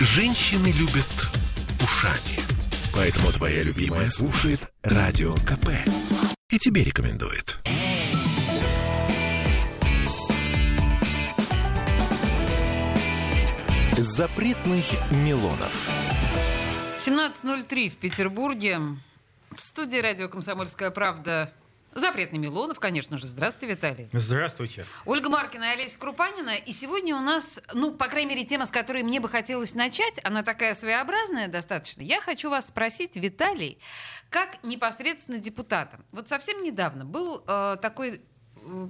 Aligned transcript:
Женщины 0.00 0.68
любят 0.68 1.28
ушами. 1.82 2.38
Поэтому 2.94 3.32
твоя 3.32 3.64
любимая 3.64 4.08
слушает 4.08 4.60
Радио 4.84 5.34
КП. 5.34 5.70
И 6.50 6.58
тебе 6.58 6.84
рекомендует. 6.84 7.58
Запретных 13.96 14.84
Милонов. 15.10 15.88
17.03 17.00 17.88
в 17.90 17.96
Петербурге. 17.96 18.78
В 19.50 19.60
студии 19.60 19.98
радио 19.98 20.28
«Комсомольская 20.28 20.92
правда» 20.92 21.52
Запретный 21.94 22.38
Милонов, 22.38 22.78
конечно 22.78 23.18
же. 23.18 23.26
Здравствуйте, 23.26 23.74
Виталий. 23.74 24.08
Здравствуйте. 24.12 24.84
Ольга 25.04 25.28
Маркина 25.28 25.64
и 25.64 25.68
Олеся 25.74 25.98
Крупанина. 25.98 26.54
И 26.54 26.72
сегодня 26.72 27.16
у 27.16 27.20
нас, 27.20 27.60
ну, 27.72 27.92
по 27.92 28.08
крайней 28.08 28.30
мере, 28.30 28.44
тема, 28.44 28.66
с 28.66 28.70
которой 28.70 29.02
мне 29.02 29.20
бы 29.20 29.28
хотелось 29.28 29.74
начать, 29.74 30.20
она 30.22 30.42
такая 30.42 30.74
своеобразная 30.74 31.48
достаточно. 31.48 32.02
Я 32.02 32.20
хочу 32.20 32.50
вас 32.50 32.68
спросить, 32.68 33.16
Виталий, 33.16 33.78
как 34.30 34.62
непосредственно 34.62 35.38
депутатам. 35.38 36.04
Вот 36.12 36.28
совсем 36.28 36.62
недавно 36.62 37.04
был 37.04 37.42
э, 37.46 37.76
такой 37.80 38.20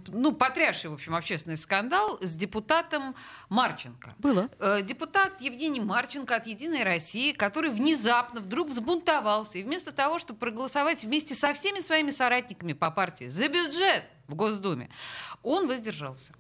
ну, 0.09 0.33
потрясший, 0.33 0.91
в 0.91 0.95
общем, 0.95 1.15
общественный 1.15 1.57
скандал 1.57 2.19
с 2.21 2.35
депутатом 2.35 3.15
Марченко. 3.49 4.15
Было. 4.19 4.49
Э, 4.59 4.83
депутат 4.83 5.41
Евгений 5.41 5.81
Марченко 5.81 6.37
от 6.37 6.47
«Единой 6.47 6.83
России», 6.83 7.33
который 7.33 7.71
внезапно 7.71 8.41
вдруг 8.41 8.69
взбунтовался, 8.69 9.59
и 9.59 9.63
вместо 9.63 9.93
того, 9.93 10.19
чтобы 10.19 10.39
проголосовать 10.41 11.05
вместе 11.05 11.35
со 11.35 11.53
всеми 11.53 11.81
своими 11.81 12.11
соратниками 12.11 12.73
по 12.73 12.91
партии 12.91 13.27
за 13.27 13.49
бюджет 13.49 14.05
в 14.27 14.35
Госдуме, 14.35 14.91
он 15.43 15.67
воздержался. 15.67 16.33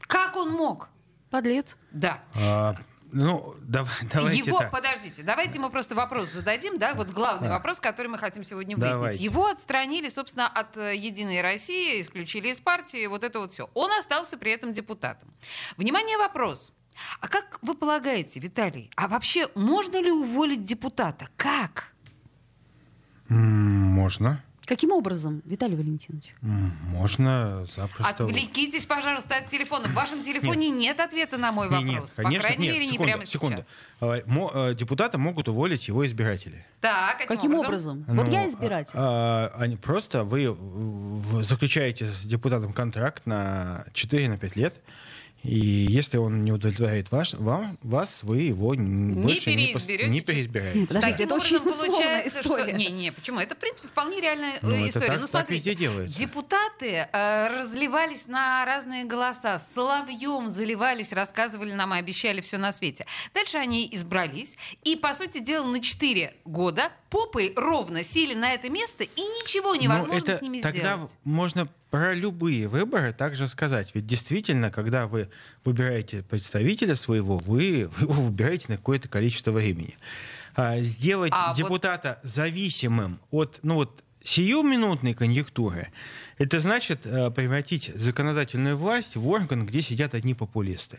Как 0.00 0.36
он 0.36 0.50
мог? 0.50 0.88
Подлец. 1.30 1.76
Да. 1.90 2.22
А, 2.34 2.74
ну, 3.12 3.54
дав, 3.60 3.88
давайте 4.12 4.38
Его, 4.38 4.58
так. 4.58 4.70
подождите, 4.70 5.22
давайте 5.22 5.58
мы 5.58 5.70
просто 5.70 5.94
вопрос 5.94 6.30
зададим, 6.30 6.78
да, 6.78 6.94
вот 6.94 7.10
главный 7.10 7.48
Да. 7.48 7.54
вопрос, 7.54 7.80
который 7.80 8.08
мы 8.08 8.18
хотим 8.18 8.44
сегодня 8.44 8.76
выяснить. 8.76 8.94
Давайте. 8.94 9.24
Его 9.24 9.46
отстранили, 9.46 10.08
собственно, 10.08 10.46
от 10.48 10.76
э, 10.76 10.96
Единой 10.96 11.40
России, 11.40 12.00
исключили 12.00 12.48
из 12.48 12.60
партии, 12.60 13.06
вот 13.06 13.24
это 13.24 13.38
вот 13.40 13.52
все. 13.52 13.70
Он 13.74 13.90
остался 13.92 14.36
при 14.36 14.52
этом 14.52 14.72
депутатом. 14.72 15.32
Внимание, 15.76 16.18
вопрос. 16.18 16.72
А 17.20 17.28
как 17.28 17.58
вы 17.62 17.74
полагаете, 17.74 18.40
Виталий, 18.40 18.90
а 18.96 19.06
вообще 19.08 19.48
можно 19.54 20.00
ли 20.00 20.10
уволить 20.10 20.64
депутата? 20.64 21.28
Как? 21.36 21.92
Можно. 23.28 24.42
Каким 24.66 24.90
образом, 24.90 25.42
Виталий 25.44 25.76
Валентинович? 25.76 26.34
Можно 26.42 27.64
запросто. 27.76 28.24
Отвлекитесь, 28.24 28.84
пожалуйста, 28.84 29.36
от 29.36 29.48
телефона. 29.48 29.88
В 29.88 29.94
вашем 29.94 30.22
телефоне 30.22 30.70
нет, 30.70 30.98
ответа 30.98 31.38
на 31.38 31.52
мой 31.52 31.68
Не, 31.70 31.82
не, 31.82 31.92
вопрос. 31.92 32.10
По 32.10 32.22
конечно, 32.24 32.42
крайней 32.48 32.64
нет, 32.66 32.72
мере, 32.74 32.86
не 32.86 32.92
секунду, 32.92 33.12
прямо 33.12 33.26
секунду. 33.26 33.56
сейчас. 33.58 33.68
А, 34.00 34.22
мо- 34.26 34.50
э, 34.54 34.74
Депутата 34.74 35.18
могут 35.18 35.48
уволить 35.48 35.86
его 35.86 36.04
избиратели. 36.04 36.64
Так, 36.80 37.18
каким, 37.18 37.36
Каким 37.36 37.54
образом? 37.54 38.04
Вот 38.08 38.26
Ну, 38.26 38.32
я 38.32 38.48
избиратель. 38.48 38.92
а, 38.94 39.52
а, 39.54 39.62
они 39.62 39.76
просто 39.76 40.24
вы 40.24 40.56
заключаете 41.44 42.04
с 42.04 42.22
депутатом 42.22 42.72
контракт 42.72 43.24
на 43.24 43.84
4-5 43.94 44.56
лет. 44.56 44.74
И 45.46 45.86
если 45.88 46.16
он 46.18 46.42
не 46.42 46.52
удовлетворяет 46.52 47.10
ваш, 47.12 47.34
вам, 47.34 47.78
вас, 47.82 48.20
вы 48.22 48.42
его 48.42 48.74
н- 48.74 49.22
больше 49.22 49.54
не, 49.54 49.72
пос- 49.72 49.86
переизберете. 49.86 50.08
не 50.10 50.20
переизбираете. 50.20 50.86
Подождите, 50.86 51.12
Таким 51.12 51.26
это 51.26 51.34
очень 51.36 51.60
получается, 51.60 52.40
история. 52.40 52.64
Что... 52.64 52.72
Не, 52.72 52.86
не, 52.88 53.12
почему? 53.12 53.38
Это, 53.40 53.54
в 53.54 53.58
принципе, 53.58 53.88
вполне 53.88 54.20
реальная 54.20 54.54
э, 54.54 54.58
Ну, 54.62 54.70
это 54.74 54.88
история. 54.88 55.06
так- 55.06 55.16
ну, 55.16 55.20
так 55.22 55.30
смотрите, 55.30 55.70
везде 55.70 55.74
делается. 55.74 56.18
депутаты 56.18 57.06
э, 57.12 57.48
разливались 57.58 58.26
на 58.26 58.64
разные 58.64 59.04
голоса, 59.04 59.58
соловьем 59.58 60.50
заливались, 60.50 61.12
рассказывали 61.12 61.72
нам 61.72 61.94
и 61.94 61.98
обещали 61.98 62.40
все 62.40 62.58
на 62.58 62.72
свете. 62.72 63.06
Дальше 63.32 63.58
они 63.58 63.88
избрались, 63.92 64.56
и, 64.84 64.96
по 64.96 65.14
сути 65.14 65.38
дела, 65.38 65.64
на 65.66 65.80
4 65.80 66.34
года 66.44 66.90
попой 67.10 67.52
ровно 67.56 68.02
сели 68.02 68.34
на 68.34 68.52
это 68.52 68.68
место, 68.68 69.04
и 69.04 69.20
ничего 69.20 69.74
невозможно 69.76 70.12
Но 70.14 70.18
это 70.18 70.38
с 70.38 70.42
ними 70.42 70.60
тогда 70.60 70.96
сделать. 70.96 71.12
можно 71.24 71.68
про 71.90 72.14
любые 72.14 72.66
выборы 72.66 73.12
также 73.12 73.46
сказать. 73.48 73.92
Ведь 73.94 74.06
действительно, 74.06 74.70
когда 74.70 75.06
вы 75.06 75.30
выбираете 75.64 76.22
представителя 76.22 76.96
своего, 76.96 77.38
вы, 77.38 77.64
его 78.00 78.12
выбираете 78.12 78.66
на 78.68 78.76
какое-то 78.76 79.08
количество 79.08 79.52
времени. 79.52 79.96
А 80.54 80.78
сделать 80.78 81.32
А 81.34 81.48
вот- 81.48 81.56
депутата 81.56 82.20
зависимым 82.22 83.20
от 83.30 83.60
ну 83.62 83.74
вот, 83.74 84.02
сиюминутной 84.26 85.14
конъюнктуры, 85.14 85.88
это 86.38 86.60
значит 86.60 87.06
э, 87.06 87.30
превратить 87.30 87.92
законодательную 87.94 88.76
власть 88.76 89.16
в 89.16 89.28
орган, 89.28 89.64
где 89.64 89.82
сидят 89.82 90.14
одни 90.14 90.34
популисты, 90.34 90.98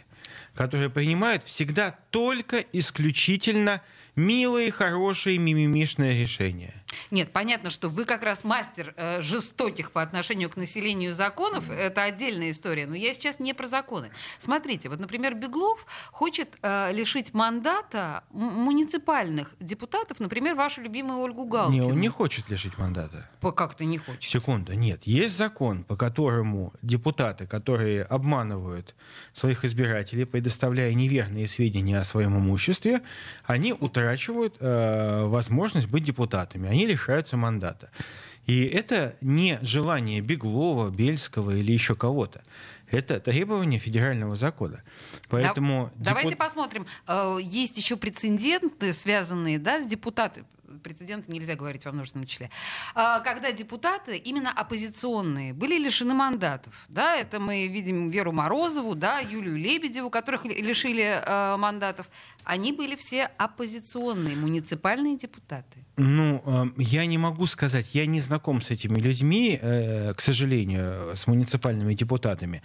которые 0.55 0.89
принимают 0.89 1.43
всегда 1.43 1.95
только 2.09 2.63
исключительно 2.71 3.81
милые, 4.15 4.71
хорошие, 4.71 5.37
мимимишные 5.37 6.21
решения. 6.21 6.73
Нет, 7.11 7.31
понятно, 7.33 7.69
что 7.69 7.89
вы 7.89 8.05
как 8.05 8.23
раз 8.23 8.43
мастер 8.43 8.93
э, 8.95 9.21
жестоких 9.21 9.91
по 9.91 10.01
отношению 10.01 10.49
к 10.49 10.55
населению 10.57 11.13
законов. 11.13 11.69
Это 11.69 12.03
отдельная 12.03 12.51
история. 12.51 12.87
Но 12.87 12.95
я 12.95 13.13
сейчас 13.13 13.39
не 13.39 13.53
про 13.53 13.67
законы. 13.67 14.09
Смотрите, 14.39 14.87
вот, 14.89 14.99
например, 14.99 15.35
Беглов 15.35 15.85
хочет 16.11 16.55
э, 16.61 16.93
лишить 16.93 17.33
мандата 17.33 18.23
муниципальных 18.31 19.53
депутатов, 19.59 20.19
например, 20.19 20.55
вашу 20.55 20.81
любимую 20.81 21.19
Ольгу 21.19 21.43
Не, 21.43 21.49
Галкину. 21.49 21.87
он 21.89 21.99
не 21.99 22.09
хочет 22.09 22.49
лишить 22.49 22.77
мандата. 22.77 23.29
По- 23.41 23.51
Как-то 23.51 23.85
не 23.85 23.97
хочет. 23.97 24.23
Секунда, 24.23 24.75
нет. 24.75 25.03
Есть 25.03 25.35
закон, 25.37 25.83
по 25.83 25.95
которому 25.95 26.73
депутаты, 26.81 27.47
которые 27.47 28.03
обманывают 28.03 28.95
своих 29.33 29.65
избирателей, 29.65 30.25
предоставляя 30.25 30.93
неверные 30.93 31.47
сведения 31.47 31.99
о 31.99 32.03
своем 32.05 32.37
имуществе, 32.37 33.01
они 33.45 33.73
утрачивают 33.73 34.55
э, 34.59 35.25
возможность 35.25 35.87
быть 35.87 36.03
депутатами. 36.03 36.69
Они 36.69 36.85
лишаются 36.87 37.37
мандата. 37.37 37.89
И 38.45 38.63
это 38.63 39.15
не 39.21 39.59
желание 39.61 40.21
Беглова, 40.21 40.89
Бельского 40.89 41.51
или 41.55 41.71
еще 41.73 41.95
кого-то. 41.95 42.41
Это 42.89 43.19
требование 43.19 43.77
федерального 43.79 44.35
закона. 44.37 44.81
Поэтому 45.29 45.91
Да- 45.95 46.11
Давайте 46.11 46.29
депут- 46.29 46.37
посмотрим. 46.39 46.85
Э, 47.07 47.37
Есть 47.41 47.77
еще 47.77 47.97
прецеденты, 47.97 48.93
связанные 48.93 49.59
да, 49.59 49.81
с 49.81 49.85
депутатами. 49.85 50.45
Прецеденты 50.83 51.31
нельзя 51.31 51.55
говорить 51.55 51.83
во 51.85 51.91
множественном 51.91 52.27
числе. 52.27 52.49
А, 52.95 53.19
Когда 53.19 53.51
депутаты, 53.51 54.15
именно 54.15 54.51
оппозиционные, 54.51 55.53
были 55.53 55.77
лишены 55.77 56.13
мандатов. 56.13 56.85
Да, 56.87 57.15
это 57.17 57.39
мы 57.41 57.67
видим 57.67 58.09
Веру 58.11 58.31
Морозову, 58.31 58.95
да, 58.95 59.19
Юлию 59.19 59.57
Лебедеву, 59.57 60.09
которых 60.09 60.45
ли- 60.45 60.61
лишили 60.61 61.03
э, 61.03 61.57
мандатов. 61.57 62.09
Они 62.45 62.71
были 62.71 62.95
все 62.95 63.25
оппозиционные, 63.37 64.35
муниципальные 64.37 65.17
депутаты. 65.17 65.83
Ну, 65.97 66.43
э, 66.45 66.65
я 66.77 67.05
не 67.07 67.17
могу 67.17 67.47
сказать, 67.47 67.95
я 67.95 68.05
не 68.05 68.21
знаком 68.21 68.61
с 68.61 68.69
этими 68.69 68.99
людьми, 68.99 69.57
э, 69.59 70.13
к 70.15 70.21
сожалению, 70.21 71.15
с 71.15 71.25
муниципальными 71.25 71.95
депутатами. 71.95 72.61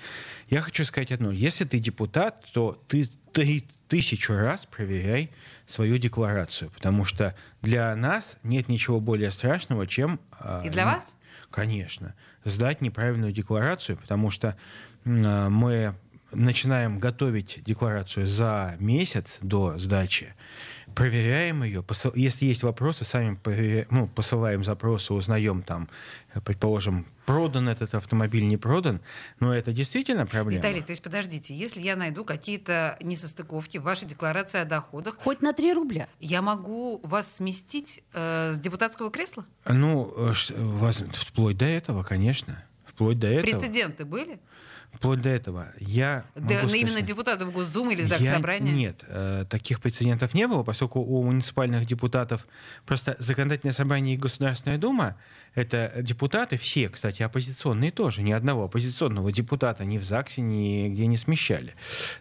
Я 0.51 0.61
хочу 0.61 0.85
сказать 0.85 1.13
одно. 1.13 1.31
Если 1.31 1.65
ты 1.65 1.79
депутат, 1.79 2.45
то 2.53 2.79
ты 2.89 3.09
три 3.33 3.65
тысячу 3.89 4.35
раз 4.35 4.67
проверяй 4.67 5.31
свою 5.67 5.97
декларацию, 5.97 6.71
потому 6.71 7.07
что 7.07 7.35
для 7.63 7.97
нас 7.97 8.37
нет 8.43 8.69
ничего 8.69 9.01
более 9.01 9.31
страшного, 9.31 9.87
чем... 9.87 10.21
э, 10.39 10.63
И 10.67 10.69
для 10.69 10.85
вас? 10.85 11.15
Конечно. 11.51 12.15
Сдать 12.45 12.83
неправильную 12.83 13.33
декларацию, 13.33 13.97
потому 13.97 14.31
что 14.31 14.57
э, 15.05 15.49
мы 15.49 15.95
начинаем 16.33 16.99
готовить 16.99 17.63
декларацию 17.65 18.27
за 18.27 18.77
месяц 18.79 19.39
до 19.43 19.79
сдачи, 19.79 20.35
проверяем 20.95 21.63
ее, 21.63 21.81
посыл- 21.83 22.13
если 22.15 22.45
есть 22.47 22.63
вопросы, 22.63 23.05
сами 23.05 23.35
проверя- 23.43 23.87
ну, 23.91 24.07
посылаем 24.09 24.63
запросы, 24.65 25.15
узнаем 25.15 25.63
там, 25.63 25.89
предположим, 26.45 27.07
продан 27.25 27.69
этот 27.69 27.95
автомобиль, 27.95 28.47
не 28.47 28.57
продан, 28.57 29.01
но 29.41 29.55
это 29.55 29.73
действительно 29.73 30.27
проблема. 30.27 30.59
Виталий, 30.63 30.83
то 30.83 30.91
есть 30.93 31.03
подождите, 31.03 31.55
если 31.55 31.81
я 31.81 31.97
найду 31.97 32.25
какие-то 32.25 32.99
несостыковки 33.01 33.79
в 33.79 33.83
вашей 33.83 34.07
декларации 34.07 34.61
о 34.61 34.65
доходах, 34.65 35.17
Хоть 35.19 35.41
на 35.41 35.53
3 35.53 35.73
рубля. 35.73 36.09
я 36.21 36.43
могу 36.43 37.01
вас 37.05 37.37
сместить 37.37 38.03
э, 38.13 38.53
с 38.53 38.59
депутатского 38.59 39.11
кресла? 39.11 39.47
Ну, 39.67 40.13
э, 40.17 40.33
вплоть 41.15 41.57
до 41.57 41.65
этого, 41.65 42.03
конечно. 42.03 42.63
Вплоть 42.85 43.19
до 43.19 43.29
этого. 43.29 43.59
Прецеденты 43.59 44.05
были? 44.05 44.39
Вплоть 44.93 45.21
до 45.23 45.31
этого. 45.31 45.69
Я 45.81 46.25
Да, 46.35 46.59
сказать, 46.59 46.77
именно 46.77 46.99
что- 46.99 47.07
депутатов 47.07 47.51
Госдумы 47.53 47.95
или 47.95 48.03
Я- 48.03 48.07
Заксобрания? 48.09 48.73
Нет, 48.73 49.05
э, 49.09 49.45
таких 49.49 49.81
прецедентов 49.81 50.35
не 50.35 50.47
было, 50.47 50.63
поскольку 50.63 51.01
у 51.01 51.23
муниципальных 51.25 51.87
депутатов 51.87 52.47
просто 52.87 53.17
законодательное 53.19 53.73
собрание 53.73 54.15
и 54.15 54.19
Государственная 54.19 54.79
Дума 54.79 55.17
это 55.55 55.93
депутаты 56.01 56.57
все, 56.57 56.89
кстати, 56.89 57.23
оппозиционные 57.23 57.91
тоже, 57.91 58.23
ни 58.23 58.33
одного 58.33 58.65
оппозиционного 58.65 59.33
депутата 59.33 59.85
ни 59.85 59.99
в 59.99 60.05
ЗАГСе, 60.05 60.41
нигде 60.41 61.07
не 61.07 61.17
смещали 61.17 61.75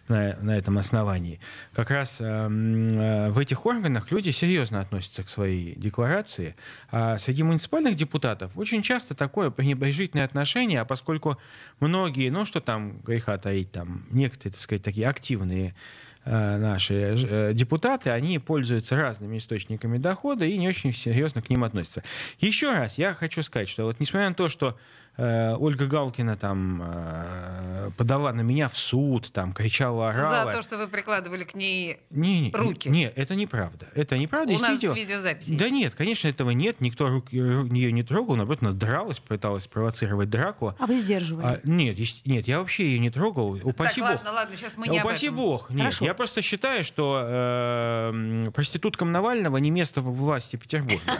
на, 0.08 0.36
на 0.40 0.56
этом 0.56 0.78
основании. 0.78 1.40
Как 1.72 1.90
раз 1.90 2.20
эм, 2.20 2.92
э, 2.92 3.30
в 3.30 3.38
этих 3.38 3.64
органах 3.64 4.10
люди 4.10 4.30
серьезно 4.30 4.80
относятся 4.80 5.22
к 5.22 5.28
своей 5.28 5.74
декларации, 5.76 6.56
а 6.90 7.18
среди 7.18 7.42
муниципальных 7.42 7.94
депутатов 7.94 8.52
очень 8.56 8.82
часто 8.82 9.14
такое 9.14 9.50
пренебрежительное 9.50 10.24
отношение, 10.24 10.80
а 10.80 10.84
поскольку 10.84 11.38
многие, 11.80 12.30
ну 12.30 12.44
что 12.44 12.60
там 12.60 13.00
греха 13.00 13.38
таить, 13.38 13.72
там 13.72 14.04
некоторые, 14.10 14.52
так 14.52 14.60
сказать, 14.60 14.82
такие 14.82 15.08
активные 15.08 15.68
э, 15.68 16.11
наши 16.24 16.94
э, 16.94 17.52
депутаты, 17.52 18.10
они 18.10 18.38
пользуются 18.38 18.96
разными 18.96 19.38
источниками 19.38 19.98
дохода 19.98 20.44
и 20.44 20.56
не 20.56 20.68
очень 20.68 20.92
серьезно 20.92 21.42
к 21.42 21.50
ним 21.50 21.64
относятся. 21.64 22.02
Еще 22.38 22.72
раз 22.72 22.98
я 22.98 23.14
хочу 23.14 23.42
сказать, 23.42 23.68
что 23.68 23.84
вот 23.84 23.98
несмотря 23.98 24.28
на 24.28 24.34
то, 24.34 24.48
что 24.48 24.78
э, 25.16 25.54
Ольга 25.56 25.86
Галкина 25.86 26.36
там 26.36 26.82
э, 26.84 27.90
подала 27.96 28.32
на 28.32 28.40
меня 28.40 28.68
в 28.68 28.76
суд, 28.76 29.30
там 29.32 29.52
кричала, 29.52 30.10
орала. 30.10 30.44
За 30.44 30.52
то, 30.52 30.62
что 30.62 30.78
вы 30.78 30.88
прикладывали 30.88 31.44
к 31.44 31.54
ней 31.54 31.98
не, 32.10 32.40
не, 32.40 32.50
руки. 32.52 32.88
Нет, 32.88 33.12
это 33.16 33.34
неправда. 33.34 33.88
Это 33.94 34.16
неправда. 34.18 34.50
У 34.50 34.52
Есть 34.52 34.62
нас 34.62 34.72
видео. 34.72 34.92
видеозаписи. 34.92 35.56
Да 35.56 35.68
нет, 35.68 35.94
конечно, 35.94 36.28
этого 36.28 36.50
нет. 36.50 36.80
Никто 36.80 37.08
рук, 37.08 37.32
нее 37.32 37.92
не 37.92 38.02
трогал, 38.02 38.36
наоборот, 38.36 38.62
она 38.62 38.72
дралась, 38.72 39.18
пыталась 39.18 39.66
провоцировать 39.66 40.30
драку. 40.30 40.74
А 40.78 40.86
вы 40.86 40.98
сдерживали? 40.98 41.46
А, 41.46 41.60
нет, 41.64 41.98
нет, 42.24 42.48
я 42.48 42.58
вообще 42.58 42.86
ее 42.86 42.98
не 42.98 43.10
трогал. 43.10 43.58
Упаси 43.62 44.00
так, 44.00 44.10
бог. 44.10 44.16
ладно, 44.16 44.32
ладно, 44.32 44.56
сейчас 44.56 44.76
мы 44.76 44.88
не 44.88 44.98
об 44.98 45.06
Упаси 45.06 45.26
этом. 45.26 45.36
бог. 45.36 45.70
Нет, 45.70 45.80
Хорошо. 45.80 46.04
я 46.04 46.14
просто 46.14 46.42
считаю, 46.42 46.84
что 46.84 47.22
э, 47.24 48.50
проституткам 48.54 49.12
Навального 49.12 49.56
не 49.58 49.70
место 49.70 50.00
в 50.00 50.12
власти 50.14 50.56
Петербурга. 50.56 51.00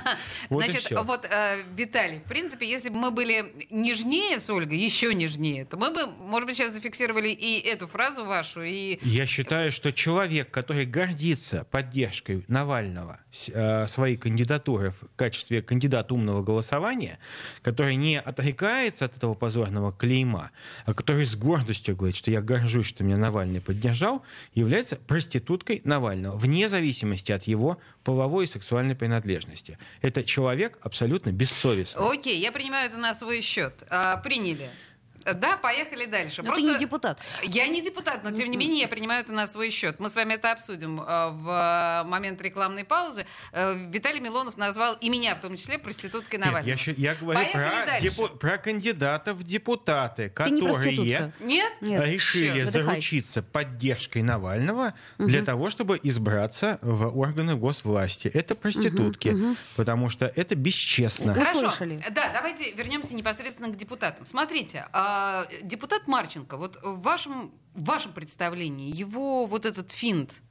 Вот 0.49 0.65
Значит, 0.65 0.93
вот, 1.05 1.27
э, 1.31 1.63
Виталий, 1.77 2.19
в 2.21 2.25
принципе, 2.25 2.69
если 2.69 2.89
бы 2.89 2.97
мы 2.97 3.11
были 3.11 3.45
нежнее 3.83 4.41
с 4.41 4.49
Ольгой, 4.51 4.79
еще 4.79 5.15
нежнее, 5.15 5.65
то 5.65 5.77
мы 5.77 5.91
бы, 5.91 6.07
может 6.07 6.47
быть, 6.47 6.57
сейчас 6.57 6.73
зафиксировали 6.73 7.29
и 7.29 7.61
эту 7.61 7.87
фразу 7.87 8.25
вашу, 8.25 8.63
и... 8.63 8.99
Я 9.03 9.27
считаю, 9.27 9.73
что 9.73 9.93
человек, 9.93 10.51
который 10.51 10.87
гордится 10.87 11.65
поддержкой 11.71 12.45
Навального 12.49 13.21
э, 13.49 13.87
своей 13.87 14.17
кандидатуры 14.17 14.91
в 14.91 15.17
качестве 15.17 15.63
кандидата 15.63 16.15
умного 16.15 16.43
голосования, 16.43 17.19
который 17.63 17.97
не 17.97 18.21
отрекается 18.21 19.05
от 19.05 19.17
этого 19.17 19.35
позорного 19.35 19.93
клейма, 19.93 20.51
а 20.87 20.95
который 20.95 21.27
с 21.27 21.37
гордостью 21.37 21.97
говорит, 21.97 22.17
что 22.17 22.31
я 22.31 22.41
горжусь, 22.41 22.87
что 22.87 23.05
меня 23.05 23.17
Навальный 23.17 23.61
поддержал, 23.61 24.23
является 24.55 24.97
проституткой 24.97 25.81
Навального, 25.85 26.37
вне 26.37 26.69
зависимости 26.69 27.33
от 27.33 27.45
его 27.45 27.79
половой 28.05 28.45
и 28.45 28.47
сексуальной 28.47 28.95
принадлежности. 28.95 29.79
Это 30.01 30.25
человек 30.25 30.79
абсолютно 30.83 31.31
бессовестный. 31.31 32.13
Окей, 32.13 32.41
я 32.41 32.53
принимаю 32.53 32.89
это 32.89 32.99
на 32.99 33.15
свой 33.15 33.41
счет. 33.41 33.72
А, 33.91 34.17
приняли. 34.19 34.71
Да, 35.25 35.57
поехали 35.57 36.07
дальше. 36.07 36.43
Но 36.43 36.55
ты 36.55 36.63
не 36.63 36.79
депутат. 36.79 37.21
Я 37.43 37.67
не 37.67 37.81
депутат, 37.83 38.25
но 38.25 38.31
тем 38.33 38.51
не 38.51 38.57
менее 38.57 38.81
я 38.83 38.89
принимаю 38.89 39.23
это 39.23 39.33
на 39.33 39.47
свой 39.47 39.71
счет. 39.71 40.01
Мы 40.01 40.09
с 40.09 40.15
вами 40.15 40.35
это 40.35 40.53
обсудим 40.53 41.01
э, 41.01 41.29
в 41.31 42.03
э, 42.05 42.09
момент 42.09 42.41
рекламной 42.43 42.85
паузы. 42.85 43.27
Э, 43.53 43.75
Виталий 43.89 44.21
Милонов 44.21 44.57
назвал 44.57 44.95
и 44.95 45.09
меня, 45.11 45.35
в 45.35 45.41
том 45.41 45.57
числе, 45.57 45.79
проституткой 45.79 46.39
Нет, 46.39 46.47
Навального. 46.47 46.71
я, 46.71 46.77
щи- 46.77 46.95
я 46.97 47.15
говорю 47.15 47.41
Поехали 47.41 47.85
про, 47.87 48.01
депу- 48.01 48.29
про 48.39 48.59
кандидатов 48.59 49.39
в 49.39 49.43
депутаты, 49.45 50.31
Ты 50.35 50.51
не 50.51 50.61
которые 50.61 50.73
проститутка. 50.73 51.33
Нет? 51.41 51.73
Нет. 51.81 52.05
решили 52.07 52.63
выдыхай. 52.65 52.83
заручиться 52.85 53.43
поддержкой 53.43 54.23
Навального 54.23 54.95
для 55.19 55.43
того, 55.43 55.71
чтобы 55.71 55.99
избраться 56.03 56.79
в 56.83 57.17
органы 57.19 57.55
госвласти. 57.57 58.29
Это 58.29 58.55
проститутки, 58.55 59.37
потому 59.77 60.09
что 60.09 60.27
это 60.35 60.55
бесчестно. 60.55 61.35
Хорошо. 61.35 61.73
Да, 62.11 62.31
давайте 62.33 62.73
вернемся 62.73 63.15
непосредственно 63.15 63.69
к 63.69 63.77
депутатам. 63.77 64.27
Смотрите, 64.27 64.87
а, 64.93 65.12
депутат 65.63 66.09
Марченко, 66.09 66.57
вот 66.57 66.79
в 66.83 67.01
вашем, 67.03 67.53
в 67.75 67.85
вашем 67.85 68.13
представлении, 68.13 68.95
его 68.95 69.47
вот 69.47 69.67
этот 69.67 69.91
финт, 69.93 70.43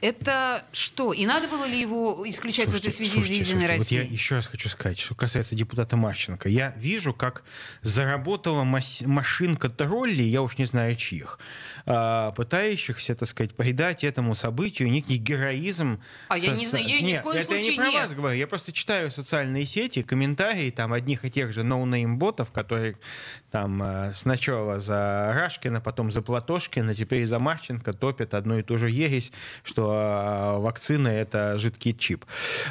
это 0.00 0.64
что? 0.72 1.12
И 1.12 1.24
надо 1.26 1.48
было 1.48 1.64
ли 1.66 1.80
его 1.80 2.22
исключать 2.28 2.68
в 2.68 2.74
этой 2.74 2.90
связи 2.92 3.12
слушайте, 3.12 3.34
из 3.36 3.40
Единой 3.48 3.60
слушайте, 3.62 3.78
России? 3.78 3.98
Вот 4.00 4.04
я 4.06 4.12
еще 4.12 4.34
раз 4.36 4.46
хочу 4.46 4.68
сказать, 4.68 4.98
что 4.98 5.14
касается 5.14 5.54
депутата 5.54 5.96
Марченко. 5.96 6.48
Я 6.48 6.74
вижу, 6.76 7.12
как 7.14 7.44
заработала 7.82 8.64
машинка 8.64 9.68
троллей, 9.68 10.28
я 10.28 10.42
уж 10.42 10.58
не 10.58 10.64
знаю 10.64 10.94
чьих, 10.96 11.38
а, 11.86 12.32
пытающихся, 12.32 13.14
так 13.14 13.28
сказать, 13.28 13.54
придать 13.54 14.04
этому 14.04 14.34
событию 14.34 14.90
некий 14.90 15.16
героизм. 15.16 16.00
А 16.28 16.38
я 16.38 16.50
со- 16.50 16.56
не 16.56 16.64
со- 16.64 16.70
знаю, 16.70 16.86
я 16.88 17.00
ни 17.00 17.04
в 17.04 17.06
Нет, 17.06 17.22
коем 17.22 17.38
это 17.40 17.54
я 17.54 17.58
не 17.58 17.64
случае 17.64 17.80
про 17.82 17.90
нет. 17.90 18.02
вас 18.02 18.14
говорю, 18.14 18.38
я 18.38 18.46
просто 18.46 18.72
читаю 18.72 19.10
социальные 19.10 19.66
сети, 19.66 20.02
комментарии 20.02 20.70
там 20.70 20.92
одних 20.92 21.24
и 21.24 21.30
тех 21.30 21.52
же 21.52 21.62
ноунейм-ботов, 21.62 22.50
которые 22.52 22.98
там 23.50 23.82
э, 23.82 24.12
сначала 24.14 24.80
за 24.80 25.32
Рашкина, 25.34 25.80
потом 25.80 26.10
за 26.10 26.22
Платошкина, 26.22 26.94
теперь 26.94 27.26
за 27.26 27.38
Марченко 27.38 27.92
топят 27.92 28.34
одну 28.34 28.58
и 28.58 28.62
ту 28.62 28.78
же 28.78 28.90
ересь, 28.90 29.32
что 29.62 29.83
э, 29.90 30.58
вакцина— 30.58 31.08
это 31.08 31.58
жидкий 31.58 31.94
чип. 31.96 32.24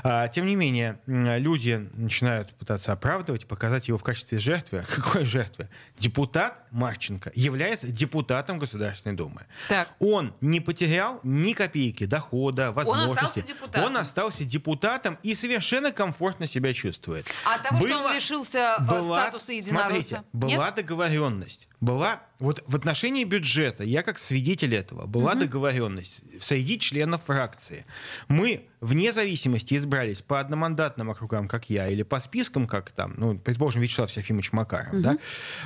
А, 0.04 0.28
Тем 0.28 0.46
не 0.46 0.56
менее, 0.56 1.00
люди 1.06 1.90
начинают 1.94 2.54
пытаться 2.56 2.92
оправдывать, 2.94 3.48
показать 3.48 3.88
его 3.88 3.98
в 3.98 4.04
качестве 4.04 4.38
жертвы. 4.40 4.84
Какой 4.96 5.24
жертвы? 5.24 5.70
Депутат 5.98 6.58
Марченко 6.72 7.32
является 7.36 7.88
депутатом 7.88 8.60
Государственной 8.60 9.16
Думы. 9.16 9.46
Так. 9.70 9.90
Он 10.00 10.34
не 10.42 10.60
потерял 10.60 11.20
ни 11.24 11.54
копейки 11.54 12.06
дохода, 12.06 12.72
возможности. 12.72 13.14
остался 13.26 13.42
депутатом. 13.48 13.84
Он 13.84 13.98
остался 13.98 14.44
депутатом 14.44 15.18
и 15.24 15.36
совершенно 15.36 15.92
комфортно 15.92 16.48
себя 16.48 16.74
чувствует. 16.74 17.26
А 17.46 17.56
от 17.56 17.64
того, 17.64 17.88
что 17.88 17.98
он 18.04 18.14
лишился 18.16 18.78
э, 18.80 18.84
была- 18.84 19.22
статуса 19.22 19.54
единоросса? 19.54 19.84
Смотрите, 19.90 20.24
была 20.34 20.72
договоренность. 20.72 21.68
Была 21.84 22.22
вот 22.40 22.64
в 22.66 22.78
отношении 22.78 23.26
бюджета, 23.26 23.84
я 23.84 24.04
как 24.04 24.18
свидетель 24.18 24.74
этого, 24.74 25.06
была 25.06 25.36
договоренность 25.36 26.22
среди 26.40 26.80
членов 26.80 27.24
фракции. 27.24 27.86
Мы 28.30 28.70
вне 28.80 29.12
зависимости 29.12 29.76
избрались 29.76 30.22
по 30.22 30.40
одномандатным 30.40 31.10
округам, 31.10 31.50
как 31.50 31.70
я, 31.70 31.90
или 31.90 32.04
по 32.04 32.22
спискам, 32.22 32.68
как 32.68 32.92
там, 32.92 33.16
ну, 33.18 33.38
предположим, 33.38 33.82
Вячеслав 33.82 34.10
Серафимович 34.10 34.54
Макаров, 34.54 35.02
да, 35.02 35.18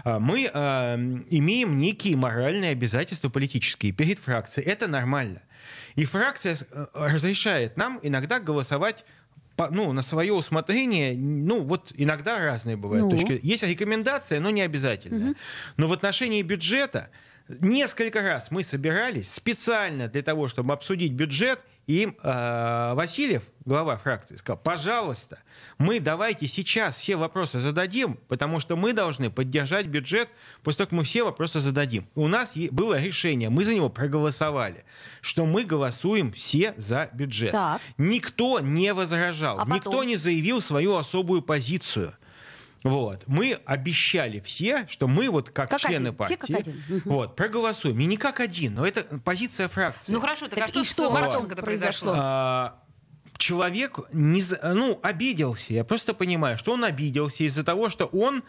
а, 0.04 0.20
мы 0.20 0.50
а, 0.52 0.96
имеем 1.30 1.78
некие 1.78 2.18
моральные 2.18 2.72
обязательства 2.72 3.30
политические 3.30 3.92
перед 3.92 4.18
фракцией. 4.18 4.66
Это 4.66 4.88
нормально. 4.88 5.44
И 5.96 6.06
фракция 6.06 6.58
э, 6.72 6.86
разрешает 6.94 7.78
нам 7.78 8.00
иногда 8.02 8.40
голосовать 8.40 9.06
по- 9.58 9.70
ну, 9.70 9.92
на 9.92 10.02
свое 10.04 10.32
усмотрение, 10.34 11.14
ну, 11.18 11.62
вот 11.64 11.92
иногда 11.96 12.38
разные 12.44 12.78
бывают 12.78 13.06
Ну? 13.06 13.12
точки. 13.12 13.40
Есть 13.44 13.64
рекомендация, 13.64 14.40
но 14.40 14.52
не 14.52 14.62
обязательно. 14.62 15.34
Но 15.76 15.88
в 15.88 15.94
отношении 15.94 16.42
бюджета 16.44 17.10
несколько 17.50 18.22
раз 18.22 18.52
мы 18.52 18.64
собирались 18.64 19.34
специально 19.34 20.08
для 20.08 20.22
того, 20.22 20.48
чтобы 20.48 20.74
обсудить 20.74 21.12
бюджет, 21.14 21.60
и 21.88 22.14
э, 22.22 22.94
Васильев, 22.96 23.44
глава 23.64 23.98
фракции, 23.98 24.36
сказал, 24.36 24.60
пожалуйста, 24.62 25.40
мы 25.78 26.02
давайте 26.02 26.46
сейчас 26.46 26.98
все 26.98 27.16
вопросы 27.16 27.60
зададим, 27.62 28.20
потому 28.28 28.60
что 28.60 28.76
мы 28.76 28.92
должны 28.92 29.30
поддержать 29.30 29.86
бюджет, 29.88 30.28
после 30.64 30.80
того, 30.80 30.88
как 30.88 30.92
мы 30.98 31.04
все 31.06 31.24
вопросы 31.24 31.62
зададим. 31.62 32.06
У 32.14 32.28
нас 32.28 32.54
было 32.72 33.00
решение, 33.00 33.50
мы 33.50 33.64
за 33.64 33.74
него 33.74 33.90
проголосовали, 33.90 34.84
что 35.22 35.46
мы 35.46 35.64
голосуем 35.64 36.34
все 36.34 36.74
за 36.76 37.10
бюджет. 37.14 37.52
Так. 37.54 37.82
Никто 37.98 38.60
не 38.60 38.94
возражал, 38.94 39.56
А 39.58 39.60
потом? 39.62 39.76
никто 39.76 40.04
не 40.04 40.18
заявил 40.18 40.62
свою 40.62 40.96
особую 40.98 41.42
позицию. 41.42 42.14
Вот. 42.84 43.24
Мы 43.28 43.60
обещали 43.66 44.40
все, 44.40 44.86
что 44.88 45.08
мы 45.08 45.30
вот 45.30 45.50
как, 45.50 45.70
Как 45.70 45.80
члены 45.80 46.08
один, 46.10 46.16
партии 46.16 46.38
все 46.42 46.54
как 46.54 46.60
один. 46.62 46.82
Вот, 47.06 47.36
проголосуем. 47.36 48.00
И 48.00 48.06
не 48.06 48.18
как 48.18 48.40
один, 48.40 48.76
но 48.76 48.86
это 48.86 49.04
позиция 49.20 49.68
фракции. 49.68 50.12
Ну 50.12 50.20
хорошо, 50.20 50.48
так, 50.48 50.60
а 50.60 50.62
Так 50.62 50.70
что 50.70 50.82
и 50.82 50.84
с 50.84 50.92
что 50.92 51.10
Марченко-то 51.10 51.50
потом 51.50 51.66
произошло? 51.66 52.14
А, 52.16 52.80
человек 53.38 54.00
не, 54.12 54.44
ну, 54.74 55.00
обиделся. 55.02 55.74
Я 55.74 55.84
просто 55.84 56.14
понимаю, 56.14 56.58
что 56.58 56.74
он 56.74 56.84
обиделся 56.84 57.44
из-за 57.44 57.64
того, 57.64 57.90
что 57.90 58.06
он 58.06 58.44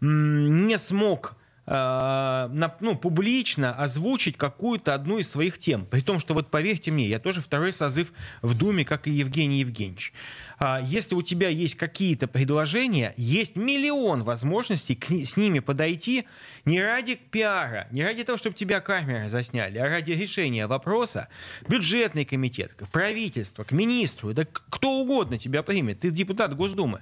м, 0.00 0.66
не 0.66 0.78
смог 0.78 1.32
а, 1.32 1.43
ну, 1.66 2.96
публично 2.96 3.74
озвучить 3.74 4.36
какую-то 4.36 4.94
одну 4.94 5.18
из 5.18 5.30
своих 5.30 5.58
тем. 5.58 5.86
При 5.86 6.00
том, 6.00 6.20
что 6.20 6.34
вот 6.34 6.50
поверьте 6.50 6.90
мне, 6.90 7.06
я 7.06 7.18
тоже 7.18 7.40
второй 7.40 7.72
созыв 7.72 8.12
в 8.42 8.56
Думе, 8.56 8.84
как 8.84 9.06
и 9.06 9.10
Евгений 9.10 9.60
Евгеньевич. 9.60 10.12
А, 10.58 10.80
Если 10.82 11.14
у 11.14 11.22
тебя 11.22 11.48
есть 11.48 11.76
какие-то 11.76 12.28
предложения, 12.28 13.14
есть 13.16 13.56
миллион 13.56 14.22
возможностей 14.22 14.94
к 14.94 15.10
с 15.10 15.36
ними 15.36 15.60
подойти 15.60 16.24
не 16.64 16.82
ради 16.82 17.14
пиара, 17.14 17.88
не 17.90 18.04
ради 18.04 18.24
того, 18.24 18.38
чтобы 18.38 18.56
тебя 18.56 18.80
камеры 18.80 19.28
засняли, 19.30 19.78
а 19.78 19.88
ради 19.88 20.12
решения 20.12 20.66
вопроса. 20.66 21.28
Бюджетный 21.68 22.24
комитет, 22.24 22.74
правительство, 22.92 23.64
к 23.64 23.72
министру, 23.72 24.34
да 24.34 24.46
кто 24.46 25.00
угодно 25.00 25.38
тебя 25.38 25.62
примет, 25.62 26.00
ты 26.00 26.10
депутат 26.10 26.54
Госдумы. 26.54 27.00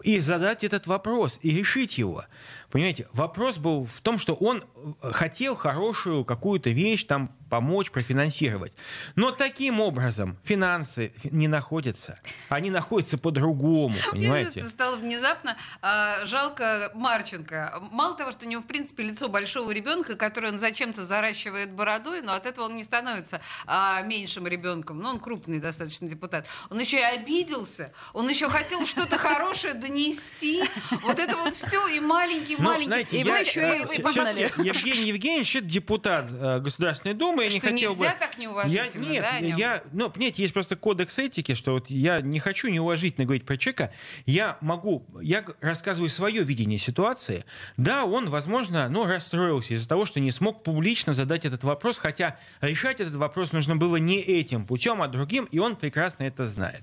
И 0.00 0.20
задать 0.20 0.64
этот 0.64 0.86
вопрос, 0.86 1.38
и 1.42 1.50
решить 1.50 1.98
его. 1.98 2.24
Понимаете, 2.70 3.08
вопрос 3.12 3.58
был 3.58 3.84
в 3.84 4.00
том, 4.00 4.18
что 4.18 4.34
он 4.34 4.64
э, 5.02 5.10
хотел 5.12 5.56
хорошую 5.56 6.24
какую-то 6.24 6.70
вещь 6.70 7.04
там 7.04 7.34
помочь, 7.50 7.90
профинансировать. 7.90 8.72
Но 9.16 9.30
таким 9.32 9.80
образом 9.80 10.38
финансы 10.44 11.12
фи- 11.18 11.28
не 11.32 11.48
находятся. 11.48 12.18
Они 12.48 12.70
находятся 12.70 13.18
по-другому, 13.18 13.94
Мне 13.94 14.02
понимаете? 14.12 14.68
стало 14.68 14.96
внезапно 14.96 15.56
а, 15.82 16.24
жалко 16.26 16.90
Марченко. 16.94 17.82
Мало 17.92 18.16
того, 18.16 18.32
что 18.32 18.46
у 18.46 18.48
него, 18.48 18.62
в 18.62 18.66
принципе, 18.66 19.02
лицо 19.02 19.28
большого 19.28 19.70
ребенка, 19.72 20.14
который 20.16 20.50
он 20.52 20.58
зачем-то 20.58 21.04
заращивает 21.04 21.72
бородой, 21.72 22.22
но 22.22 22.32
от 22.34 22.46
этого 22.46 22.66
он 22.66 22.76
не 22.76 22.84
становится 22.84 23.40
а, 23.66 24.00
меньшим 24.02 24.46
ребенком. 24.46 24.98
Ну, 25.00 25.08
он 25.10 25.18
крупный 25.20 25.58
достаточно 25.58 26.08
депутат. 26.08 26.46
Он 26.70 26.78
еще 26.78 26.98
и 26.98 27.02
обиделся, 27.02 27.92
он 28.12 28.28
еще 28.28 28.48
хотел 28.48 28.86
что-то 28.86 29.18
хорошее 29.18 29.74
донести. 29.74 30.62
Вот 31.02 31.18
это 31.18 31.36
вот 31.36 31.54
все, 31.54 31.86
и 31.88 31.98
маленький 32.00 32.56
Ну, 32.58 32.64
маленький. 32.64 32.86
знаете, 32.86 33.20
и 33.20 33.24
вы 33.24 33.30
еще 33.38 33.60
э, 33.60 33.86
и 33.96 34.00
погнали. 34.02 34.52
Евгений 34.56 35.08
Евгеньевич, 35.08 35.56
это 35.56 35.66
депутат 35.66 36.26
э, 36.30 36.60
Государственной 36.60 37.14
Думы. 37.14 37.39
Я 37.40 37.48
не 37.48 37.58
Что 37.58 37.68
хотел 37.68 37.92
нельзя 37.92 38.12
бы... 38.12 38.18
так 38.18 38.36
Я, 38.36 38.42
неуважительно, 38.42 39.04
нет, 39.04 39.22
да, 39.22 39.38
я, 39.38 39.82
ну, 39.92 40.10
понимаете, 40.10 40.42
есть 40.42 40.54
просто 40.54 40.76
кодекс 40.76 41.18
этики, 41.18 41.54
что 41.54 41.72
вот 41.72 41.90
я 41.90 42.20
не 42.20 42.38
хочу 42.38 42.68
неуважительно 42.68 43.24
говорить 43.24 43.44
про 43.44 43.56
человека. 43.56 43.92
Я 44.26 44.58
могу, 44.60 45.06
я 45.20 45.44
рассказываю 45.60 46.08
свое 46.10 46.42
видение 46.42 46.78
ситуации. 46.78 47.44
Да, 47.76 48.04
он, 48.04 48.30
возможно, 48.30 48.88
ну, 48.88 49.06
расстроился 49.06 49.74
из-за 49.74 49.88
того, 49.88 50.04
что 50.04 50.20
не 50.20 50.30
смог 50.30 50.62
публично 50.62 51.12
задать 51.12 51.44
этот 51.44 51.64
вопрос, 51.64 51.98
хотя 51.98 52.38
решать 52.60 53.00
этот 53.00 53.14
вопрос 53.14 53.52
нужно 53.52 53.76
было 53.76 53.96
не 53.96 54.20
этим 54.20 54.66
путем, 54.66 55.02
а 55.02 55.08
другим, 55.08 55.44
и 55.44 55.58
он 55.58 55.76
прекрасно 55.76 56.24
это 56.24 56.44
знает. 56.44 56.82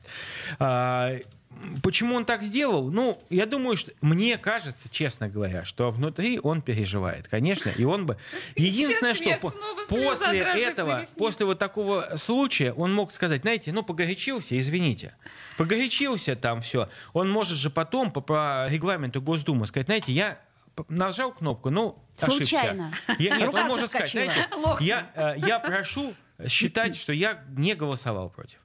Почему 1.84 2.16
он 2.16 2.26
так 2.26 2.44
сделал? 2.44 2.92
Ну, 2.92 3.18
я 3.30 3.46
думаю, 3.46 3.78
что 3.78 3.92
мне 4.02 4.38
кажется, 4.38 4.90
честно 4.90 5.30
говоря, 5.30 5.66
что 5.66 5.90
внутри 5.92 6.40
он 6.40 6.62
переживает, 6.62 7.28
конечно, 7.28 7.70
и 7.70 7.84
он 7.84 8.06
бы. 8.06 8.18
Единственное, 8.56 9.14
Сейчас 9.14 9.40
что 9.40 9.52
по- 9.52 9.96
после 9.96 10.40
этого, 10.40 11.06
после 11.18 11.46
вот 11.46 11.60
такого 11.60 12.14
случая, 12.18 12.74
он 12.74 12.94
мог 12.94 13.12
сказать, 13.12 13.42
знаете, 13.42 13.72
ну 13.72 13.84
погорячился, 13.84 14.58
извините, 14.58 15.16
погорячился 15.58 16.36
там 16.36 16.62
все. 16.62 16.90
Он 17.14 17.30
может 17.30 17.58
же 17.58 17.70
потом 17.70 18.12
по, 18.12 18.22
по 18.22 18.68
регламенту 18.70 19.22
Госдумы 19.22 19.68
сказать, 19.68 19.88
знаете, 19.88 20.12
я 20.12 20.40
нажал 20.90 21.32
кнопку, 21.32 21.70
ну 21.70 21.98
ошибся. 22.20 22.58
Случайно. 22.58 22.94
Я, 23.20 23.38
нет, 23.38 23.48
Рука 23.48 23.62
он 23.64 23.68
может 23.68 23.90
сказать, 23.90 24.12
знаете, 24.12 24.48
я, 24.82 25.10
э, 25.16 25.36
я 25.46 25.60
прошу 25.60 26.14
считать, 26.48 26.96
что 26.96 27.14
я 27.14 27.44
не 27.50 27.74
голосовал 27.74 28.30
против. 28.30 28.60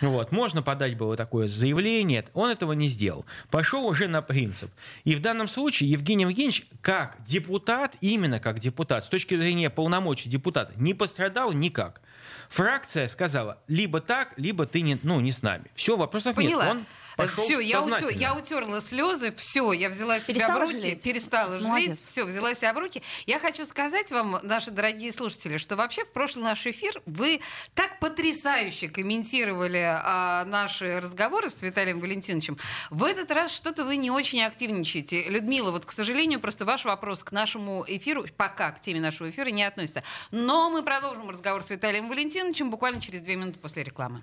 Вот. 0.00 0.32
Можно 0.32 0.62
подать 0.62 0.96
было 0.96 1.16
такое 1.16 1.48
заявление. 1.48 2.24
Он 2.34 2.50
этого 2.50 2.72
не 2.72 2.88
сделал. 2.88 3.24
Пошел 3.50 3.86
уже 3.86 4.06
на 4.08 4.22
принцип. 4.22 4.70
И 5.04 5.14
в 5.14 5.20
данном 5.20 5.48
случае 5.48 5.90
Евгений 5.90 6.24
Евгеньевич, 6.24 6.66
как 6.80 7.16
депутат, 7.24 7.96
именно 8.00 8.40
как 8.40 8.58
депутат, 8.58 9.04
с 9.04 9.08
точки 9.08 9.36
зрения 9.36 9.70
полномочий 9.70 10.28
депутата, 10.28 10.72
не 10.76 10.94
пострадал 10.94 11.52
никак. 11.52 12.00
Фракция 12.48 13.08
сказала, 13.08 13.58
либо 13.68 14.00
так, 14.00 14.34
либо 14.36 14.66
ты 14.66 14.80
не, 14.80 14.98
ну, 15.02 15.20
не 15.20 15.32
с 15.32 15.42
нами. 15.42 15.64
Все, 15.74 15.96
вопросов 15.96 16.36
Поняла. 16.36 16.64
нет. 16.64 16.72
Он 16.72 16.86
пошел 17.18 17.42
Все, 17.42 17.58
я, 17.58 17.80
утер- 17.80 18.12
я 18.12 18.34
утерла 18.34 18.80
слезы, 18.80 19.32
все, 19.34 19.72
я 19.72 19.88
взяла 19.90 20.20
себя 20.20 20.34
Перестала 20.34 20.58
в 20.58 20.62
руки, 20.62 20.78
жалеть? 20.78 21.02
перестала 21.02 21.50
жалеть, 21.58 21.66
Молодец. 21.66 21.98
все, 22.06 22.24
взяла 22.24 22.54
себя 22.54 22.72
в 22.72 22.78
руки. 22.78 23.02
Я 23.26 23.40
хочу 23.40 23.64
сказать 23.64 24.10
вам, 24.12 24.38
наши 24.44 24.70
дорогие 24.70 25.12
слушатели, 25.12 25.58
что 25.58 25.74
вообще 25.74 26.04
в 26.04 26.12
прошлый 26.12 26.44
наш 26.44 26.64
эфир 26.66 27.02
вы 27.06 27.40
так 27.74 27.98
потрясающе 27.98 28.88
комментировали 28.88 29.98
а, 30.00 30.44
наши 30.44 31.00
разговоры 31.00 31.50
с 31.50 31.60
Виталием 31.60 31.98
Валентиновичем. 32.00 32.56
В 32.90 33.02
этот 33.02 33.32
раз 33.32 33.52
что-то 33.52 33.84
вы 33.84 33.96
не 33.96 34.12
очень 34.12 34.40
активничаете. 34.42 35.28
Людмила, 35.28 35.72
вот, 35.72 35.84
к 35.86 35.90
сожалению, 35.92 36.38
просто 36.38 36.64
ваш 36.64 36.84
вопрос 36.84 37.24
к 37.24 37.32
нашему 37.32 37.84
эфиру, 37.88 38.24
пока 38.36 38.70
к 38.70 38.80
теме 38.80 39.00
нашего 39.00 39.28
эфира 39.28 39.48
не 39.48 39.64
относится. 39.64 40.04
Но 40.30 40.70
мы 40.70 40.84
продолжим 40.84 41.28
разговор 41.28 41.64
с 41.64 41.70
Виталием 41.70 42.08
Валентиновичем 42.08 42.70
буквально 42.70 43.00
через 43.00 43.22
две 43.22 43.34
минуты 43.34 43.58
после 43.58 43.82
рекламы. 43.82 44.22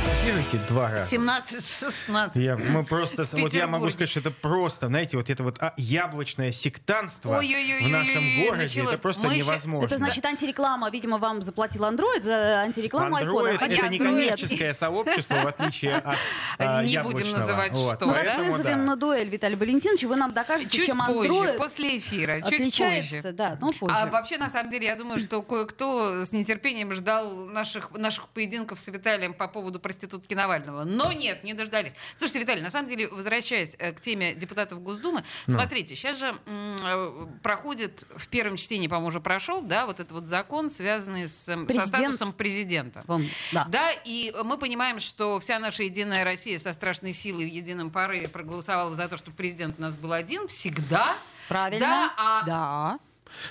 Делайте 0.23 0.59
два 0.67 0.87
раза. 0.91 1.15
17-16. 1.15 2.31
Я, 2.35 2.55
мы 2.55 2.83
просто, 2.83 3.23
вот 3.33 3.53
я 3.55 3.65
могу 3.65 3.89
сказать, 3.89 4.09
что 4.09 4.19
это 4.19 4.29
просто, 4.29 4.85
знаете, 4.85 5.17
вот 5.17 5.31
это 5.31 5.43
вот 5.43 5.57
а, 5.59 5.73
яблочное 5.77 6.51
сектантство 6.51 7.37
Ой-ой-ой-ой-ой, 7.37 7.87
в 7.87 7.91
нашем 7.91 8.45
городе, 8.45 8.63
началось. 8.63 8.93
это 8.93 9.01
просто 9.01 9.27
Мы 9.27 9.37
невозможно. 9.37 9.87
Это 9.87 9.97
значит 9.97 10.23
антиреклама. 10.23 10.91
Видимо, 10.91 11.17
вам 11.17 11.41
заплатил 11.41 11.85
Android 11.85 12.23
за 12.23 12.61
антирекламу 12.61 13.17
Android 13.17 13.49
айфона. 13.49 13.65
это 13.65 13.87
не 13.89 13.97
коммерческое 13.97 14.73
сообщество, 14.75 15.35
в 15.41 15.47
отличие 15.47 15.95
от 15.95 16.17
а, 16.59 16.83
Не 16.83 17.01
будем 17.01 17.31
называть 17.31 17.71
Вот, 17.71 17.95
что, 17.95 18.05
Мы 18.05 18.13
вас 18.13 18.27
вызовем 18.37 18.63
да. 18.63 18.75
на 18.75 18.95
дуэль, 18.95 19.27
Виталий 19.29 19.55
Валентинович, 19.55 20.03
и 20.03 20.05
вы 20.05 20.17
нам 20.17 20.33
докажете, 20.33 20.69
Чуть 20.69 20.85
чем 20.85 21.03
позже, 21.03 21.29
Android 21.29 21.57
после 21.57 21.97
эфира, 21.97 22.41
чуть 22.41 22.59
отличается. 22.59 23.15
позже. 23.15 23.31
Да, 23.31 23.57
ну 23.59 23.73
позже. 23.73 23.95
А 23.97 24.05
вообще, 24.05 24.37
на 24.37 24.49
самом 24.51 24.69
деле, 24.69 24.85
я 24.85 24.95
думаю, 24.95 25.17
что 25.19 25.41
кое-кто 25.41 26.23
с 26.23 26.31
нетерпением 26.31 26.93
ждал 26.93 27.33
наших, 27.47 27.89
наших 27.91 28.27
поединков 28.29 28.79
с 28.79 28.87
Виталием 28.87 29.33
по 29.33 29.47
поводу 29.47 29.79
проститутки 30.11 30.33
Навального. 30.33 30.83
Но 30.83 31.11
нет, 31.11 31.43
не 31.43 31.53
дождались. 31.53 31.93
Слушайте, 32.17 32.39
Виталий, 32.39 32.61
на 32.61 32.69
самом 32.69 32.89
деле, 32.89 33.07
возвращаясь 33.07 33.75
э, 33.79 33.93
к 33.93 34.01
теме 34.01 34.33
депутатов 34.33 34.81
Госдумы, 34.81 35.23
Ну. 35.47 35.53
смотрите, 35.53 35.95
сейчас 35.95 36.17
же 36.19 36.27
м, 36.27 36.37
э, 36.47 37.27
проходит, 37.41 38.05
в 38.15 38.27
первом 38.27 38.57
чтении, 38.57 38.87
по-моему, 38.87 39.07
уже 39.07 39.21
прошел, 39.21 39.61
да, 39.61 39.85
вот 39.85 39.99
этот 39.99 40.11
вот 40.11 40.25
закон, 40.27 40.69
связанный 40.69 41.27
с, 41.27 41.35
со 41.45 41.57
Президент- 41.57 41.87
статусом 41.87 42.33
президента. 42.33 43.03
Да. 43.51 43.65
Да, 43.69 43.91
и 44.05 44.33
мы 44.43 44.57
понимаем, 44.57 44.99
что 44.99 45.39
вся 45.39 45.59
наша 45.59 45.83
единая 45.83 46.23
Россия 46.23 46.59
со 46.59 46.73
страшной 46.73 47.13
силой 47.13 47.45
в 47.45 47.53
едином 47.53 47.89
порыве 47.91 48.27
проголосовала 48.27 48.93
за 48.95 49.07
то, 49.07 49.17
чтобы 49.17 49.37
президент 49.37 49.79
у 49.79 49.81
нас 49.81 49.95
был 49.95 50.11
один 50.13 50.47
всегда. 50.47 51.15
Правильно. 51.47 51.79
Да, 51.79 52.13
а 52.17 52.43
Да. 52.45 52.99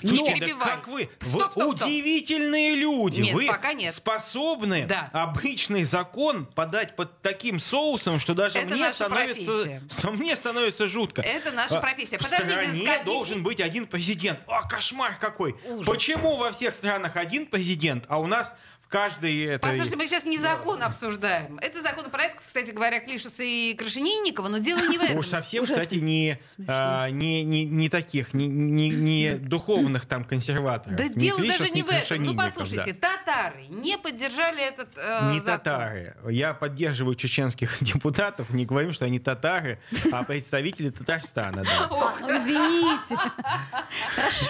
Слушайте, 0.01 0.55
да 0.55 0.65
как 0.65 0.87
вы? 0.87 1.09
Стоп, 1.19 1.21
вы 1.21 1.29
стоп, 1.39 1.51
стоп. 1.51 1.75
удивительные 1.87 2.75
люди. 2.75 3.21
Нет, 3.21 3.35
вы 3.35 3.47
пока 3.47 3.73
нет. 3.73 3.93
способны 3.93 4.85
Да. 4.87 5.09
обычный 5.13 5.83
закон 5.83 6.45
подать 6.45 6.95
под 6.95 7.21
таким 7.21 7.59
соусом, 7.59 8.19
что 8.19 8.33
даже 8.33 8.57
Это 8.59 8.67
мне 8.67 8.81
наша 8.81 8.95
становится, 8.95 9.33
профессия. 9.45 9.83
что 9.89 10.11
мне 10.11 10.35
становится 10.35 10.87
жутко. 10.87 11.21
Это 11.21 11.51
наша 11.51 11.77
А, 11.77 11.81
профессия. 11.81 12.17
В 12.17 12.23
Подождите, 12.23 12.51
стране 12.53 12.83
ска- 12.85 13.03
должен 13.05 13.43
быть 13.43 13.61
один 13.61 13.87
президент. 13.87 14.39
А, 14.47 14.67
кошмар 14.67 15.17
какой. 15.19 15.55
Ужас. 15.65 15.85
Почему 15.85 16.35
во 16.37 16.51
всех 16.51 16.73
странах 16.75 17.15
один 17.15 17.45
президент, 17.45 18.05
а 18.07 18.19
у 18.19 18.27
нас 18.27 18.53
каждой 18.91 19.45
этой... 19.45 19.61
Послушайте, 19.61 19.95
мы 19.95 20.07
сейчас 20.07 20.25
не 20.25 20.37
закон 20.37 20.83
обсуждаем. 20.83 21.57
Это 21.59 21.81
законопроект, 21.81 22.39
кстати 22.45 22.71
говоря, 22.71 22.99
Клишеса 22.99 23.41
и 23.41 23.73
Крашенинникова, 23.73 24.49
но 24.49 24.57
дело 24.57 24.85
не 24.87 24.97
в 24.97 25.01
этом. 25.01 25.17
Уж 25.17 25.27
совсем, 25.27 25.63
Ужасно 25.63 25.83
кстати, 25.83 25.99
не, 25.99 26.37
а, 26.67 27.09
не, 27.09 27.43
не, 27.43 27.63
не 27.63 27.89
таких, 27.89 28.33
не, 28.33 28.47
не, 28.47 28.89
не 28.89 29.35
духовных 29.37 30.05
там 30.05 30.25
консерваторов. 30.25 30.97
Да 30.97 31.07
дело 31.07 31.39
Клишес, 31.39 31.59
даже 31.59 31.71
не 31.71 31.83
в 31.83 31.89
этом. 31.89 32.23
Ну, 32.23 32.35
послушайте, 32.35 32.93
да. 32.93 33.09
татары 33.09 33.65
не 33.69 33.97
поддержали 33.97 34.61
этот 34.61 34.89
э, 34.97 35.31
Не 35.31 35.39
закон. 35.39 35.59
татары. 35.59 36.15
Я 36.29 36.53
поддерживаю 36.53 37.15
чеченских 37.15 37.77
депутатов, 37.81 38.49
не 38.49 38.65
говорим, 38.65 38.91
что 38.91 39.05
они 39.05 39.19
татары, 39.19 39.79
а 40.11 40.23
представители 40.23 40.89
Татарстана. 40.89 41.63
Да. 41.63 41.87
Ох, 41.89 42.19
Ну, 42.19 42.37
извините. 42.37 43.17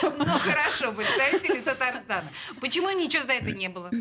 ну 0.18 0.26
хорошо, 0.40 0.92
представители 0.94 1.62
Татарстана. 1.62 2.28
Почему 2.60 2.90
им 2.90 2.98
ничего 2.98 3.24
за 3.24 3.34
это 3.34 3.52
не 3.52 3.70
было? 3.70 3.92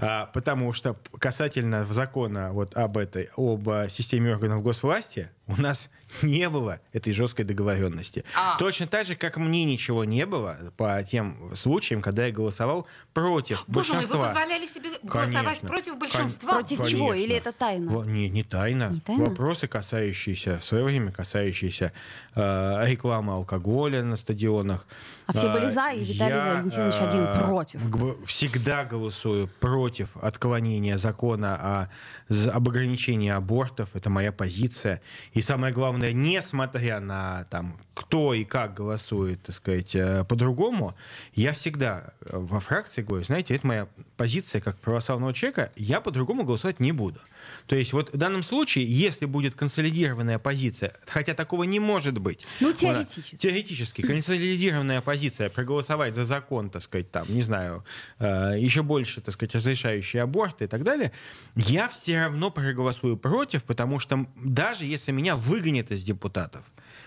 А, 0.00 0.26
потому 0.26 0.72
что 0.72 0.96
касательно 1.18 1.84
закона 1.92 2.52
вот 2.52 2.76
об 2.76 2.96
этой, 2.96 3.28
об 3.36 3.68
а, 3.68 3.88
системе 3.88 4.32
органов 4.32 4.62
госвласти, 4.62 5.30
у 5.56 5.60
нас 5.60 5.90
не 6.22 6.48
было 6.48 6.80
этой 6.92 7.12
жесткой 7.12 7.44
договоренности. 7.44 8.24
А. 8.36 8.56
Точно 8.58 8.86
так 8.86 9.06
же, 9.06 9.14
как 9.16 9.36
мне 9.36 9.64
ничего 9.64 10.04
не 10.04 10.26
было 10.26 10.56
по 10.76 11.02
тем 11.02 11.54
случаям, 11.54 12.02
когда 12.02 12.26
я 12.26 12.32
голосовал 12.32 12.86
против 13.12 13.64
Боже 13.66 13.92
мой, 13.92 14.02
вы 14.02 14.08
большинства. 14.08 14.24
позволяли 14.26 14.66
себе 14.66 14.90
голосовать 15.02 15.44
Конечно. 15.60 15.68
против 15.68 15.90
Кон- 15.90 15.98
большинства? 15.98 16.52
Против 16.52 16.78
Конечно. 16.78 16.98
чего? 16.98 17.14
Или 17.14 17.34
это 17.36 17.52
тайна? 17.52 17.90
Во- 17.90 18.04
Не, 18.04 18.28
не 18.28 18.42
тайна. 18.42 18.88
Не 18.90 19.00
тайна? 19.00 19.24
Вопросы, 19.26 19.68
касающиеся, 19.68 20.58
в 20.58 20.64
свое 20.64 20.84
время 20.84 21.12
касающиеся 21.12 21.92
э, 22.34 22.86
рекламы 22.86 23.32
алкоголя 23.34 24.02
на 24.02 24.16
стадионах. 24.16 24.86
А 25.26 25.32
все 25.32 25.48
Э, 25.48 25.52
были 25.52 25.68
за, 25.68 25.90
и 25.92 26.04
Виталий 26.04 26.34
я, 26.36 26.54
Валентинович 26.54 26.94
э, 26.94 27.08
один 27.08 27.44
против. 27.44 27.90
г- 27.90 28.16
Всегда 28.26 28.84
голосую 28.84 29.48
против 29.60 30.16
отклонения 30.16 30.96
закона 30.98 31.88
о, 32.28 32.50
об 32.52 32.68
ограничении 32.68 33.30
абортов. 33.30 33.90
Это 33.94 34.10
моя 34.10 34.32
позиция. 34.32 35.00
И 35.32 35.39
самое 35.40 35.72
главное, 35.72 36.12
несмотря 36.12 37.00
на 37.00 37.44
там, 37.50 37.80
кто 38.00 38.32
и 38.32 38.44
как 38.44 38.72
голосует, 38.72 39.42
так 39.42 39.54
сказать, 39.54 39.94
э, 39.94 40.24
по-другому, 40.24 40.94
я 41.34 41.52
всегда 41.52 42.14
э, 42.22 42.30
во 42.32 42.58
фракции 42.58 43.02
говорю, 43.02 43.24
знаете, 43.24 43.54
это 43.54 43.66
моя 43.66 43.88
позиция 44.16 44.62
как 44.62 44.78
православного 44.78 45.34
человека, 45.34 45.70
я 45.76 46.00
по-другому 46.00 46.44
голосовать 46.44 46.80
не 46.80 46.92
буду. 46.92 47.20
То 47.66 47.76
есть 47.76 47.92
вот 47.92 48.10
в 48.10 48.16
данном 48.16 48.42
случае, 48.42 48.86
если 48.86 49.26
будет 49.26 49.54
консолидированная 49.54 50.38
позиция, 50.38 50.94
хотя 51.06 51.34
такого 51.34 51.64
не 51.64 51.78
может 51.78 52.16
быть. 52.16 52.46
Ну, 52.60 52.68
у 52.68 52.70
нас- 52.70 52.80
теоретически. 52.80 53.36
Теоретически. 53.36 54.02
Консолидированная 54.02 55.02
позиция 55.02 55.50
проголосовать 55.50 56.14
за 56.14 56.24
закон, 56.24 56.70
так 56.70 56.82
сказать, 56.82 57.10
там, 57.10 57.26
не 57.28 57.42
знаю, 57.42 57.84
э, 58.18 58.54
еще 58.58 58.82
больше, 58.82 59.20
так 59.20 59.34
сказать, 59.34 59.54
разрешающий 59.54 60.22
аборты 60.22 60.64
и 60.64 60.68
так 60.68 60.84
далее, 60.84 61.12
я 61.54 61.90
все 61.90 62.22
равно 62.22 62.50
проголосую 62.50 63.18
против, 63.18 63.64
потому 63.64 63.98
что 63.98 64.26
даже 64.36 64.86
если 64.86 65.12
меня 65.12 65.36
выгонят 65.36 65.90
из 65.90 66.02
депутатов, 66.02 66.64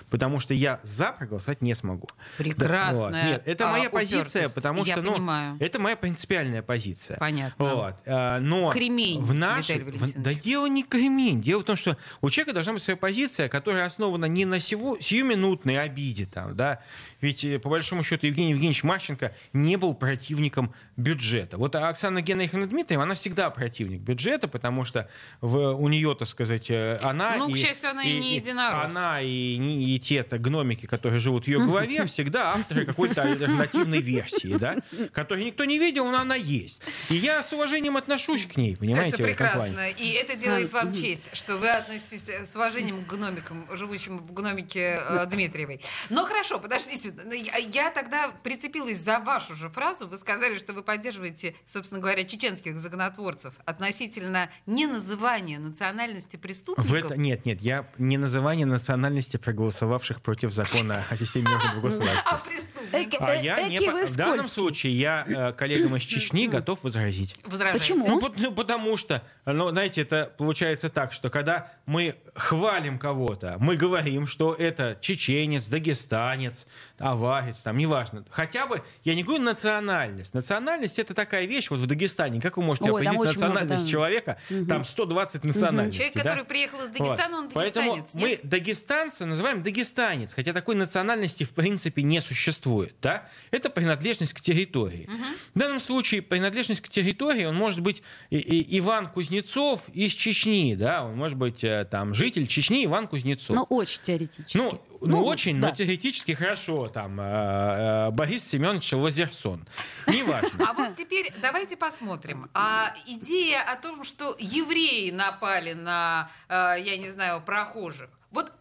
потому 0.10 0.40
что 0.40 0.54
я 0.54 0.80
за 0.84 1.12
проголосовать 1.12 1.62
не 1.62 1.74
смогу. 1.76 2.08
Прекрасная, 2.38 2.94
Вот. 2.96 3.14
Нет, 3.14 3.44
это 3.46 3.70
а, 3.70 3.72
моя 3.72 3.90
позиция, 3.90 4.22
упертость. 4.48 4.56
потому 4.56 4.84
Я 4.86 4.94
что, 4.96 5.02
ну, 5.04 5.14
понимаю. 5.14 5.58
это 5.60 5.80
моя 5.80 5.96
принципиальная 5.96 6.62
позиция. 6.62 7.18
Понятно. 7.18 7.54
Вот. 7.66 7.96
а, 8.06 8.40
Но 8.40 8.72
Кремень, 8.72 9.22
в 9.22 9.34
нашей, 9.34 9.84
в- 9.84 10.22
да 10.22 10.34
дело 10.34 10.68
не 10.68 10.84
кремень. 10.84 11.42
Дело 11.42 11.62
в 11.62 11.64
том, 11.66 11.76
что 11.76 11.98
у 12.22 12.30
человека 12.30 12.54
должна 12.54 12.74
быть 12.74 12.84
своя 12.84 12.98
позиция, 12.98 13.50
которая 13.50 13.86
основана 13.86 14.26
не 14.26 14.46
на 14.46 14.60
сего, 14.60 14.98
сиюминутной 15.00 15.78
обиде. 15.82 16.26
Там, 16.26 16.56
да? 16.56 16.80
Ведь, 17.22 17.44
э, 17.46 17.60
по 17.60 17.70
большому 17.70 18.04
счету, 18.04 18.28
Евгений 18.28 18.52
Евгеньевич 18.52 18.84
Марченко 18.84 19.34
не 19.54 19.78
был 19.78 19.94
противником 19.96 20.74
бюджета. 20.96 21.58
Вот 21.58 21.76
Оксана 21.76 22.22
Генриховна 22.22 22.68
Дмитриева, 22.68 23.04
она 23.04 23.16
всегда 23.16 23.50
противник 23.50 24.02
бюджета, 24.02 24.48
потому 24.48 24.86
что 24.86 25.10
в, 25.42 25.58
у 25.74 25.88
нее, 25.88 26.16
так 26.16 26.28
сказать, 26.28 26.70
э, 26.70 27.00
она... 27.02 27.38
Ну, 27.38 27.50
к 27.52 27.58
счастью, 27.58 27.90
она 27.90 28.04
и 28.04 28.20
не 28.20 28.36
единорос. 28.36 28.86
Она 28.86 29.22
и, 29.22 29.58
не- 29.58 29.96
и 29.96 30.00
те-то 30.00 30.38
гномики, 30.38 30.86
которые 30.86 31.20
живут 31.20 31.46
в 31.46 31.48
ее 31.48 31.60
голове, 31.66 32.06
всегда 32.06 32.54
авторы 32.54 32.86
какой-то 32.86 33.24
альтернативной 33.24 34.02
версии, 34.02 34.56
да, 34.58 34.76
которую 35.14 35.46
никто 35.46 35.66
не 35.66 35.80
видел, 35.80 36.06
но 36.12 36.20
она 36.20 36.36
есть. 36.36 36.82
И 37.10 37.16
я 37.16 37.42
с 37.42 37.52
уважением 37.54 37.98
отношусь 37.98 38.46
к 38.46 38.56
ней, 38.58 38.78
понимаете, 38.78 39.16
Это 39.18 39.24
прекрасно. 39.24 39.90
И 39.90 40.10
это 40.12 40.36
делает 40.36 40.72
вам 40.72 40.94
честь, 40.94 41.24
что 41.36 41.58
вы 41.58 41.70
относитесь 41.70 42.30
э, 42.30 42.46
с 42.46 42.56
уважением 42.56 43.04
к 43.04 43.08
гномикам, 43.08 43.66
живущим 43.76 44.20
в 44.20 44.32
гномике 44.34 45.00
э, 45.02 45.26
Дмитриевой. 45.26 45.82
Но 46.10 46.26
хорошо, 46.26 46.60
подождите. 46.60 47.14
Я- 47.32 47.58
Я 47.58 47.90
тогда 47.92 48.30
прицепилась 48.44 49.00
за 49.00 49.20
вашу 49.20 49.56
же 49.56 49.70
фразу. 49.70 50.08
Вы 50.08 50.18
сказали, 50.18 50.58
что 50.58 50.74
вы 50.74 50.83
поддерживаете, 50.84 51.56
собственно 51.66 52.02
говоря, 52.02 52.24
чеченских 52.24 52.80
законотворцев 52.80 53.54
относительно 53.66 54.50
неназывания 54.66 55.60
национальности 55.60 56.38
В 56.38 56.40
преступников. 56.40 56.94
это, 56.94 57.18
нет, 57.18 57.46
нет, 57.46 57.62
я 57.62 57.88
не 57.98 58.18
называние 58.18 58.66
национальности 58.66 59.38
проголосовавших 59.38 60.22
против 60.22 60.52
закона 60.54 61.04
о 61.10 61.18
системе 61.18 61.48
органов 61.50 61.74
А 61.78 61.82
государства. 61.82 62.42
преступников 62.46 63.22
А 63.22 63.34
Э, 63.34 63.44
я 63.44 63.68
не 63.68 63.80
в 63.80 64.16
данном 64.16 64.48
случае 64.48 64.98
я 64.98 65.26
э, 65.28 65.54
коллегам 65.54 65.96
из 65.96 66.04
Чечни 66.04 66.48
готов 66.48 66.84
возразить. 66.84 67.36
Почему? 67.74 68.08
Ну, 68.08 68.34
ну, 68.38 68.52
потому 68.52 68.98
что, 68.98 69.24
ну, 69.46 69.70
знаете, 69.70 70.02
это 70.02 70.32
получается 70.38 70.90
так, 70.90 71.14
что 71.14 71.30
когда 71.30 71.72
мы 71.86 72.16
хвалим 72.36 73.00
кого-то, 73.00 73.58
мы 73.60 73.76
говорим, 73.76 74.28
что 74.28 74.54
это 74.54 74.98
чеченец, 75.02 75.68
дагестанец, 75.68 76.68
аварец, 77.00 77.58
там, 77.60 77.78
неважно. 77.78 78.26
Хотя 78.30 78.68
бы, 78.68 78.82
я 79.04 79.16
не 79.16 79.24
говорю 79.24 79.44
национальность. 79.44 80.34
Национальность 80.34 80.73
это 80.82 81.14
такая 81.14 81.46
вещь, 81.46 81.70
вот 81.70 81.80
в 81.80 81.86
Дагестане, 81.86 82.42
как 82.42 82.58
вы 82.58 82.64
можете 82.64 82.92
Ой, 82.92 83.02
определить 83.02 83.20
очень 83.20 83.38
много, 83.38 83.46
национальность 83.54 83.86
да. 83.86 83.90
человека? 83.92 84.38
Там 84.68 84.86
120 84.86 85.44
национальностей. 85.44 85.98
Человек, 86.00 86.16
да? 86.16 86.24
который 86.24 86.44
приехал 86.46 86.80
из 86.84 86.90
Дагестана, 86.90 87.38
он 87.38 87.44
Вот. 87.46 87.54
Поэтому 87.54 87.96
дагестанец. 87.96 88.14
мы 88.24 88.30
нет? 88.30 88.40
дагестанца 88.48 89.26
называем 89.26 89.64
дагестанец, 89.64 90.34
хотя 90.34 90.54
такой 90.54 90.76
национальности 90.76 91.44
в 91.44 91.52
принципе 91.52 92.02
не 92.04 92.20
существует. 92.22 92.94
Да? 93.02 93.28
Это 93.52 93.70
принадлежность 93.70 94.34
к 94.34 94.42
территории. 94.42 95.10
В 95.54 95.60
данном 95.60 95.80
случае 95.80 96.22
принадлежность 96.22 96.82
к 96.82 96.90
территории, 96.90 97.46
он 97.46 97.56
может 97.56 97.80
быть 97.82 98.04
и- 98.30 98.38
и 98.38 98.80
Иван 98.80 99.08
Кузнецов 99.08 99.82
из 99.94 100.12
Чечни, 100.14 100.76
да? 100.76 101.06
он 101.06 101.16
может 101.16 101.38
быть 101.38 101.64
э, 101.64 101.86
там 101.90 102.14
житель 102.14 102.48
Чечни 102.48 102.86
Иван 102.86 103.08
Кузнецов. 103.08 103.56
Ну, 103.56 103.64
очень 103.70 104.02
теоретически. 104.04 104.58
Ну, 104.58 104.82
ну, 105.06 105.24
очень, 105.24 105.60
да. 105.60 105.70
но 105.70 105.76
теоретически 105.76 106.34
хорошо. 106.34 106.88
Там 106.88 107.20
э, 107.20 107.24
э, 107.24 108.12
Борис 108.12 108.48
Семенович 108.48 108.94
Лазерсон. 108.94 109.68
Неважно. 110.08 110.68
А 110.68 110.74
вот 110.74 110.96
теперь 110.96 111.32
давайте 111.42 111.78
посмотрим. 111.78 112.50
А 112.54 112.94
идея 113.06 113.62
о 113.62 113.76
том, 113.76 114.04
что 114.04 114.36
евреи 114.40 115.12
напали 115.12 115.74
на, 115.74 116.30
э, 116.50 116.76
я 116.80 116.98
не 116.98 117.10
знаю, 117.10 117.42
прохожих. 117.44 118.10
Вот 118.32 118.52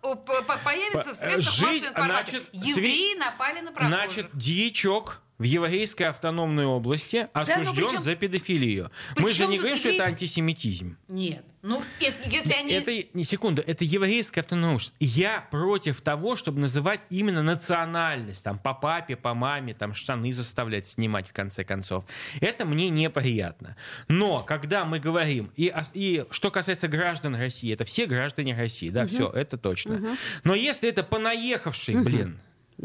появится 0.64 1.14
в 1.14 1.16
средствах 1.16 1.54
жить, 1.54 1.62
массовой 1.62 1.88
информации. 1.88 2.30
значит, 2.30 2.48
Евреи 2.52 3.18
напали 3.18 3.60
на 3.60 3.72
прохожих. 3.72 3.98
Значит, 3.98 4.30
дьячок 4.34 5.22
в 5.38 5.44
еврейской 5.44 6.04
автономной 6.04 6.64
области 6.66 7.28
осужден 7.32 7.74
причем- 7.74 8.00
за 8.00 8.14
педофилию. 8.14 8.90
Мы 9.16 9.32
же 9.32 9.46
не 9.46 9.58
говорим, 9.58 9.76
что 9.76 9.88
это 9.88 9.96
еврейский- 9.96 10.12
антисемитизм. 10.12 10.96
Нет. 11.08 11.44
Ну, 11.62 11.80
если, 12.00 12.28
если 12.28 12.52
они... 12.52 12.72
Это, 12.72 12.90
не 13.14 13.22
секунду, 13.24 13.62
это 13.64 13.84
еврейская 13.84 14.40
автономная 14.40 14.70
область. 14.70 14.94
Я 14.98 15.46
против 15.50 16.00
того, 16.00 16.34
чтобы 16.34 16.60
называть 16.60 17.00
именно 17.08 17.42
национальность. 17.42 18.42
Там 18.42 18.58
по 18.58 18.74
папе, 18.74 19.16
по 19.16 19.32
маме, 19.34 19.72
там 19.72 19.94
штаны 19.94 20.32
заставлять 20.32 20.88
снимать 20.88 21.28
в 21.28 21.32
конце 21.32 21.62
концов. 21.64 22.04
Это 22.40 22.64
мне 22.64 22.88
неприятно. 22.90 23.76
Но 24.08 24.42
когда 24.42 24.84
мы 24.84 24.98
говорим, 24.98 25.52
и, 25.56 25.72
и 25.94 26.24
что 26.30 26.50
касается 26.50 26.88
граждан 26.88 27.36
России, 27.36 27.72
это 27.72 27.84
все 27.84 28.06
граждане 28.06 28.56
России, 28.56 28.90
да, 28.90 29.06
все, 29.06 29.28
это 29.30 29.56
точно. 29.56 30.16
Но 30.42 30.54
если 30.54 30.88
это 30.88 31.04
понаехавший, 31.04 31.94
блин, 32.02 32.40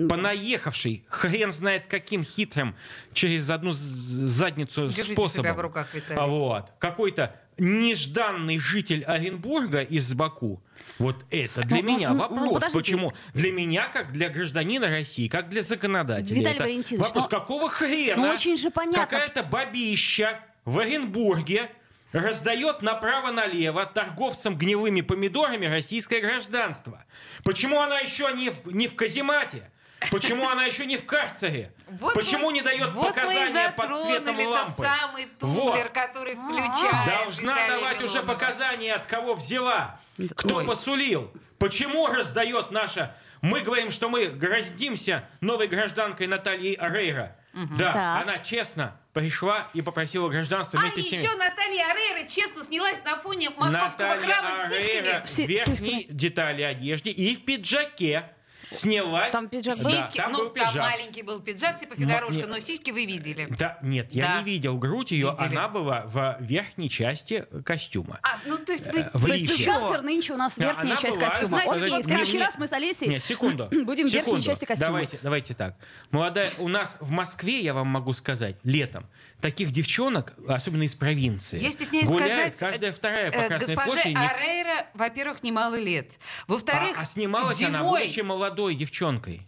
понаехавший, 0.09 1.05
хрен 1.09 1.51
знает 1.51 1.87
каким 1.87 2.23
хитрым, 2.23 2.75
через 3.13 3.49
одну 3.49 3.71
задницу 3.71 4.87
Держите 4.87 5.13
способом. 5.13 5.45
себя 5.45 5.53
в 5.53 5.61
руках, 5.61 5.93
Виталий. 5.93 6.19
А 6.19 6.27
вот. 6.27 6.71
Какой-то 6.79 7.35
нежданный 7.57 8.59
житель 8.59 9.03
Оренбурга 9.03 9.81
из 9.81 10.13
Баку. 10.13 10.61
Вот 10.99 11.25
это 11.31 11.63
для 11.63 11.77
Ну, 11.77 11.83
ну, 11.83 11.97
меня 11.97 12.09
ну, 12.09 12.15
ну, 12.15 12.21
вопрос. 12.21 12.53
подождите. 12.53 12.79
Почему? 12.79 13.13
Для 13.33 13.51
меня, 13.51 13.87
как 13.87 14.11
для 14.11 14.29
гражданина 14.29 14.87
России, 14.87 15.27
как 15.27 15.49
для 15.49 15.63
законодателя. 15.63 16.39
Виталий 16.39 16.59
Валентинович, 16.59 17.07
вопрос, 17.07 17.25
ну, 17.25 17.29
какого 17.39 17.69
хрена 17.69 18.27
ну, 18.27 18.29
очень 18.29 18.57
же 18.57 18.69
понятно. 18.69 19.05
какая-то 19.05 19.43
бабища 19.43 20.39
в 20.65 20.79
Оренбурге 20.79 21.69
раздает 22.11 22.81
направо-налево 22.81 23.85
торговцам 23.85 24.57
гнилыми 24.57 25.01
помидорами 25.01 25.65
российское 25.65 26.21
гражданство. 26.21 27.03
Почему 27.43 27.81
она 27.81 27.99
еще 27.99 28.31
не 28.33 28.49
в, 28.49 28.73
не 28.73 28.87
в 28.87 28.95
каземате? 28.95 29.69
Почему 30.11 30.47
она 30.49 30.65
еще 30.65 30.85
не 30.85 30.97
в 30.97 31.05
карцере? 31.05 31.71
Вот 31.87 32.13
Почему 32.13 32.47
мы- 32.47 32.53
не 32.53 32.61
дает 32.61 32.91
вот 32.93 33.07
показания 33.15 33.67
мы 33.69 33.73
под 33.87 33.97
светом 33.99 34.39
лампы? 34.47 34.73
тот 34.75 34.85
самый 34.85 35.25
тумблер, 35.39 35.83
Вот. 35.85 35.89
который 35.91 36.35
включает 36.35 37.05
Должна 37.05 37.53
Виталия 37.53 37.75
давать 37.79 38.01
уже 38.01 38.13
Милонова. 38.13 38.33
показания, 38.33 38.93
от 38.93 39.05
кого 39.07 39.33
взяла, 39.35 39.99
кто 40.35 40.55
Ой. 40.57 40.65
посулил, 40.65 41.31
почему 41.59 42.07
раздает 42.07 42.71
наша... 42.71 43.15
Мы 43.41 43.61
говорим, 43.61 43.91
что 43.91 44.09
мы 44.09 44.25
гордимся 44.27 45.23
новой 45.41 45.67
гражданкой 45.67 46.25
Натальей 46.25 46.75
Рейра. 46.81 47.35
Да, 47.53 47.93
Так. 47.93 48.23
она 48.23 48.39
честно 48.39 48.99
пришла 49.13 49.67
и 49.75 49.81
попросила 49.83 50.27
гражданство 50.27 50.79
А 50.79 50.81
вместе 50.81 51.03
с 51.03 51.11
ними. 51.11 51.21
еще 51.23 51.35
Наталья 51.35 51.85
Арейра 51.91 52.27
честно 52.27 52.65
снялась 52.65 52.99
на 53.05 53.17
фоне 53.19 53.51
московского 53.51 54.07
Наталья 54.07 54.33
храма 54.33 54.49
с 54.69 54.71
Арейра 54.71 55.23
сиськами. 55.25 55.45
в 55.45 55.49
верхней 55.49 56.07
детали 56.09 56.63
одежды 56.63 57.11
и 57.11 57.35
в 57.35 57.45
пиджаке 57.45 58.29
снялась. 58.71 59.31
Там 59.31 59.47
пиджак 59.49 59.77
Да, 59.77 59.83
был? 59.83 59.91
Сиськи, 59.91 60.17
там 60.17 60.31
ну, 60.31 60.37
был 60.39 60.49
там 60.49 60.67
пиджак. 60.67 60.83
маленький 60.83 61.21
был 61.21 61.39
пиджак, 61.39 61.79
типа 61.79 61.95
Но 61.97 62.05
фигарошка, 62.05 62.33
нет. 62.35 62.47
но 62.49 62.59
сиськи 62.59 62.91
вы 62.91 63.05
видели. 63.05 63.47
Да, 63.57 63.77
нет, 63.81 64.07
я 64.13 64.25
Да. 64.27 64.39
не 64.39 64.43
видел 64.45 64.77
грудь 64.77 65.11
ее, 65.11 65.31
Видели. 65.31 65.55
она 65.55 65.67
была 65.69 66.03
в 66.05 66.37
верхней 66.39 66.89
части 66.89 67.45
костюма. 67.65 68.19
А, 68.23 68.37
ну, 68.45 68.57
то 68.57 68.71
есть 68.71 68.87
вы... 68.91 69.05
в 69.13 69.25
То 69.27 69.33
есть 69.33 69.65
бухгалтер 69.65 70.01
нынче 70.01 70.33
у 70.33 70.37
нас 70.37 70.55
Да, 70.57 70.65
верхняя 70.65 70.93
она 70.93 71.01
часть 71.01 71.17
была, 71.17 71.29
костюма. 71.29 71.47
знаете, 71.49 71.71
Окей, 71.71 71.89
вот 71.89 72.01
в 72.01 72.07
следующий 72.07 72.39
раз 72.39 72.57
мы 72.57 72.67
с 72.67 72.71
Олесей 72.73 73.07
Нет, 73.07 73.23
секунду. 73.23 73.67
будем 73.85 74.07
в 74.09 74.13
верхней 74.13 74.41
части 74.41 74.65
костюма. 74.65 74.87
Давайте, 74.87 75.19
давайте 75.21 75.53
так. 75.53 75.75
Молодая, 76.11 76.49
у 76.59 76.67
нас 76.67 76.97
в 76.99 77.11
Москве, 77.11 77.61
я 77.61 77.73
вам 77.73 77.87
могу 77.87 78.13
сказать, 78.13 78.55
летом, 78.63 79.05
таких 79.41 79.71
девчонок, 79.71 80.33
особенно 80.47 80.83
из 80.83 80.95
провинции, 80.95 81.59
Я 81.59 81.71
стесняюсь 81.71 82.07
гуляет 82.07 82.55
сказать, 82.55 82.73
каждая 82.73 82.93
вторая 82.93 83.31
по 83.31 83.37
э, 83.37 83.47
Красной 83.47 83.75
госпоже 83.75 83.91
площади. 83.91 84.17
Арейра, 84.17 84.87
во-первых, 84.93 85.43
немало 85.43 85.75
лет. 85.75 86.13
Во-вторых, 86.47 86.97
а, 86.97 87.01
а 87.01 87.05
снималась 87.05 87.61
она, 87.61 87.79
зимой... 87.79 88.01
будучи 88.01 88.19
молодой 88.21 88.75
девчонкой. 88.75 89.47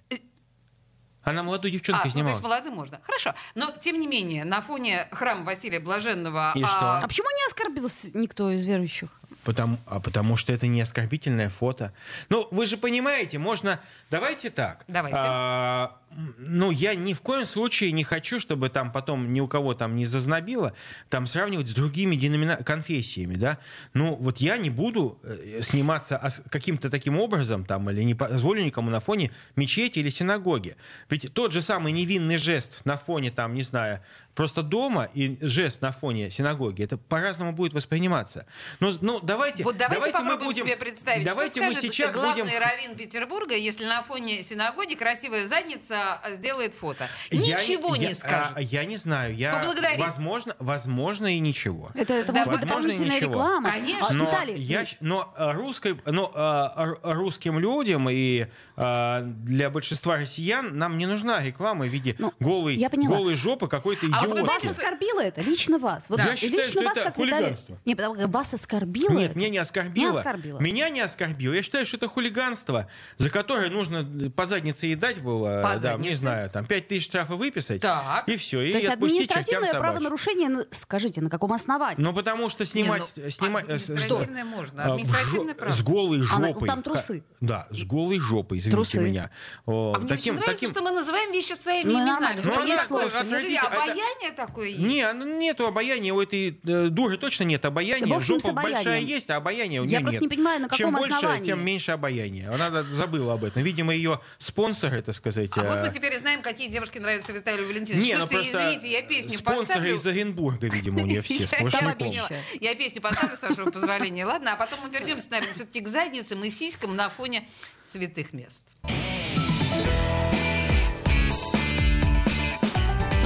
Она 1.23 1.43
молодой 1.43 1.69
А, 1.69 1.73
девчонкой 1.73 2.05
ну, 2.05 2.09
то 2.09 2.13
снималась. 2.13 2.37
есть 2.37 2.43
молодым 2.43 2.73
можно. 2.75 3.01
Хорошо. 3.03 3.35
Но, 3.53 3.71
тем 3.79 3.99
не 3.99 4.07
менее, 4.07 4.45
на 4.45 4.61
фоне 4.61 5.07
храма 5.11 5.45
Василия 5.45 5.79
Блаженного... 5.79 6.53
И 6.55 6.63
а, 6.63 6.67
что? 6.67 6.93
А 6.99 7.07
почему 7.07 7.27
не 7.29 7.45
оскорбился 7.45 8.17
никто 8.17 8.49
из 8.49 8.65
верующих? 8.65 9.09
Потому, 9.43 9.77
а 9.85 9.99
потому 9.99 10.35
что 10.37 10.53
это 10.53 10.67
не 10.67 10.81
оскорбительное 10.81 11.49
фото. 11.49 11.93
Ну, 12.29 12.47
вы 12.51 12.65
же 12.65 12.77
понимаете, 12.77 13.37
можно... 13.37 13.79
Давайте 14.09 14.49
так. 14.49 14.83
Давайте. 14.87 15.19
А, 15.21 15.97
ну, 16.37 16.71
я 16.71 16.95
ни 16.95 17.13
в 17.13 17.21
коем 17.21 17.45
случае 17.45 17.91
не 17.91 18.03
хочу, 18.03 18.39
чтобы 18.39 18.69
там 18.69 18.91
потом 18.91 19.31
ни 19.31 19.39
у 19.39 19.47
кого 19.47 19.73
там 19.73 19.95
не 19.95 20.05
зазнобило, 20.05 20.73
там 21.09 21.25
сравнивать 21.25 21.69
с 21.69 21.73
другими 21.73 22.15
деномина... 22.15 22.57
конфессиями, 22.57 23.35
да. 23.35 23.59
Ну, 23.93 24.15
вот 24.15 24.39
я 24.39 24.57
не 24.57 24.69
буду 24.69 25.19
э, 25.23 25.61
сниматься 25.61 26.21
каким-то 26.49 26.89
таким 26.89 27.19
образом 27.19 27.65
там 27.65 27.89
или 27.89 28.03
не 28.03 28.15
позволю 28.15 28.63
никому 28.63 28.89
на 28.89 28.99
фоне 28.99 29.31
мечети 29.55 29.99
или 29.99 30.09
синагоги. 30.09 30.75
Ведь 31.09 31.33
тот 31.33 31.53
же 31.53 31.61
самый 31.61 31.91
невинный 31.91 32.37
жест 32.37 32.85
на 32.85 32.97
фоне 32.97 33.31
там, 33.31 33.53
не 33.53 33.63
знаю, 33.63 34.01
просто 34.39 34.63
дома 34.63 35.09
и 35.13 35.37
жест 35.41 35.81
на 35.81 35.91
фоне 35.91 36.31
синагоги, 36.31 36.81
это 36.81 36.97
по-разному 36.97 37.51
будет 37.51 37.73
восприниматься. 37.73 38.45
Ну, 38.79 38.93
ну 39.01 39.19
давайте, 39.19 39.63
Вот 39.63 39.75
давайте, 39.77 39.95
давайте 39.95 40.17
мы 40.19 40.23
попробуем 40.23 40.47
будем, 40.47 40.65
себе 40.65 40.77
представить, 40.77 41.25
давайте 41.25 41.55
что 41.55 41.63
мы 41.63 41.71
скажет 41.73 41.91
сейчас 41.91 42.13
главный 42.13 42.43
будем 42.43 42.57
раввин 42.57 42.95
Петербурга, 42.95 43.57
если 43.57 43.83
на 43.83 44.01
фоне 44.01 44.41
синагоги 44.43 44.95
красивая 44.95 45.45
задница, 45.45 45.98
да, 46.21 46.35
сделает 46.35 46.73
фото. 46.73 47.07
Я- 47.31 47.59
Ничего 47.59 47.95
я- 47.95 48.09
не 48.09 48.13
скажет. 48.13 48.53
а, 48.55 48.61
Я 48.61 48.85
не 48.85 48.97
знаю. 48.97 49.35
Я, 49.35 49.51
Поблагодарит. 49.51 49.99
Возможно, 49.99 50.55
возможно 50.59 51.27
и 51.35 51.39
ничего. 51.39 51.91
Это, 51.93 52.13
это 52.13 52.31
Да, 52.31 52.39
может 52.45 52.51
быть 52.61 52.69
дополнительная 52.69 53.15
ничего. 53.17 53.31
реклама. 53.31 53.69
Конечно. 53.71 54.07
А, 54.09 54.13
Но, 54.13 54.25
Виталий, 54.25 54.55
я, 54.59 54.85
но, 55.01 55.33
а, 55.35 55.53
русской, 55.53 55.99
но 56.05 56.31
а, 56.35 56.85
р- 56.87 56.99
русским 57.03 57.59
людям 57.59 58.09
и 58.09 58.47
а, 58.77 59.21
для 59.23 59.69
большинства 59.69 60.17
россиян 60.17 60.77
нам 60.77 60.97
не 60.97 61.05
нужна 61.05 61.41
реклама 61.43 61.85
в 61.85 61.89
виде 61.89 62.15
Ну, 62.19 62.33
голой, 62.39 62.75
я 62.75 62.89
поняла. 62.89 63.17
голой 63.17 63.35
жопы 63.35 63.67
какой-то 63.67 64.07
А 64.13 64.21
вот 64.25 64.37
идиотки. 64.39 64.47
вас 64.47 64.65
оскорбило 64.77 65.19
это, 65.21 65.41
лично 65.41 65.77
вас. 65.79 66.05
Вот 66.09 66.19
Я 66.19 66.33
и 66.33 66.35
считаю, 66.35 66.57
лично 66.59 66.71
что 66.71 66.83
вас, 66.83 66.97
это 66.97 67.09
Виталий- 67.09 67.15
хулиганство. 67.15 67.79
Не, 67.85 67.95
потому 67.95 68.15
что 68.15 68.27
вас 68.27 68.53
оскорбило 68.53 69.11
Нет, 69.11 69.31
это? 69.31 69.39
меня 69.39 69.49
не 69.49 69.57
оскорбило. 69.57 70.11
Не 70.13 70.17
оскорбило. 70.17 70.59
Меня 70.59 70.89
не 70.89 71.01
оскорбило. 71.01 71.53
Я 71.53 71.61
считаю, 71.63 71.85
что 71.85 71.97
это 71.97 72.07
хулиганство, 72.07 72.87
за 73.17 73.29
которое 73.29 73.69
нужно 73.69 74.29
по 74.31 74.45
заднице 74.45 74.87
и 74.87 74.95
дать 74.95 75.21
было, 75.21 75.61
По 75.61 75.77
да, 75.79 75.88
не 75.97 76.03
заднице. 76.09 76.21
знаю, 76.21 76.49
там 76.49 76.65
5 76.65 76.87
тысяч 76.87 77.05
штрафа 77.05 77.35
выписать, 77.35 77.81
Так. 77.81 78.27
и 78.27 78.35
все, 78.37 78.61
и 78.61 78.71
То 78.71 78.77
есть 78.77 78.89
административное 78.89 79.71
правонарушение, 79.73 80.65
скажите, 80.71 81.21
на 81.21 81.29
каком 81.29 81.53
основании? 81.53 82.01
Ну, 82.01 82.13
потому 82.13 82.49
что 82.49 82.65
снимать... 82.65 83.03
Не, 83.15 83.23
ну, 83.23 83.29
снимать 83.29 83.65
э, 83.69 83.77
с- 83.77 83.89
административное 83.89 84.45
можно, 84.45 84.83
а, 84.83 84.91
административное 84.93 85.53
правда. 85.55 85.75
С 85.75 85.81
голой 85.81 86.21
А, 86.31 86.37
жопой. 86.37 86.67
там 86.67 86.83
трусы. 86.83 87.23
Да, 87.41 87.67
с 87.71 87.83
голой 87.83 88.19
жопой, 88.19 88.59
извините 88.59 88.75
Трусы. 88.75 88.99
меня. 88.99 89.29
А 89.65 89.71
мне 89.99 90.07
таким, 90.09 90.33
очень 90.35 90.41
нравится, 90.43 90.51
таким... 90.53 90.69
что 90.69 90.81
мы 90.83 90.91
называем 90.91 91.31
вещи 91.31 91.53
своими 91.53 91.91
Ну, 91.91 91.99
именами. 91.99 92.41
ну, 92.43 92.63
есть 92.65 92.83
что. 92.85 92.99
Это- 93.01 93.19
обаяние 93.19 94.31
такое 94.35 94.67
есть. 94.69 94.79
Не, 94.79 95.01
а, 95.03 95.13
ну, 95.13 95.39
нету 95.39 95.67
обаяния 95.67 96.13
у 96.13 96.21
этой 96.21 96.59
э, 96.65 96.87
дуры 96.89 97.17
точно 97.17 97.43
нет 97.43 97.63
обаяния. 97.65 98.19
Жопа 98.19 98.51
большая 98.53 98.99
есть, 98.99 99.29
а 99.29 99.37
обаяния 99.37 99.81
у 99.81 99.85
Я 99.85 99.89
нее 99.89 99.99
просто 100.01 100.21
нет. 100.21 100.21
не 100.31 100.35
понимаю, 100.35 100.61
на 100.61 100.69
Чем 100.69 100.91
каком 100.91 101.01
больше, 101.01 101.15
основании. 101.17 101.45
тем 101.45 101.63
меньше 101.65 101.91
обаяния. 101.91 102.51
Она 102.53 102.83
забыла 102.83 103.33
об 103.33 103.43
этом. 103.43 103.63
Видимо, 103.63 103.93
ее 103.93 104.19
спонсоры, 104.37 105.01
так 105.01 105.15
сказать... 105.15 105.51
А 105.57 105.78
вот 105.81 105.87
мы 105.87 105.93
теперь 105.93 106.17
знаем, 106.19 106.41
какие 106.41 106.67
девушки 106.69 106.97
нравятся 106.97 107.31
Виталию 107.31 107.67
Валентиновичу. 107.67 108.07
не, 108.07 108.13
ну 108.15 108.21
Слушайте, 108.27 108.51
просто 108.51 108.69
извините, 108.69 108.91
я 108.91 109.01
песню 109.01 109.37
спонсоры 109.37 109.65
поставлю. 109.65 109.95
из 109.95 110.07
Оренбурга, 110.07 110.67
видимо, 110.67 111.01
у 111.01 111.05
нее 111.05 111.21
все, 111.21 111.47
сплошняком. 111.47 112.07
я. 112.09 112.29
Я 112.59 112.75
песню 112.75 113.01
поставлю, 113.01 113.37
с 113.37 113.41
вашего 113.41 113.69
позволения. 113.71 114.25
Ладно, 114.25 114.53
а 114.53 114.55
потом 114.55 114.79
мы 114.83 114.89
вернемся, 114.89 115.27
наверное, 115.31 115.53
все-таки 115.53 115.81
к 115.81 115.87
задницам 115.87 116.43
и 116.43 116.49
сиськам 116.49 116.95
на 116.95 117.09
фоне 117.09 117.47
святых 117.91 118.33
мест. 118.33 118.63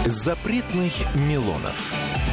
Запретных 0.05 0.93
Милонов. 1.15 2.32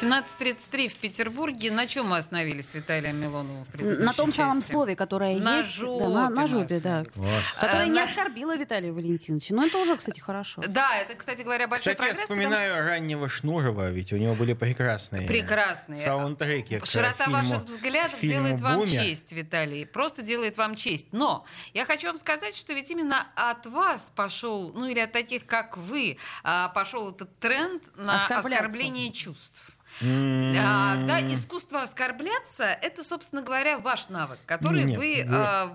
17.33 0.00 0.88
в 0.88 0.94
Петербурге. 0.96 1.70
На 1.70 1.86
чем 1.86 2.08
мы 2.08 2.18
остановились 2.18 2.68
с 2.70 2.74
Виталием 2.74 3.16
Милоновым 3.16 3.64
в 3.64 3.98
На 4.00 4.12
том 4.12 4.30
самом 4.30 4.58
части? 4.58 4.72
слове, 4.72 4.94
которое 4.94 5.38
На 5.38 5.58
есть. 5.58 5.70
жопе 5.70 6.04
да, 6.04 6.10
на, 6.10 6.28
на 6.30 6.46
жопе, 6.46 6.80
да. 6.80 7.00
остановились. 7.00 7.44
Которое 7.58 7.82
А, 7.82 7.86
не 7.86 7.92
на- 7.92 8.02
оскорбило 8.02 8.56
Виталия 8.58 8.92
Валентиновича. 8.92 9.54
Но 9.54 9.64
это 9.64 9.78
уже, 9.78 9.96
кстати, 9.96 10.20
хорошо. 10.20 10.60
Да, 10.68 10.96
это, 10.98 11.14
кстати 11.14 11.40
говоря, 11.42 11.66
большой 11.66 11.94
Кстати, 11.94 12.08
я 12.08 12.14
прогресс. 12.14 12.28
потому 12.28 12.42
что 12.42 12.50
вспоминаю 12.58 12.86
раннего 12.86 13.28
Шнурова, 13.30 13.90
ведь 13.90 14.12
у 14.12 14.16
него 14.18 14.34
были 14.34 14.52
прекрасные 14.52 15.26
Прекрасные. 15.26 16.04
саундтреки 16.04 16.80
Широта 16.84 17.24
фильму- 17.24 17.32
ваших 17.32 17.62
взглядов 17.64 18.12
фильму 18.18 18.34
делает 18.48 18.60
вам 18.60 18.80
«Бумер». 18.80 19.02
честь, 19.02 19.32
Виталий. 19.32 19.86
Просто 19.86 20.20
делает 20.20 20.58
вам 20.58 20.76
честь. 20.76 21.06
Но 21.12 21.46
я 21.72 21.86
хочу 21.86 22.08
вам 22.08 22.18
сказать, 22.18 22.54
что 22.54 22.74
ведь 22.74 22.90
именно 22.90 23.26
от 23.34 23.64
вас 23.64 24.12
пошел, 24.14 24.72
ну 24.74 24.84
или 24.86 25.00
от 25.00 25.12
таких, 25.12 25.46
как 25.46 25.78
вы, 25.78 26.18
а, 26.44 26.68
пошел 26.68 27.10
этот 27.12 27.38
тренд 27.38 27.82
на 27.96 28.16
оскорбление 28.16 29.10
чувств. 29.10 29.70
М, 30.02 30.52
А, 30.58 30.96
да, 31.06 31.20
искусство 31.20 31.82
оскорбляться 31.82 32.64
это, 32.64 33.02
собственно 33.02 33.42
говоря, 33.42 33.78
ваш 33.78 34.08
навык, 34.08 34.38
который 34.46 34.84
Нет, 34.84 34.98
вы 34.98 35.24
вы- 35.26 35.34
а, 35.34 35.66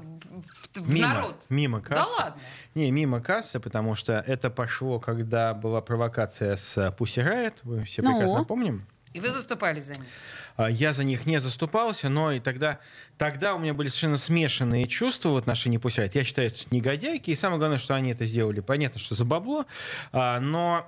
в, 0.76 0.80
в 0.82 0.90
Мимо, 0.94 1.08
народ. 1.08 1.44
мимо 1.50 1.80
Да 1.82 1.88
кассы. 1.96 2.12
ладно. 2.20 2.42
Не, 2.76 2.92
мимо 2.92 3.20
кассы, 3.22 3.60
потому 3.60 3.96
что 3.96 4.14
это 4.14 4.50
пошло, 4.50 5.00
когда 5.00 5.54
была 5.54 5.82
провокация 5.82 6.56
с 6.56 6.78
Pussy 6.98 7.26
Riot, 7.28 7.56
вы 7.64 7.84
все 7.84 8.02
Ну. 8.04 8.12
прекрасно 8.12 8.44
помним. 8.46 8.86
И 9.14 9.20
вы 9.20 9.30
заступали 9.30 9.80
за 9.82 9.94
них. 9.94 10.08
А, 10.56 10.70
Я 10.70 10.94
за 10.94 11.04
них 11.04 11.26
не 11.26 11.40
заступался, 11.40 12.08
но 12.08 12.32
и 12.32 12.40
тогда, 12.40 12.80
тогда 13.18 13.56
у 13.56 13.60
меня 13.60 13.74
были 13.74 13.88
совершенно 13.90 14.18
смешанные 14.18 14.86
чувства 14.88 15.30
в 15.30 15.38
отношении 15.38 15.78
Riot. 15.80 16.12
Я 16.14 16.24
считаю, 16.24 16.48
это 16.50 16.60
негодяйки, 16.72 17.32
и 17.32 17.36
самое 17.36 17.58
главное, 17.60 17.80
что 17.80 17.96
они 17.96 18.12
это 18.12 18.26
сделали. 18.26 18.60
Понятно, 18.60 19.00
что 19.00 19.16
за 19.16 19.26
бабло, 19.26 19.66
а, 20.12 20.40
но 20.40 20.86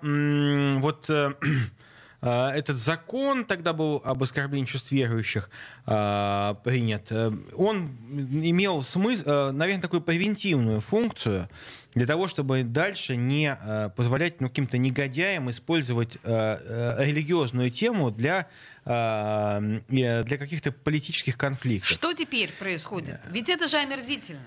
вот... 0.81 1.09
а, 2.25 2.51
Этот 2.51 2.77
закон 2.77 3.43
тогда 3.43 3.73
был 3.73 4.01
об 4.05 4.23
оскорблении 4.23 4.65
чувств 4.65 4.91
верующих 4.91 5.49
а, 5.85 6.53
принят. 6.63 7.11
Э, 7.11 7.31
Он 7.55 7.97
имел 8.09 8.81
смысл, 8.81 9.23
э, 9.25 9.51
наверное, 9.51 9.81
такую 9.81 10.01
превентивную 10.01 10.79
функцию 10.79 11.49
для 11.93 12.05
того, 12.05 12.27
чтобы 12.27 12.63
дальше 12.63 13.17
не 13.17 13.57
э, 13.59 13.89
позволять 13.95 14.39
ну, 14.39 14.47
каким-то 14.47 14.77
негодяям 14.77 15.49
использовать 15.49 16.17
религиозную 16.23 17.69
тему 17.69 18.09
для, 18.11 18.47
для 18.85 20.37
каких-то 20.37 20.71
политических 20.71 21.37
конфликтов. 21.37 21.89
Что 21.89 22.13
теперь 22.13 22.51
происходит? 22.53 23.19
Ведь 23.29 23.49
это 23.49 23.67
же 23.67 23.77
омерзительно. 23.77 24.41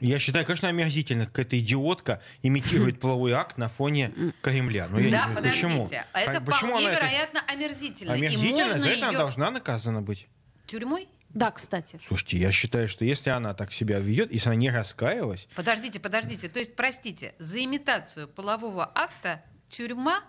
Я 0.00 0.18
считаю, 0.18 0.44
конечно, 0.46 0.68
омерзительно, 0.68 1.26
какая-то 1.26 1.58
идиотка 1.58 2.22
имитирует 2.42 3.00
половой 3.00 3.32
акт 3.32 3.58
на 3.58 3.68
фоне 3.68 4.12
Кремля. 4.42 4.86
Ну, 4.88 4.98
я 4.98 5.10
да, 5.10 5.26
не- 5.28 5.34
подождите. 5.34 5.66
Почему? 5.66 5.90
А 6.12 6.20
это 6.20 6.40
Почему 6.40 6.70
вполне 6.70 6.86
она 6.88 6.96
это- 6.96 7.04
вероятно 7.06 7.40
омерзительно. 7.48 8.12
Омерзительно, 8.14 8.48
И 8.48 8.52
можно 8.64 8.78
за 8.78 8.88
это 8.88 8.98
она 8.98 9.12
ее 9.12 9.18
должна 9.18 9.50
наказана 9.50 10.02
быть. 10.02 10.28
тюрьмой? 10.66 11.08
Да, 11.30 11.50
кстати. 11.50 12.00
Слушайте, 12.06 12.38
я 12.38 12.50
считаю, 12.52 12.88
что 12.88 13.04
если 13.04 13.28
она 13.30 13.52
так 13.54 13.72
себя 13.72 13.98
ведет, 13.98 14.32
если 14.32 14.48
она 14.48 14.56
не 14.56 14.70
раскаялась, 14.70 15.46
Подождите, 15.54 16.00
подождите. 16.00 16.48
То 16.48 16.58
есть, 16.58 16.74
простите, 16.74 17.34
за 17.38 17.62
имитацию 17.64 18.28
полового 18.28 18.90
акта 18.94 19.42
тюрьма 19.68 20.22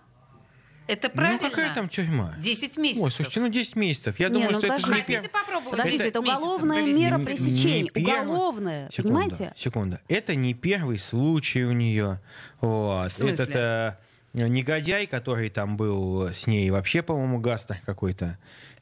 это 0.90 1.10
правильно? 1.10 1.40
ну 1.42 1.50
какая 1.50 1.74
там 1.74 1.88
тюрьма? 1.88 2.34
10 2.38 2.76
месяцев. 2.78 3.04
Ой, 3.04 3.10
слушайте, 3.10 3.40
ну 3.40 3.48
10 3.48 3.76
месяцев. 3.76 4.18
Я 4.18 4.28
Не, 4.28 4.34
думаю, 4.34 4.52
ну 4.52 4.58
что 4.58 4.66
это 4.66 4.78
же 4.78 4.86
не 4.86 4.90
подождите. 4.92 5.16
Хотите 5.16 5.32
попробовать? 5.32 5.70
Подождите, 5.70 5.98
10 6.04 6.10
это 6.10 6.20
месяцев 6.20 6.42
уголовная 6.42 6.82
провести? 6.82 7.00
мера 7.00 7.18
пресечения. 7.18 7.90
не 7.94 8.02
Уголовная, 8.02 8.90
Секунда, 8.92 9.18
понимаете? 9.20 9.54
Секунда. 9.56 10.00
Это 10.08 10.34
не 10.34 10.54
первый 10.54 10.98
случай 10.98 11.64
у 11.64 11.72
нее. 11.72 12.20
Вот. 12.60 13.12
В? 13.12 13.22
Этот 13.22 13.50
э, 13.54 13.96
негодяй, 14.32 15.06
который 15.06 15.50
там 15.50 15.76
был 15.76 16.28
с 16.28 16.46
ней, 16.46 16.70
вообще, 16.70 17.02
по-моему, 17.02 17.38
гастер 17.38 17.80
какой-то. 17.84 18.38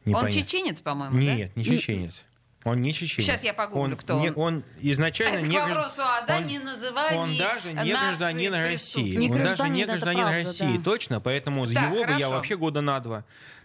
Он 0.07 0.31
чеченец, 0.31 0.81
по-моему, 0.81 1.19
Нет, 1.19 1.55
не 1.57 1.65
чеченец. 1.65 2.25
Он 2.65 2.81
не 2.83 2.93
чеченец. 2.93 3.27
Щас 3.31 3.45
я 3.45 3.55
погуглю, 3.55 3.83
он, 3.83 3.97
кто 3.97 4.21
не- 4.21 4.31
он. 4.31 4.37
он 4.57 4.65
изначально 4.81 5.37
Это 5.39 5.47
не 5.47 5.59
вопросу 5.59 6.03
о 6.03 6.27
да, 6.27 6.39
он- 6.39 6.47
не 6.47 6.59
назывании 6.59 7.19
Он 7.19 7.37
даже 7.39 7.73
не 7.73 7.93
гражданин 7.93 8.53
России. 8.55 9.17
Не 9.17 9.31
он 9.31 9.39
даже 9.39 9.69
не 9.69 9.85
гражданин 9.85 10.25
правда, 10.25 10.45
России, 10.49 10.77
да. 10.77 10.83
точно. 10.83 11.21
Поэтому 11.21 11.67
Так, 11.67 11.83
его 11.85 11.95
бы 11.95 11.99
я 12.01 12.07
хорошо. 12.07 12.31
вообще 12.31 12.57
года 12.57 12.81
на 12.81 12.99
два. 13.01 13.25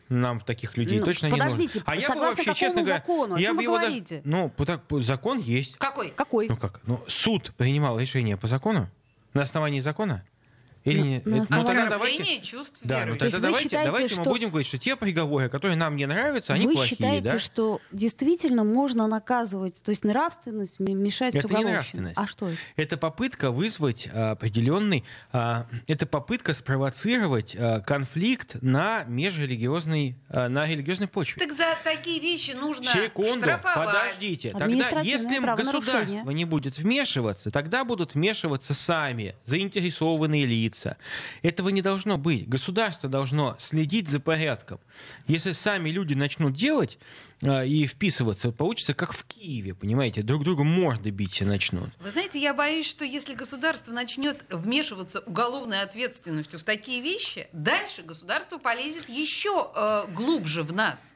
Нам 0.10 0.40
таких 0.42 0.78
людей 0.78 1.00
Ну, 1.00 1.06
точно 1.06 1.30
подождите, 1.32 1.62
не 1.62 1.68
нужно. 1.80 1.84
А 1.88 1.96
я 1.96 2.02
бы 2.02 2.08
согласно 2.08 2.28
вообще, 2.28 2.44
какому 2.44 2.56
честно 2.60 2.82
говоря, 2.82 2.98
закону? 3.00 3.36
О 3.36 3.40
я 3.40 3.46
чем 3.48 3.56
бы 3.56 3.58
вы 3.58 3.64
его 3.64 3.76
даже- 3.78 3.88
говорите? 3.88 4.22
ну, 4.26 4.50
по- 4.50 4.66
так, 4.66 4.84
по- 4.84 5.02
закон 5.02 5.40
есть. 5.40 5.78
Какой? 5.78 6.12
Какой? 6.12 6.48
Ну 6.50 6.58
как? 6.58 6.82
Ну, 6.86 7.04
суд 7.08 7.52
принимал 7.58 8.00
решение 8.00 8.38
по 8.38 8.48
закону? 8.48 8.90
На 9.34 9.42
основании 9.42 9.80
закона? 9.80 10.24
Или 10.86 11.00
На- 11.00 11.04
не? 11.04 11.10
на 11.14 11.18
Это- 11.20 11.30
ну, 11.30 11.42
основании- 11.44 11.72
тогда 11.80 11.90
давайте... 11.90 12.42
чувств 12.42 12.80
Да, 12.84 12.96
ну 12.96 13.00
верующих. 13.00 13.20
То 13.20 13.26
есть 13.26 13.36
тогда 13.36 13.48
вы 13.48 13.52
давайте, 13.52 13.70
считаете, 13.70 13.86
давайте 13.88 14.16
мы 14.16 14.22
что- 14.22 14.30
будем 14.30 14.50
говорить, 14.50 14.68
что 14.68 14.78
те 14.78 14.96
приговоры, 14.98 15.50
которые 15.50 15.78
нам 15.78 15.96
не 15.96 16.06
нравятся, 16.06 16.54
они 16.54 16.66
Вы 16.68 16.74
плохие, 16.74 16.90
считаете, 16.98 17.22
да? 17.32 17.40
что 17.40 17.80
действительно 17.92 18.64
можно 18.66 19.08
наказывать, 19.08 19.82
то 19.84 19.90
есть 19.92 20.04
нравственность 20.04 20.80
м- 20.82 20.98
мешать 21.02 21.36
Это 21.36 21.48
не 21.56 21.64
нравственность. 21.64 22.18
А 22.18 22.28
что 22.28 22.50
это? 22.50 22.58
Это 22.76 22.98
попытка 22.98 23.52
вызвать 23.52 24.10
а, 24.14 24.32
определенный, 24.32 25.06
а, 25.32 25.68
это 25.88 26.06
попытка 26.06 26.54
спровоцировать 26.54 27.56
а, 27.58 27.80
конфликт 27.80 28.58
на 28.62 29.06
межрелигиозной, 29.06 30.16
а, 30.30 30.50
на 30.50 30.66
религиозной 30.68 31.08
почве. 31.08 31.40
Так 31.46 31.56
за 31.56 31.78
такие 31.84 32.20
вещи 32.20 32.52
нужно 32.52 32.86
Секунду, 32.86 33.40
штрафовать. 33.42 33.86
подождите. 33.88 34.50
Тогда, 34.52 35.02
если 35.02 35.40
государство 35.56 36.30
не 36.32 36.46
будет 36.46 36.78
вмешиваться, 36.78 37.52
тогда 37.52 37.84
будут 37.86 38.16
вмешиваться 38.16 38.74
сами 38.74 39.36
заинтересованные 39.46 40.46
лица. 40.46 40.73
Этого 41.42 41.70
не 41.70 41.82
должно 41.82 42.18
быть. 42.18 42.48
Государство 42.48 43.10
должно 43.10 43.56
следить 43.60 44.10
за 44.10 44.20
порядком. 44.20 44.80
Если 45.28 45.52
сами 45.52 45.90
люди 45.90 46.14
начнут 46.14 46.54
делать 46.54 46.98
а, 47.42 47.64
и 47.64 47.86
вписываться, 47.86 48.52
получится 48.52 48.94
как 48.94 49.14
в 49.14 49.26
Киеве, 49.26 49.74
понимаете, 49.74 50.22
друг 50.22 50.44
друга 50.44 50.64
морды 50.64 51.10
бить 51.10 51.42
начнут. 51.42 51.90
Вы 52.00 52.10
знаете, 52.10 52.40
я 52.40 52.54
боюсь, 52.54 52.88
что 52.88 53.06
если 53.06 53.34
государство 53.34 53.92
начнет 53.92 54.46
вмешиваться 54.50 55.20
уголовной 55.22 55.82
ответственностью 55.82 56.60
в 56.60 56.64
такие 56.64 57.02
вещи, 57.02 57.48
дальше 57.54 58.04
государство 58.04 58.58
полезет 58.58 59.10
еще 59.10 59.72
э, 59.76 60.06
глубже 60.14 60.64
в 60.64 60.74
нас. 60.74 61.16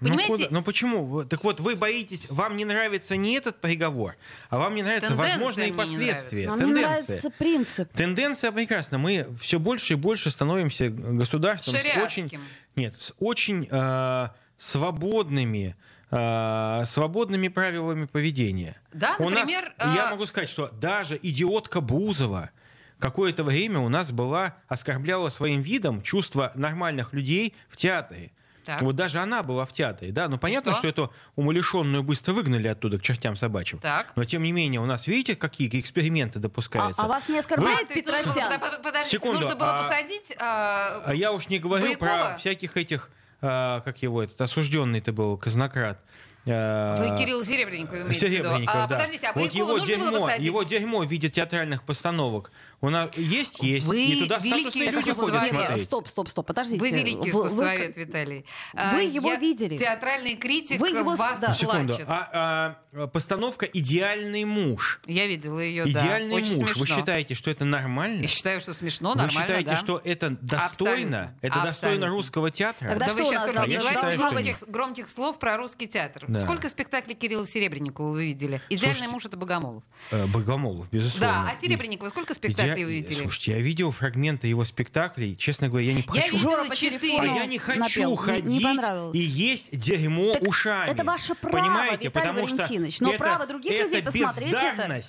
Ну, 0.00 0.08
Понимаете, 0.08 0.32
куда- 0.32 0.46
Ну, 0.50 0.62
почему? 0.62 1.24
Так 1.24 1.44
вот, 1.44 1.60
вы 1.60 1.76
боитесь, 1.76 2.26
вам 2.30 2.56
не 2.56 2.64
нравится 2.64 3.16
не 3.16 3.34
этот 3.34 3.60
приговор, 3.60 4.16
а 4.50 4.58
вам 4.58 4.74
не 4.74 4.82
нравятся 4.82 5.08
Тенденция 5.10 5.36
возможные 5.36 5.70
не 5.70 5.76
последствия. 5.76 6.46
Нам 6.48 6.58
не 6.58 6.64
тенденции. 6.66 6.82
нравится 7.06 7.30
принцип. 7.30 7.92
Тенденция 7.92 8.52
прекрасна. 8.52 8.98
Мы 8.98 9.28
все 9.40 9.58
больше 9.58 9.92
и 9.94 9.96
больше 9.96 10.30
становимся 10.30 10.88
государством 10.88 11.76
с 11.76 12.02
очень, 12.02 12.30
нет, 12.76 12.94
с 12.98 13.12
очень 13.20 13.68
э, 13.70 14.28
свободными, 14.58 15.76
э, 16.10 16.82
свободными 16.86 17.48
правилами 17.48 18.06
поведения. 18.06 18.76
Да, 18.92 19.16
У 19.18 19.24
нас- 19.28 19.40
например, 19.40 19.74
я 19.78 20.06
э, 20.08 20.10
могу 20.10 20.26
сказать, 20.26 20.48
что 20.48 20.68
даже 20.68 21.18
идиотка 21.22 21.80
Бузова 21.80 22.50
какое-то 22.98 23.44
время 23.44 23.80
у 23.80 23.88
нас 23.88 24.12
была, 24.12 24.56
оскорбляла 24.68 25.28
своим 25.28 25.60
видом 25.62 26.02
чувства 26.02 26.52
нормальных 26.54 27.12
людей 27.12 27.54
в 27.68 27.76
театре. 27.76 28.32
Так. 28.64 28.82
Вот 28.82 28.96
даже 28.96 29.18
она 29.20 29.42
была 29.42 29.64
в 29.66 29.72
театре, 29.72 30.10
да, 30.12 30.28
ну 30.28 30.38
понятно, 30.38 30.72
что? 30.72 30.78
что? 30.80 30.88
эту 30.88 31.14
умалишенную 31.36 32.02
быстро 32.02 32.32
выгнали 32.32 32.66
оттуда 32.68 32.98
к 32.98 33.02
чертям 33.02 33.36
собачьим. 33.36 33.78
Так. 33.78 34.12
Но 34.16 34.24
тем 34.24 34.42
не 34.42 34.52
менее, 34.52 34.80
у 34.80 34.86
нас, 34.86 35.06
видите, 35.06 35.36
какие 35.36 35.68
эксперименты 35.80 36.38
А, 36.38 36.42
допускаются. 36.42 37.02
а 37.02 37.08
вас 37.08 37.28
не 37.28 37.36
а, 37.36 37.40
оскорбляет 37.40 37.88
то 37.88 37.94
есть 37.94 38.06
нужно 38.06 38.22
было- 38.24 38.34
Петросян? 38.34 38.82
подождите, 38.82 39.10
Секунду, 39.16 39.40
нужно 39.40 39.56
было 39.56 39.78
а- 39.78 39.82
посадить... 39.82 40.32
а, 40.40 41.02
А 41.04 41.14
я 41.14 41.32
уж 41.32 41.48
не 41.48 41.58
говорю 41.58 41.84
Боякова? 41.84 42.06
про 42.08 42.38
всяких 42.38 42.76
этих, 42.76 43.10
а, 43.42 43.80
как 43.80 44.02
его, 44.02 44.22
этот 44.22 44.40
осужденный-то 44.40 45.12
был, 45.12 45.36
казнократ. 45.36 45.98
А, 46.46 46.98
Вы 46.98 47.16
Кирилл 47.18 47.44
Серебренников 47.44 47.94
имеете 47.94 48.26
в 48.26 48.30
виду. 48.30 48.42
Серебренников, 48.42 48.74
А, 48.76 48.86
да. 48.86 48.94
Подождите, 48.96 49.26
а 49.26 49.32
вот 49.32 49.36
Боякова 49.40 49.58
его 49.58 49.72
нужно 49.72 49.86
дерьмо, 49.86 50.10
было 50.10 50.20
посадить? 50.20 50.46
его 50.46 50.62
дерьмо 50.62 50.98
в 51.02 51.10
виде 51.10 51.28
театральных 51.30 51.82
постановок. 51.84 52.50
У 52.80 52.90
нас 52.90 53.08
есть, 53.16 53.62
есть. 53.62 53.86
Вы 53.86 54.04
и 54.04 54.20
туда 54.24 54.38
великий 54.40 54.60
статусные 54.60 54.90
люди 54.90 55.08
искусствовед. 55.08 55.40
ходят 55.40 55.48
смотреть. 55.48 55.84
Стоп, 55.84 56.08
стоп, 56.08 56.28
стоп, 56.28 56.46
подождите. 56.46 56.80
Вы 56.80 56.90
великий 56.90 57.16
Вы- 57.16 57.22
вы- 57.42 57.46
искусствовед, 57.48 57.96
Виталий. 57.96 58.44
А, 58.74 58.92
вы 58.92 59.02
его 59.04 59.30
я 59.32 59.36
видели? 59.38 59.78
Театральный 59.78 60.34
критик 60.36 60.80
Вы 60.80 60.88
его 60.90 61.14
вас 61.14 61.40
да. 61.40 61.54
Секунду. 61.54 61.94
плачет. 61.94 62.06
А, 62.10 62.76
а, 62.92 63.06
постановка 63.06 63.64
«Идеальный 63.64 64.44
муж». 64.44 65.00
Я 65.06 65.26
видела 65.26 65.60
ее, 65.60 65.84
да. 65.84 65.90
«Идеальный 65.90 66.34
Очень 66.34 66.58
муж». 66.58 66.72
смешно. 66.72 66.80
Вы 66.80 66.86
считаете, 66.86 67.34
что 67.34 67.50
это 67.50 67.64
нормально? 67.64 68.20
Я 68.20 68.28
считаю, 68.28 68.60
что 68.60 68.74
смешно, 68.74 69.12
Вы 69.12 69.16
нормально, 69.16 69.40
считаете, 69.40 69.70
да. 69.70 69.76
что 69.78 70.02
это 70.04 70.30
достойно? 70.42 71.20
Абсолютно. 71.22 71.38
Это 71.40 71.54
достойно 71.54 71.68
Абсолютно. 71.70 72.06
русского 72.08 72.50
театра? 72.50 72.88
Тогда 72.88 73.06
Да 73.06 73.12
что 73.12 73.22
вы 73.22 73.24
сейчас 73.30 73.44
только 73.44 73.66
не 73.66 73.76
говорите 73.78 74.16
громких, 74.18 74.62
громких 74.68 75.08
слов 75.08 75.38
про 75.38 75.56
русский 75.56 75.86
театр. 75.88 76.26
Да. 76.34 76.44
Сколько 76.44 76.68
спектаклей 76.68 77.14
Кирилла 77.14 77.46
Серебренникова 77.46 78.10
вы 78.10 78.26
видели? 78.26 78.60
«Идеальный 78.68 78.94
Слушайте, 78.94 79.12
муж»— 79.12 79.24
это 79.26 79.36
Богомолов. 79.36 79.82
Э, 80.10 80.26
Богомолов, 80.26 80.88
безусловно. 80.90 81.44
Да, 81.44 81.50
а 81.50 81.56
Серебренникова 81.56 82.08
сколько 82.08 82.34
спектаклей 82.34 82.80
Я- 82.80 82.86
вы 82.86 82.94
видели? 82.94 83.22
Слушайте, 83.22 83.52
я 83.52 83.58
видел 83.58 83.90
фрагменты 83.90 84.46
его 84.48 84.64
спектаклей. 84.64 85.36
Честно 85.36 85.68
говоря, 85.68 85.86
я 85.86 85.92
не 85.94 86.00
Я 86.12 86.22
хочу. 86.22 86.38
Жора 86.38 86.68
четыре. 86.74 87.20
А 87.20 87.24
я 87.24 87.46
не 87.46 87.58
хочу 87.58 87.80
напел. 87.80 88.10
Не- 88.10 88.16
ходить 88.16 88.44
не 88.46 88.60
понравилось. 88.60 89.14
и 89.16 89.18
есть 89.20 89.76
дерьмо 89.78 90.32
Так 90.32 90.42
ушами. 90.48 90.90
это 90.90 91.04
ваше 91.04 91.34
право, 91.34 91.56
Понимаете? 91.62 92.08
Виталий 92.08 92.10
Потому 92.28 92.42
Валентинович, 92.46 93.00
но 93.00 93.10
это, 93.10 93.18
право 93.18 93.46
других 93.46 93.72
это 93.72 93.84
людей 93.84 94.02
посмотреть 94.02 94.52
это-. 94.54 95.02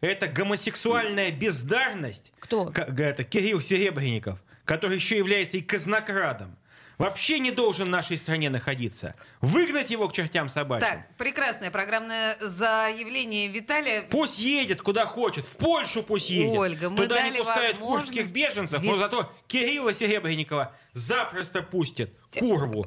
Это 0.00 0.28
гомосексуальная 0.28 1.32
бездарность. 1.32 2.32
Кто? 2.38 2.66
К- 2.66 2.78
Это 2.98 3.24
Кирилл 3.24 3.60
Серебренников, 3.60 4.38
который 4.64 4.96
еще 4.96 5.16
является 5.18 5.56
и 5.56 5.60
казнокрадом. 5.60 6.56
Вообще 6.98 7.38
не 7.38 7.52
должен 7.52 7.86
в 7.86 7.90
нашей 7.90 8.16
стране 8.16 8.50
находиться. 8.50 9.14
Выгнать 9.40 9.88
его 9.90 10.08
к 10.08 10.12
чертям 10.12 10.48
собачьим. 10.48 10.88
Так, 10.88 11.16
прекрасное 11.16 11.70
программное 11.70 12.36
заявление 12.40 13.46
Виталия. 13.46 14.02
Пусть 14.02 14.40
едет 14.40 14.82
куда 14.82 15.06
хочет, 15.06 15.46
в 15.46 15.56
Польшу 15.58 16.02
пусть 16.02 16.28
едет. 16.28 16.58
Ольга, 16.58 16.90
мы 16.90 17.04
Туда 17.04 17.16
дали 17.16 17.34
не 17.34 17.38
пускают 17.38 17.78
возможность- 17.78 18.32
беженцев, 18.32 18.82
Вит- 18.82 18.90
но 18.90 18.98
зато 18.98 19.32
Кирилла 19.46 19.92
Серебренникова 19.92 20.74
запросто 20.92 21.62
пустят. 21.62 22.10
Курву. 22.36 22.86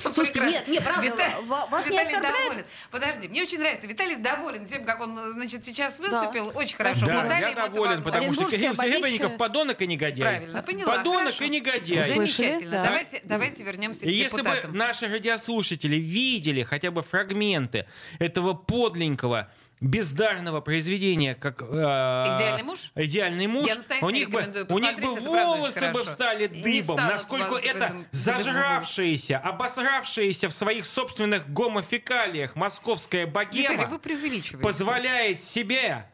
Слушайте, 0.00 0.32
Прекрасно. 0.40 0.50
нет, 0.56 0.68
нет, 0.68 0.84
правда, 0.84 1.06
Вита- 1.06 1.40
ва- 1.46 1.66
вас 1.70 1.84
не 1.84 1.90
Виталий 1.90 2.06
оскорбляет? 2.08 2.48
доволен. 2.48 2.64
Подожди, 2.90 3.28
мне 3.28 3.42
очень 3.42 3.58
нравится. 3.58 3.86
Виталий 3.88 4.16
доволен 4.16 4.64
тем, 4.66 4.84
как 4.84 5.00
он, 5.00 5.16
значит, 5.32 5.64
сейчас 5.64 5.98
выступил. 5.98 6.52
Очень 6.54 6.76
хорошо. 6.76 7.06
Мы 7.06 7.12
Да, 7.12 7.22
дали 7.28 7.42
я 7.50 7.54
доволен, 7.54 8.02
потому 8.02 8.32
что 8.32 8.44
Кирилл. 8.48 8.74
Серебренников 8.76 9.36
подонок 9.36 9.82
и 9.82 9.86
негодяй. 9.86 10.20
Правильно, 10.22 10.62
поняла. 10.62 10.96
Подонок 10.98 11.18
Хорошо. 11.34 11.44
и 11.44 11.48
негодяй. 11.48 12.08
Замечательно. 12.08 12.70
Да. 12.70 12.84
Давайте, 12.84 13.20
давайте 13.24 13.64
вернемся 13.64 14.00
к 14.02 14.04
И 14.06 14.12
если 14.12 14.36
бы 14.36 14.42
депутатам. 14.44 14.76
наши 14.76 15.08
радиослушатели 15.08 15.96
видели 15.96 16.62
хотя 16.62 16.90
бы 16.90 17.02
фрагменты 17.02 17.86
этого 18.20 18.54
подленького 18.54 19.50
бездарного 19.80 20.60
произведения, 20.60 21.34
как 21.34 21.62
э, 21.62 21.64
«Идеальный 21.64 22.62
муж»? 22.64 22.90
«Идеальный 22.94 23.46
муж», 23.46 23.68
Я 23.68 23.76
настоятельно 23.76 24.08
у 24.08 24.10
них 24.12 24.30
бы, 24.30 24.66
у 24.70 24.78
них 24.78 25.00
бы 25.00 25.14
волосы 25.20 25.92
бы 25.92 26.04
встали 26.04 26.46
дыбом, 26.48 26.96
насколько 26.96 27.50
вас 27.52 27.62
это 27.64 27.78
дыбом- 27.86 28.04
зажравшееся, 28.12 29.38
обосравшееся 29.38 30.48
в 30.48 30.52
своих 30.52 30.84
собственных 30.86 31.52
гомофекалиях 31.52 32.56
московская 32.56 33.26
Виталий, 33.26 33.66
богема 33.68 33.86
вы 33.86 33.98
преувеличиваете. 33.98 34.58
позволяет 34.66 35.42
себе 35.42 36.10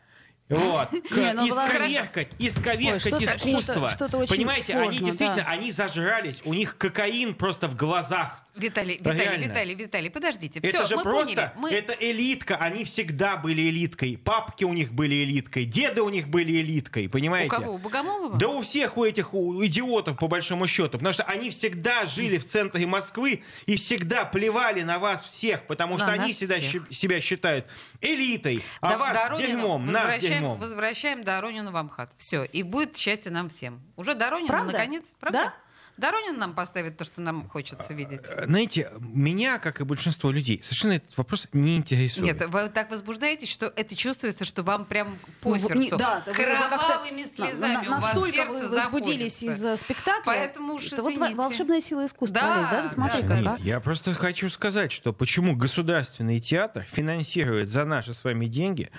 вот, 0.51 0.93
Не, 1.11 1.33
ну, 1.33 1.49
исковеркать, 1.49 2.29
исковеркать 2.39 3.13
Ой, 3.15 3.25
искусство. 3.25 3.89
что-то- 3.89 3.91
что-то 3.95 4.17
очень 4.19 4.37
Понимаете, 4.37 4.75
они 4.77 4.99
действительно, 4.99 5.37
да. 5.37 5.47
они 5.49 5.71
зажрались, 5.71 6.43
у 6.45 6.53
них 6.53 6.77
кокаин 6.77 7.35
просто 7.35 7.67
в 7.69 7.77
глазах. 7.77 8.44
Виталий, 8.57 8.99
Виталий, 8.99 9.21
реально. 9.21 9.45
Виталий, 9.45 9.75
Виталий, 9.75 10.11
подождите. 10.11 10.61
это 10.61 10.69
Все, 10.69 10.87
же 10.87 10.97
мы 10.97 11.03
просто, 11.03 11.35
поняли. 11.35 11.51
Мы... 11.57 11.71
это 11.73 11.93
элитка, 11.99 12.57
они 12.57 12.85
всегда 12.85 13.37
были 13.37 13.63
элиткой. 13.69 14.17
Папки 14.17 14.63
у 14.65 14.73
них 14.73 14.93
были 14.93 15.25
элиткой, 15.25 15.65
деды 15.65 16.03
у 16.03 16.09
них 16.09 16.29
были 16.29 16.53
элиткой, 16.61 17.07
У 17.07 17.11
понимаете? 17.11 17.51
кого? 17.51 17.75
У 17.75 17.79
Богомолова? 17.79 18.39
Да 18.39 18.49
у 18.49 18.63
всех 18.63 18.97
у 18.97 19.05
этих 19.05 19.35
у 19.35 19.65
идиотов, 19.65 20.17
по 20.19 20.29
большому 20.29 20.69
счету. 20.69 20.99
Потому 20.99 21.13
что 21.13 21.25
они 21.25 21.51
всегда 21.51 22.07
жили 22.07 22.39
в 22.39 22.47
центре 22.47 22.87
Москвы 22.87 23.43
и 23.67 23.75
всегда 23.77 24.25
плевали 24.25 24.83
на 24.83 24.99
вас 25.01 25.25
всех, 25.25 25.67
потому 25.67 25.97
что 25.99 26.07
На 26.07 26.13
они 26.13 26.33
всегда 26.33 26.55
всех. 26.57 26.87
себя 26.93 27.21
считают 27.21 27.67
элитой, 28.01 28.63
а 28.81 28.91
Да- 28.91 28.99
вас 28.99 29.15
Доронину 29.15 29.47
дерьмом, 29.49 29.87
нас 29.87 30.03
возвращаем, 30.05 30.33
дерьмом. 30.33 30.59
Возвращаем 30.61 31.25
Доронину 31.25 31.73
в 31.73 31.77
Амхат. 31.77 32.13
Все. 32.19 32.45
И 32.45 32.63
будет 32.63 32.97
счастье 32.97 33.33
нам 33.33 33.49
всем. 33.49 33.83
Уже 33.97 34.15
Доронину, 34.15 34.49
Правда? 34.49 34.73
наконец. 34.73 35.13
Правда? 35.19 35.39
Да? 35.39 35.55
Доронин 35.97 36.39
нам 36.39 36.55
поставит 36.55 36.97
то, 36.97 37.05
что 37.05 37.21
нам 37.21 37.49
хочется 37.49 37.95
видеть. 37.95 38.23
Знаете, 38.27 38.91
меня, 38.99 39.59
как 39.59 39.81
и 39.81 39.85
большинство 39.85 40.31
людей, 40.33 40.61
совершенно 40.63 40.93
этот 40.95 41.17
вопрос 41.17 41.47
не 41.53 41.77
интересует. 41.77 42.25
Нет, 42.41 42.49
вы 42.51 42.69
так 42.69 42.91
возбуждаетесь, 42.91 43.49
что 43.49 43.73
это 43.77 43.95
чувствуется, 43.95 44.45
что 44.45 44.63
вам 44.65 44.87
прям 44.87 45.17
по 45.41 45.51
Ну, 45.51 45.59
сердцу. 45.59 45.75
не- 45.79 45.91
да, 45.91 46.21
Кровавыми 46.33 47.23
на- 47.23 47.29
слезами 47.29 47.75
на- 47.75 47.83
у 47.83 47.91
вас 47.91 48.01
настолько 48.03 48.33
сердце 48.33 48.53
вы 48.53 48.69
возбудились 48.77 49.39
заходится. 49.41 49.75
из 49.75 49.81
спектакля. 49.81 50.23
Поэтому 50.25 50.75
уж 50.75 50.87
это 50.93 51.03
вот 51.03 51.17
волшебная 51.17 51.81
сила 51.81 52.07
искусства. 52.07 52.41
Да, 52.41 52.69
да? 52.71 52.83
Ты 52.83 52.89
смотри, 52.89 53.23
да, 53.23 53.29
как, 53.29 53.39
Нет, 53.39 53.47
а? 53.47 53.57
я 53.61 53.81
просто 53.81 54.15
хочу 54.15 54.51
сказать, 54.51 54.91
что 54.91 55.13
почему 55.13 55.55
государственный 55.55 56.41
театр 56.41 56.85
финансирует 56.91 57.71
за 57.71 57.85
наши 57.85 58.15
с 58.15 58.25
вами 58.25 58.47
деньги 58.47 58.91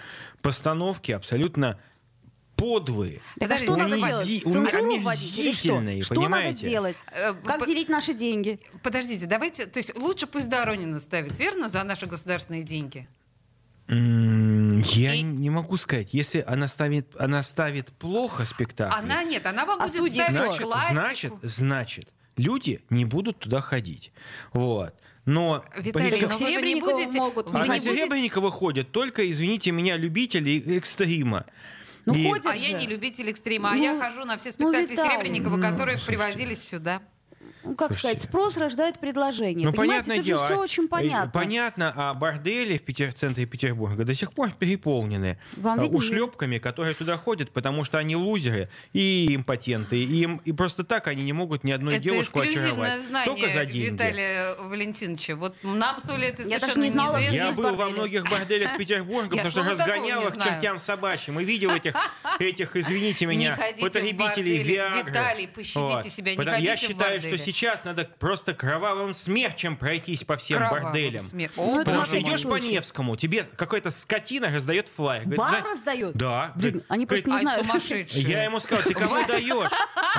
постановки 0.41 1.11
абсолютно 1.11 1.77
подлые, 2.55 3.21
Так 3.39 3.51
а 3.51 3.57
что 3.57 3.75
надо 3.75 3.95
унизи- 3.95 4.07
делать? 4.07 4.27
уни- 4.45 4.51
Цензуру 4.71 4.99
вводить 5.01 5.37
или 5.39 5.51
что? 5.53 6.03
Что 6.15 6.29
надо 6.29 6.53
делать? 6.53 6.97
Э, 7.11 7.33
Как 7.33 7.59
по- 7.59 7.65
делить 7.65 7.89
наши 7.89 8.13
деньги? 8.13 8.59
Подождите, 8.83 9.25
давайте, 9.25 9.65
то 9.65 9.77
есть 9.79 9.97
лучше 9.97 10.27
пусть 10.27 10.47
Доронина 10.49 10.99
ставит, 10.99 11.37
верно, 11.39 11.69
за 11.69 11.83
наши 11.83 12.05
государственные 12.05 12.63
деньги? 12.63 13.07
Я 13.87 15.13
И- 15.13 15.21
не 15.21 15.49
могу 15.49 15.77
сказать, 15.77 16.09
если 16.13 16.43
она 16.47 16.67
ставит, 16.67 17.15
она 17.19 17.43
ставит 17.43 17.91
плохо 17.91 18.45
спектакль. 18.45 18.97
Она 18.97 19.23
нет, 19.23 19.45
она 19.45 19.65
вам 19.65 19.79
А 19.81 19.87
будет 19.87 20.11
ставить? 20.13 20.29
Значит, 20.37 20.61
классику. 20.63 20.93
значит, 20.93 21.33
значит, 21.43 22.07
люди 22.37 22.81
не 22.89 23.05
будут 23.05 23.39
туда 23.39 23.61
ходить. 23.61 24.11
Вот. 24.53 24.93
Но 25.25 25.63
Виталий, 25.77 26.21
но 26.21 26.27
вы 26.27 26.51
же 26.53 26.61
не 26.61 26.79
будете... 26.79 27.17
могут. 27.19 27.49
вы 27.49 27.59
а 27.59 27.63
не 27.63 27.67
на 27.69 27.75
будете- 27.75 28.29
ходят 28.51 28.91
только, 28.91 29.29
извините 29.29 29.71
меня, 29.71 29.97
любители 29.97 30.77
экстрима. 30.77 31.45
Ну, 32.05 32.13
И- 32.13 32.23
ходят 32.27 32.45
А 32.45 32.55
я 32.55 32.69
же. 32.69 32.73
не 32.73 32.87
любитель 32.87 33.29
экстрима, 33.29 33.71
а 33.71 33.75
Ну, 33.75 33.81
я 33.83 33.99
хожу 33.99 34.25
на 34.25 34.37
все 34.37 34.49
ну, 34.49 34.53
спектакли 34.53 34.85
Виталий. 34.91 35.11
Серебренникова, 35.11 35.57
Ну, 35.57 35.61
которые 35.61 35.97
слушайте. 35.97 36.23
привозились 36.23 36.67
сюда. 36.67 37.01
Ну, 37.65 37.75
как 37.75 37.93
Слушайте. 37.93 38.19
сказать, 38.19 38.29
спрос 38.29 38.57
рождает 38.57 38.99
предложение. 38.99 39.65
Ну, 39.65 39.73
Понимаете, 39.73 40.03
понятное 40.03 40.15
тут 40.17 40.25
дело. 40.25 40.39
же 40.39 40.45
все 40.45 40.55
а, 40.55 40.59
очень 40.59 40.83
э, 40.85 40.87
понятно. 40.87 41.31
Понятно, 41.31 41.93
а 41.95 42.13
бордели 42.13 42.77
в, 42.77 42.83
Питер, 42.83 43.11
в 43.11 43.15
центре 43.15 43.45
Петербурга 43.45 44.05
до 44.05 44.13
сих 44.13 44.33
пор 44.33 44.51
переполнены 44.51 45.39
Вам 45.57 45.79
а, 45.79 45.83
виднее. 45.83 45.97
ушлепками, 45.97 46.59
которые 46.59 46.93
туда 46.93 47.17
ходят, 47.17 47.51
потому 47.51 47.83
что 47.83 47.97
они 47.97 48.15
лузеры 48.15 48.69
и 48.93 49.35
импотенты. 49.35 49.97
И, 49.97 50.21
им, 50.21 50.41
и 50.45 50.51
просто 50.51 50.83
так 50.83 51.07
они 51.07 51.23
не 51.23 51.33
могут 51.33 51.63
ни 51.63 51.71
одной 51.71 51.95
это 51.95 52.03
девушку 52.03 52.39
очаровать. 52.39 53.01
Только 53.25 53.47
за 53.47 53.49
знание 53.49 53.65
деньги. 53.65 53.93
Виталия 53.93 54.55
Валентиновича. 54.55 55.35
Вот 55.35 55.55
нам 55.63 55.99
с 55.99 56.07
Олей 56.09 56.29
это 56.29 56.43
Я 56.43 56.59
даже 56.59 56.73
совершенно 56.73 56.83
не 56.83 56.89
знала, 56.91 57.17
неизвестно. 57.17 57.61
Я 57.61 57.69
был 57.69 57.75
во 57.75 57.89
многих 57.89 58.29
борделях 58.29 58.77
Петербурга, 58.77 59.35
Я 59.35 59.43
потому 59.43 59.51
что 59.51 59.63
разгонял 59.71 60.27
их 60.27 60.35
чертям 60.35 60.77
собачьим. 60.77 61.39
И 61.39 61.43
видел 61.43 61.71
этих, 61.71 61.95
этих 62.39 62.75
извините 62.75 63.25
меня, 63.25 63.57
потребителей. 63.79 64.61
Виагры. 64.61 65.09
Виталий, 65.09 65.47
пощадите 65.47 66.09
себя, 66.11 66.35
не 66.35 66.43
Я 66.43 66.51
ходите 66.51 66.75
в 66.75 66.79
считаю, 66.79 67.21
что 67.21 67.29
бордели. 67.31 67.54
Сейчас 67.55 67.83
надо 67.85 68.07
просто 68.19 68.53
кровавым 68.53 69.13
смерчем 69.13 69.77
пройтись 69.77 70.23
по 70.23 70.35
всем 70.37 70.57
Кровавым 70.57 70.83
борделям. 70.83 71.23
смер- 71.23 71.51
О, 71.55 71.79
Потому 71.79 72.05
что 72.05 72.19
идешь 72.19 72.43
по. 72.43 72.55
Невскому, 72.65 73.15
тебе 73.15 73.43
какая-то 73.43 73.89
скотина 73.91 74.49
раздает 74.49 74.89
флайер. 74.89 75.23
Говорит, 75.23 75.37
Бар 75.39 75.51
«За- 75.63 75.69
раздает? 75.69 76.15
Да. 76.15 76.51
Блин, 76.55 76.71
Говорит, 76.71 76.85
они 76.89 77.05
просто 77.05 77.29
не 77.29 77.39
знают. 77.39 77.65
сумасшедшие. 77.65 78.23
Я 78.23 78.43
ему 78.43 78.59
сказал, 78.59 78.83
ты 78.83 78.93
кому 78.93 79.25
даешь? 79.25 79.71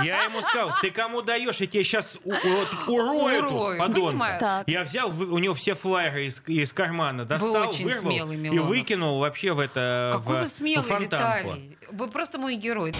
Я 0.04 0.22
ему 0.24 0.42
сказал, 0.42 0.70
ты 0.80 0.90
кому 0.90 1.22
даешь? 1.22 1.56
Я 1.56 1.66
тебе 1.66 1.84
сейчас 1.84 2.16
урою 2.24 3.78
подонка. 3.78 4.64
Я 4.66 4.84
взял 4.84 5.10
у 5.10 5.38
него 5.38 5.54
все 5.54 5.74
флайеры 5.74 6.26
из, 6.26 6.42
из 6.46 6.72
кармана, 6.72 7.24
достал, 7.24 7.72
вырвал 7.72 8.32
и 8.32 8.58
выкинул 8.58 9.18
вообще 9.18 9.52
в 9.52 9.60
это 9.60 10.12
Какой 10.18 10.36
в, 10.36 10.40
вы 10.42 10.48
смелый. 10.48 11.00
Виталий. 11.00 11.78
Вы 11.90 12.08
просто 12.08 12.38
мой 12.38 12.56
герой. 12.56 12.94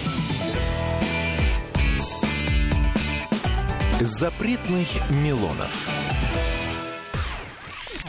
Запретных 3.99 4.87
Милонов. 5.09 5.89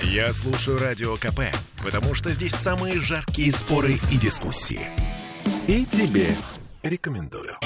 Я 0.02 0.34
слушаю 0.34 0.78
Радио 0.78 1.16
КП, 1.16 1.40
потому 1.82 2.12
что 2.12 2.30
здесь 2.30 2.54
самые 2.54 3.00
жаркие 3.00 3.50
споры 3.50 3.94
и 4.12 4.18
дискуссии. 4.18 4.82
И 5.66 5.86
тебе 5.86 6.36
рекомендую. 6.82 7.56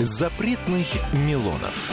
Запретных 0.00 0.88
Милонов. 1.12 1.92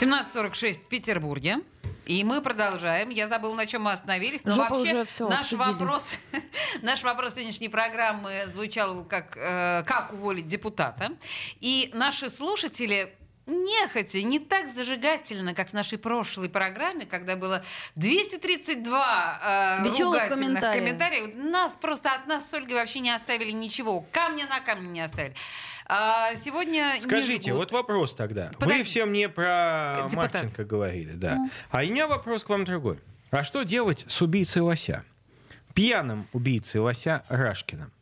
17.46 0.00 0.74
в 0.74 0.88
Петербурге. 0.88 1.58
И 2.06 2.22
мы 2.22 2.40
продолжаем. 2.40 3.10
Я 3.10 3.26
забыл, 3.26 3.54
на 3.54 3.66
чем 3.66 3.82
мы 3.82 3.92
остановились. 3.92 4.44
Но 4.44 4.54
Жопа 4.54 4.74
вообще 4.74 5.04
всё 5.04 5.28
наш 5.28 5.52
обсудили. 5.52 5.72
вопрос, 5.72 6.04
наш 6.82 7.02
вопрос 7.02 7.34
сегодняшней 7.34 7.68
программы 7.68 8.46
звучал 8.52 9.04
как 9.04 9.36
э, 9.36 9.82
«Как 9.84 10.12
уволить 10.12 10.46
депутата?». 10.46 11.12
И 11.60 11.90
наши 11.94 12.30
слушатели 12.30 13.12
нехотя, 13.46 14.22
не 14.22 14.38
так 14.38 14.74
зажигательно, 14.74 15.54
как 15.54 15.70
в 15.70 15.72
нашей 15.72 15.98
прошлой 15.98 16.48
программе, 16.48 17.06
когда 17.06 17.36
было 17.36 17.64
232 17.94 19.40
э, 19.42 19.82
ругательных 19.82 20.28
комментариев. 20.28 20.74
комментариев. 20.74 21.34
Нас 21.34 21.72
просто 21.80 22.12
от 22.12 22.26
нас 22.26 22.50
с 22.50 22.54
Ольгой 22.54 22.74
вообще 22.74 23.00
не 23.00 23.10
оставили 23.10 23.52
ничего. 23.52 24.04
Камня 24.12 24.46
на 24.46 24.60
камне 24.60 24.88
не 24.88 25.00
оставили. 25.00 25.34
А 25.86 26.34
сегодня 26.34 26.96
Скажите, 27.00 27.52
вот 27.52 27.70
вопрос 27.70 28.14
тогда. 28.14 28.50
Подожди. 28.58 28.78
Вы 28.78 28.84
все 28.84 29.06
мне 29.06 29.28
про 29.28 30.06
Депутат. 30.08 30.34
Марченко 30.34 30.64
говорили, 30.64 31.12
да. 31.12 31.48
А 31.70 31.78
у 31.78 31.86
меня 31.86 32.08
вопрос 32.08 32.44
к 32.44 32.48
вам 32.48 32.64
другой. 32.64 32.98
А 33.30 33.44
что 33.44 33.62
делать 33.62 34.04
с 34.08 34.20
убийцей 34.22 34.62
лося? 34.62 35.04
Пьяным 35.74 36.26
убийцей 36.32 36.80
лося 36.80 37.22
Рашкиным. 37.28 37.92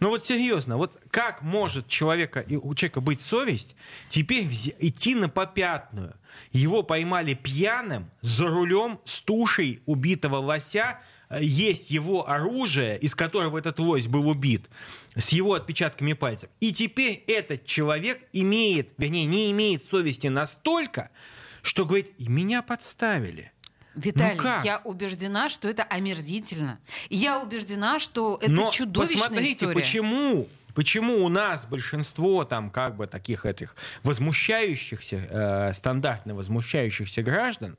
Ну 0.00 0.08
вот 0.08 0.24
серьезно, 0.24 0.76
вот 0.76 1.00
как 1.10 1.42
может 1.42 1.88
человека, 1.88 2.40
и 2.40 2.56
у 2.56 2.74
человека 2.74 3.00
быть 3.00 3.20
совесть, 3.20 3.76
теперь 4.08 4.46
идти 4.78 5.14
на 5.14 5.28
попятную? 5.28 6.14
Его 6.52 6.82
поймали 6.82 7.34
пьяным 7.34 8.10
за 8.20 8.48
рулем 8.48 9.00
с 9.04 9.20
тушей 9.20 9.82
убитого 9.86 10.36
лося, 10.36 11.00
есть 11.40 11.90
его 11.90 12.28
оружие, 12.28 12.98
из 12.98 13.14
которого 13.14 13.58
этот 13.58 13.78
лось 13.78 14.06
был 14.06 14.28
убит, 14.28 14.68
с 15.16 15.30
его 15.30 15.54
отпечатками 15.54 16.12
пальцев. 16.12 16.50
И 16.60 16.72
теперь 16.72 17.24
этот 17.26 17.64
человек 17.64 18.22
имеет, 18.32 18.92
вернее, 18.98 19.24
не 19.24 19.50
имеет 19.50 19.82
совести 19.82 20.26
настолько, 20.26 21.10
что 21.62 21.86
говорит, 21.86 22.12
«И 22.18 22.28
меня 22.28 22.62
подставили. 22.62 23.52
Виталий, 23.94 24.36
Ну 24.36 24.42
как? 24.42 24.64
я 24.64 24.78
убеждена, 24.84 25.48
что 25.48 25.68
это 25.68 25.82
омерзительно. 25.82 26.78
Я 27.10 27.40
убеждена, 27.40 27.98
что 27.98 28.38
это 28.40 28.50
Но 28.50 28.70
чудовищная 28.70 29.22
посмотрите, 29.28 29.52
история. 29.52 29.74
почему 29.74 30.48
Почему 30.74 31.22
у 31.24 31.28
нас 31.28 31.66
большинство 31.66 32.44
там 32.44 32.70
как 32.70 32.96
бы 32.96 33.06
таких 33.06 33.44
этих 33.44 33.76
возмущающихся, 34.04 35.16
э, 35.28 35.72
стандартно 35.74 36.34
возмущающихся 36.34 37.22
граждан 37.22 37.76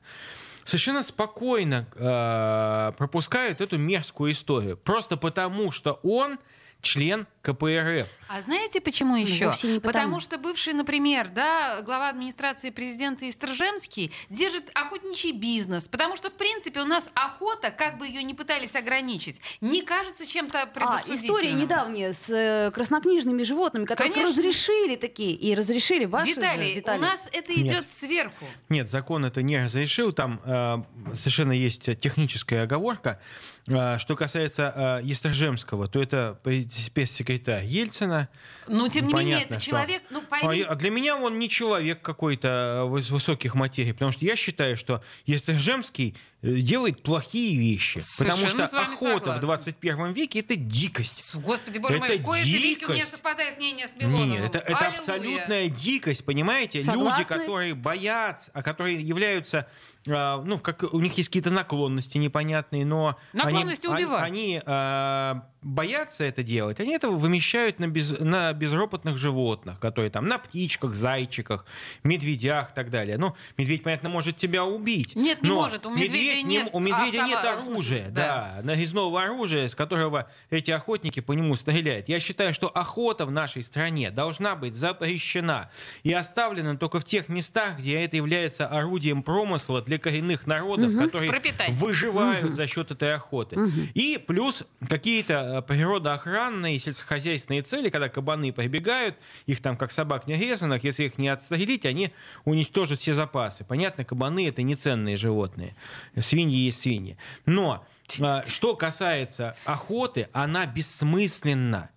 совершенно 0.63 1.01
спокойно 1.03 1.87
э, 1.95 2.91
пропускают 2.97 3.61
эту 3.61 3.79
мерзкую 3.79 4.31
историю? 4.31 4.77
Просто 4.77 5.17
потому, 5.17 5.71
что 5.71 5.93
он 6.03 6.37
член 6.83 7.25
КПРФ. 7.41 8.07
А 8.27 8.41
знаете, 8.41 8.79
почему 8.81 9.15
еще? 9.15 9.45
Ну, 9.45 9.49
вовсе 9.51 9.67
не 9.67 9.79
потому. 9.79 10.19
что 10.19 10.37
бывший, 10.37 10.73
например, 10.73 11.29
да, 11.29 11.81
глава 11.81 12.09
администрации 12.09 12.69
президента 12.69 13.27
Истржемский 13.27 14.11
держит 14.29 14.69
охотничий 14.75 15.31
бизнес, 15.31 15.87
потому 15.87 16.15
что, 16.15 16.29
в 16.29 16.33
принципе, 16.33 16.81
у 16.81 16.85
нас 16.85 17.09
охота, 17.15 17.71
как 17.71 17.97
бы 17.97 18.05
ее 18.07 18.21
ни 18.23 18.33
пытались 18.33 18.75
ограничить, 18.75 19.41
не 19.61 19.81
кажется 19.81 20.25
чем-то 20.27 20.61
А, 20.63 20.65
предосудительным. 20.67 21.15
история 21.25 21.53
недавняя 21.53 22.13
с 22.13 22.29
э, 22.29 22.71
краснокнижными 22.71 23.43
животными, 23.43 23.85
которых 23.85 24.13
Конечно. 24.13 24.35
разрешили 24.37 24.95
такие, 24.95 25.33
и 25.33 25.55
разрешили 25.55 26.05
ваши 26.05 26.33
же, 26.33 26.35
Виталий, 26.35 26.75
Виталий. 26.75 26.99
у 26.99 27.01
нас 27.01 27.27
это 27.31 27.51
Нет. 27.53 27.59
идет 27.65 27.89
сверху. 27.89 28.45
Нет, 28.69 28.89
закон 28.89 29.25
это 29.25 29.41
не 29.41 29.57
разрешил. 29.63 30.11
Там 30.11 30.41
э, 30.45 30.77
совершенно 31.15 31.53
есть 31.53 31.83
техническая 31.99 32.63
оговорка. 32.63 33.19
Э, 33.67 33.97
что 33.97 34.15
касается 34.15 34.99
э, 35.01 35.05
Естржемского, 35.05 35.87
то 35.87 36.01
это 36.01 36.37
спецсекретарь 36.69 37.65
Ельцина. 37.65 38.27
Но, 38.67 38.89
тем 38.89 39.07
не 39.07 39.13
менее, 39.13 39.35
Понятно, 39.35 39.53
это 39.55 39.61
что- 39.61 39.71
человек, 39.71 40.03
ну, 40.09 40.21
А 40.21 40.41
пойми, 40.41 40.63
а 40.63 40.75
для 40.75 40.91
меня 40.91 41.15
он 41.15 41.39
не 41.39 41.47
человек 41.47 42.01
какой-то 42.01 42.83
высоких 42.87 43.55
материй, 43.55 43.93
потому 43.93 44.11
что 44.11 44.25
я 44.25 44.35
считаю, 44.35 44.75
что 44.75 45.01
Естржемский 45.25 46.13
э, 46.13 46.32
делает 46.43 47.01
плохие 47.01 47.57
вещи. 47.57 47.99
Совершенно 47.99 48.65
потому 48.65 48.67
что 48.67 48.79
охота 48.81 49.17
согласна. 49.19 49.37
в 49.37 49.41
21 49.41 50.11
веке 50.11 50.39
это 50.41 50.55
дикость. 50.57 51.35
Господи, 51.35 51.79
боже 51.79 51.99
мой, 51.99 52.09
Это 52.09 52.21
в 52.21 52.25
кои-то 52.25 52.47
веки 52.47 52.85
у 52.85 52.89
меня 52.89 53.07
совпадает 53.07 53.57
мнение 53.57 53.87
с 53.87 53.95
Милоновым. 53.95 54.29
Нет, 54.29 54.41
это, 54.43 54.59
это 54.59 54.75
Аллилуйя. 54.77 54.97
абсолютная 54.97 55.67
дикость, 55.69 56.25
понимаете? 56.25 56.79
Люди, 56.79 56.89
Согласны? 56.89 57.25
которые 57.25 57.73
боятся, 57.75 58.51
а 58.53 58.61
которые 58.61 58.97
являются, 58.97 59.67
а, 60.07 60.41
ну, 60.43 60.59
как 60.59 60.83
у 60.83 60.99
них 60.99 61.17
есть 61.17 61.29
какие-то 61.29 61.49
наклонности 61.49 62.17
непонятные, 62.17 62.85
но 62.85 63.17
Наклонности 63.31 63.87
они, 63.87 63.95
убивать. 64.03 64.23
они, 64.23 64.61
а, 64.65 65.47
боятся 65.63 66.23
это 66.23 66.43
делать, 66.43 66.79
они 66.79 66.93
этого 66.93 67.15
вымещают 67.15 67.79
на, 67.79 67.87
без, 67.87 68.17
на 68.19 68.53
безропотных 68.53 69.17
животных, 69.17 69.79
которые 69.79 70.11
там 70.11 70.27
на 70.27 70.37
птичках, 70.37 70.95
зайчиках, 70.95 71.65
медведях 72.03 72.71
и 72.71 72.75
так 72.75 72.89
далее. 72.89 73.17
Ну, 73.17 73.35
медведь, 73.57 73.83
понятно, 73.83 74.09
может 74.09 74.37
тебя 74.37 74.65
убить. 74.65 75.15
Нет, 75.15 75.41
не 75.41 75.49
но 75.49 75.55
может, 75.55 75.85
у 75.85 75.89
медведя 75.89 76.13
медведь 76.13 76.45
не- 76.45 76.55
нет 76.57 76.69
У 76.73 76.79
медведя 76.79 77.23
нет 77.25 77.39
в 77.39 77.63
смысле, 77.63 77.71
оружия, 77.73 78.09
да. 78.09 78.53
да, 78.57 78.61
нарезного 78.63 79.23
оружия, 79.23 79.67
с 79.67 79.75
которого 79.75 80.29
эти 80.49 80.71
охотники 80.71 81.19
по 81.19 81.33
нему 81.33 81.55
стреляют. 81.55 82.09
Я 82.09 82.19
считаю, 82.19 82.53
что 82.53 82.67
охота 82.67 83.25
в 83.25 83.31
нашей 83.31 83.63
стране 83.63 84.11
должна 84.11 84.55
быть 84.55 84.75
запрещена 84.75 85.69
и 86.03 86.11
оставлена 86.13 86.77
только 86.77 86.99
в 86.99 87.03
тех 87.03 87.29
местах, 87.29 87.79
где 87.79 87.99
это 88.01 88.17
является 88.17 88.67
орудием 88.67 89.23
промысла 89.23 89.81
для 89.81 89.97
коренных 89.97 90.47
народов, 90.47 90.95
которые 90.97 91.29
Пропитание. 91.29 91.75
выживают 91.75 92.53
за 92.55 92.67
счет 92.67 92.91
этой 92.91 93.13
охоты. 93.15 93.57
И 93.93 94.19
плюс 94.25 94.63
какие-то 94.87 95.52
природоохранные 95.61 96.79
сельскохозяйственные 96.79 97.61
цели, 97.61 97.89
когда 97.89 98.09
кабаны 98.09 98.51
прибегают, 98.51 99.15
их 99.45 99.61
там 99.61 99.77
как 99.77 99.91
собак 99.91 100.27
нерезанных, 100.27 100.83
если 100.83 101.05
их 101.05 101.17
не 101.17 101.29
отстрелить, 101.29 101.85
они 101.85 102.11
уничтожат 102.45 102.99
все 102.99 103.13
запасы. 103.13 103.63
Понятно, 103.63 104.03
кабаны 104.03 104.47
это 104.47 104.61
не 104.61 104.75
ценные 104.75 105.17
животные. 105.17 105.75
Свиньи 106.17 106.57
есть 106.57 106.81
свиньи. 106.81 107.17
Но 107.45 107.85
а, 108.19 108.43
что 108.45 108.75
касается 108.75 109.55
охоты, 109.65 110.27
она 110.33 110.65
бессмысленна. 110.65 111.89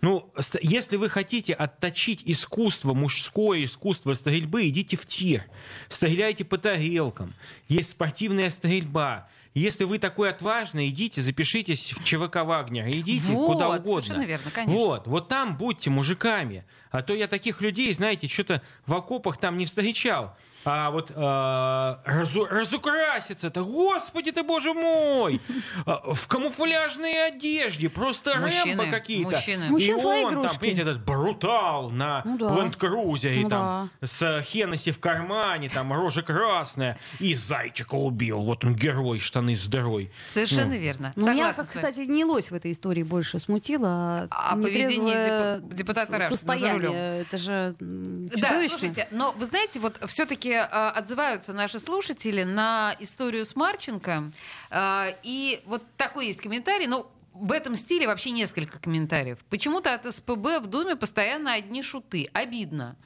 Ну, 0.00 0.32
если 0.62 0.96
вы 0.96 1.08
хотите 1.08 1.52
отточить 1.52 2.22
искусство, 2.24 2.92
мужское 2.92 3.62
искусство 3.62 4.14
стрельбы, 4.14 4.66
идите 4.66 4.96
в 4.96 5.06
тир. 5.06 5.44
Стреляйте 5.88 6.44
по 6.44 6.58
тарелкам. 6.58 7.32
Есть 7.68 7.90
спортивная 7.90 8.50
стрельба. 8.50 9.28
Если 9.54 9.84
вы 9.84 9.98
такой 9.98 10.30
отважный, 10.30 10.88
идите, 10.88 11.20
запишитесь 11.20 11.92
в 11.92 12.04
ЧВК 12.04 12.36
Вагнера, 12.36 12.90
идите 12.90 13.32
Вот, 13.32 13.52
куда 13.54 13.68
угодно. 13.68 14.02
совершенно 14.02 14.26
верно, 14.26 14.50
конечно. 14.50 14.78
Вот, 14.78 15.06
вот 15.06 15.28
там 15.28 15.58
будьте 15.58 15.90
мужиками. 15.90 16.64
А 16.90 17.02
то 17.02 17.12
я 17.14 17.28
таких 17.28 17.60
людей, 17.60 17.92
знаете, 17.92 18.28
что-то 18.28 18.62
в 18.86 18.94
окопах 18.94 19.38
там 19.38 19.58
не 19.58 19.66
встречал. 19.66 20.34
А 20.64 20.90
вот 20.90 21.10
э, 21.10 21.14
разу- 21.16 22.46
разукраситься-то, 22.46 23.64
господи 23.64 24.30
ты, 24.30 24.42
боже 24.42 24.72
мой! 24.74 25.40
А, 25.86 26.12
В 26.12 26.26
камуфляжной 26.28 27.26
одежде, 27.28 27.88
просто 27.88 28.36
Мужчины, 28.38 28.82
рэмбо 28.82 28.96
какие-то. 28.96 29.30
мужчины. 29.30 29.64
И 29.64 29.68
Мужчин 29.70 29.98
свои 29.98 30.24
он 30.24 30.30
там, 30.32 30.40
игрушки. 30.42 30.58
понимаете, 30.58 30.82
этот 30.82 31.04
брутал 31.04 31.90
на 31.90 32.22
Ну 32.24 32.38
да. 32.38 32.54
ленд-крузере, 32.56 33.42
Ну 33.42 33.48
там, 33.48 33.90
с 34.02 34.42
Хеннесси 34.42 34.92
в 34.92 35.00
кармане, 35.00 35.68
там, 35.68 35.92
рожа 35.92 36.22
красная, 36.22 36.98
и 37.18 37.34
зайчика 37.34 37.94
убил. 37.94 38.42
Вот 38.44 38.64
он 38.64 38.74
герой, 38.76 39.18
штаны 39.18 39.56
с 39.56 39.66
дырой. 39.66 40.10
Совершенно 40.26 40.74
верно. 40.78 41.12
Ну, 41.16 41.22
Меня, 41.24 41.48
Согласна 41.52 41.62
как, 41.64 41.72
с 41.72 41.74
вами. 41.74 41.90
кстати, 41.92 42.06
не 42.08 42.24
лось 42.24 42.50
в 42.50 42.54
этой 42.54 42.70
истории 42.72 43.02
больше 43.02 43.38
смутило, 43.38 44.28
А 44.30 44.54
нетрезвое 44.56 44.86
поведение 44.86 45.58
деп- 45.60 45.74
депутата 45.74 46.12
Рашкина 46.18 46.56
за 46.56 46.72
рулем. 46.72 46.92
Это 46.92 47.38
же 47.38 47.74
м, 47.80 48.28
Да, 48.28 48.36
чудовищно. 48.48 48.68
слушайте, 48.78 49.08
но 49.10 49.32
вы 49.36 49.46
знаете, 49.46 49.80
вот 49.80 50.00
все-таки 50.06 50.51
отзываются 50.60 51.52
наши 51.52 51.78
слушатели 51.78 52.42
на 52.42 52.94
историю 53.00 53.44
с 53.44 53.56
Марченко. 53.56 54.32
Э, 54.70 55.06
и 55.22 55.62
вот 55.66 55.82
такой 55.96 56.26
есть 56.26 56.40
комментарий. 56.40 56.86
Ну, 56.86 57.06
в 57.34 57.50
этом 57.52 57.76
стиле 57.76 58.06
вообще 58.06 58.30
несколько 58.30 58.78
комментариев. 58.78 59.38
Почему-то 59.48 59.94
от 59.94 60.12
СПБ 60.12 60.60
в 60.60 60.66
Думе 60.66 60.96
постоянно 60.96 61.54
одни 61.54 61.82
шуты. 61.82 62.28
Обидно. 62.32 62.96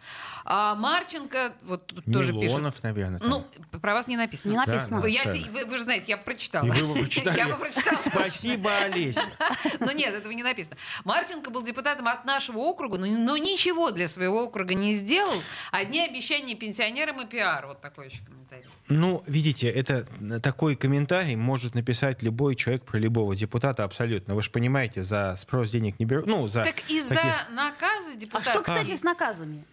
А 0.45 0.75
Марченко 0.75 1.55
вот 1.63 1.87
тут 1.87 2.05
тоже 2.05 2.33
пишет. 2.33 2.51
Милонов, 2.51 2.83
наверное. 2.83 3.19
там. 3.19 3.29
Ну, 3.29 3.45
про 3.81 3.95
вас 3.95 4.07
не 4.09 4.17
написано. 4.17 4.53
Не 4.53 4.59
написано. 4.59 5.01
Да, 5.01 5.09
Я 5.09 5.25
да. 5.25 5.35
се- 5.35 5.51
вы, 5.51 5.65
вы 5.65 5.79
же 5.79 5.85
знаете, 5.85 6.07
я 6.09 6.17
прочитала. 6.17 6.67
И 6.67 6.71
вы 6.71 6.95
бы 6.95 7.01
прочитали. 7.01 7.37
Я 7.39 7.49
бы 7.49 7.57
прочитала. 7.57 7.97
Спасибо, 7.97 8.71
Олеся. 8.79 9.23
Но 9.81 9.93
нет, 9.93 10.15
этого 10.15 10.33
не 10.33 10.43
написано. 10.43 10.77
Марченко 11.05 11.51
был 11.51 11.63
депутатом 11.63 12.07
от 12.09 12.25
нашего 12.25 12.59
округа, 12.59 12.99
но, 12.99 13.07
но 13.07 13.37
ничего 13.37 13.91
для 13.91 14.09
своего 14.09 14.45
округа 14.45 14.75
не 14.75 14.95
сделал. 14.95 15.35
Одни 15.73 16.01
обещания 16.01 16.55
пенсионерам 16.55 17.21
и 17.21 17.27
пиар. 17.27 17.67
Вот 17.67 17.81
такой 17.81 18.07
еще 18.07 18.19
комментарий. 18.19 18.36
Ну, 18.89 19.25
видите, 19.27 19.69
это 19.69 20.07
такой 20.41 20.77
комментарий 20.77 21.35
может 21.35 21.75
написать 21.75 22.23
любой 22.23 22.55
человек 22.55 22.85
про 22.85 22.99
любого 22.99 23.35
депутата 23.35 23.83
абсолютно. 23.85 24.35
Вы 24.35 24.43
же 24.43 24.51
понимаете, 24.51 25.03
за 25.03 25.35
спрос 25.39 25.71
денег 25.71 25.99
не 25.99 26.07
берут. 26.07 26.27
Ну, 26.27 26.47
за 26.47 26.63
Так 26.65 26.79
из-за 26.89 27.15
такие- 27.17 27.35
наказа 27.51 28.13
А 28.13 28.17
депутата... 28.17 28.51
что, 28.51 28.63
кстати, 28.63 28.95
с 28.97 29.03
наказами? 29.03 29.65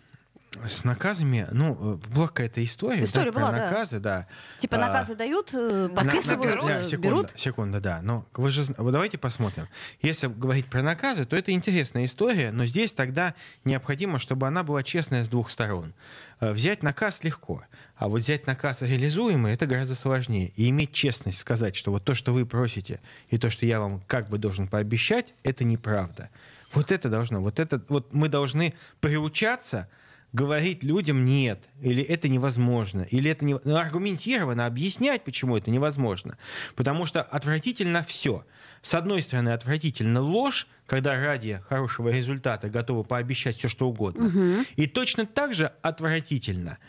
С 0.67 0.83
наказами, 0.83 1.47
ну, 1.51 1.73
э, 1.95 2.07
была 2.13 2.27
какая-то 2.27 2.63
история, 2.63 3.03
История 3.03 3.31
да, 3.31 3.39
была, 3.39 3.49
про 3.49 3.57
да. 3.57 3.69
наказы, 3.69 3.99
да. 3.99 4.27
Типа 4.59 4.75
А, 4.75 4.79
наказы 4.79 5.15
дают, 5.15 5.51
э, 5.53 5.87
На- 5.91 5.95
подписывают, 6.03 6.61
на- 6.61 6.65
э, 6.65 6.67
да, 6.67 6.83
секунда, 6.83 6.97
берут. 7.07 7.33
секунда, 7.35 7.79
да. 7.81 7.99
Но 8.03 8.25
вы 8.35 8.51
же, 8.51 8.63
вот 8.77 8.91
давайте 8.91 9.17
посмотрим. 9.17 9.67
Если 10.01 10.27
говорить 10.27 10.67
про 10.67 10.83
наказы, 10.83 11.25
то 11.25 11.35
это 11.35 11.51
интересная 11.51 12.05
история, 12.05 12.51
но 12.51 12.65
здесь 12.67 12.93
тогда 12.93 13.33
необходимо, 13.65 14.19
чтобы 14.19 14.45
она 14.47 14.63
была 14.63 14.83
честная 14.83 15.25
с 15.25 15.27
двух 15.27 15.49
сторон. 15.49 15.93
Э, 16.39 16.51
Взять 16.53 16.83
наказ 16.83 17.23
легко, 17.23 17.63
а 17.97 18.07
вот 18.07 18.19
взять 18.21 18.45
наказ 18.45 18.83
реализуемый, 18.83 19.53
это 19.53 19.65
гораздо 19.65 19.95
сложнее. 19.95 20.51
И 20.55 20.69
иметь 20.69 20.93
честность 20.93 21.39
сказать, 21.39 21.75
что 21.75 21.91
вот 21.91 22.03
то, 22.03 22.13
что 22.13 22.31
вы 22.31 22.45
просите, 22.45 23.01
и 23.29 23.37
то, 23.39 23.49
что 23.49 23.65
я 23.65 23.79
вам 23.79 24.01
как 24.07 24.29
бы 24.29 24.37
должен 24.37 24.67
пообещать, 24.67 25.33
это 25.43 25.63
неправда. 25.63 26.29
Вот 26.73 26.91
это 26.91 27.09
должно, 27.09 27.41
вот 27.41 27.59
это, 27.59 27.81
вот 27.89 28.13
мы 28.13 28.29
должны 28.29 28.75
приучаться 28.99 29.87
говорить 30.34 30.84
людям 30.84 31.25
нет, 31.25 31.69
или 31.79 32.03
это 32.03 32.27
невозможно, 32.27 33.01
или 33.01 33.31
это 33.31 33.45
не... 33.45 33.57
ну, 33.63 33.75
аргументированно 33.75 34.65
объяснять, 34.65 35.23
почему 35.23 35.55
это 35.55 35.71
невозможно. 35.71 36.38
Потому 36.75 37.05
что 37.05 37.21
отвратительно 37.21 38.03
все. 38.03 38.45
С 38.81 38.95
одной 38.95 39.21
стороны, 39.21 39.49
отвратительно 39.49 40.19
ложь, 40.19 40.67
когда 40.88 41.23
ради 41.23 41.61
хорошего 41.67 42.09
результата 42.09 42.69
готовы 42.69 43.03
пообещать 43.03 43.57
все, 43.57 43.69
что 43.69 43.88
угодно. 43.88 44.65
И 44.75 44.88
точно 44.88 45.25
так 45.25 45.53
же 45.53 45.71
отвратительно 45.81 46.79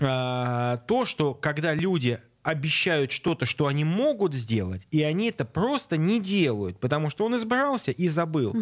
а, 0.00 0.78
то, 0.86 1.04
что 1.04 1.34
когда 1.34 1.74
люди 1.74 2.20
обещают 2.42 3.12
что-то, 3.12 3.46
что 3.46 3.66
они 3.66 3.84
могут 3.84 4.32
сделать, 4.32 4.86
и 4.90 5.02
они 5.02 5.28
это 5.28 5.44
просто 5.44 5.96
не 5.96 6.20
делают, 6.20 6.78
потому 6.78 7.10
что 7.10 7.24
он 7.26 7.36
избрался 7.36 7.90
и 7.90 8.08
забыл. 8.08 8.54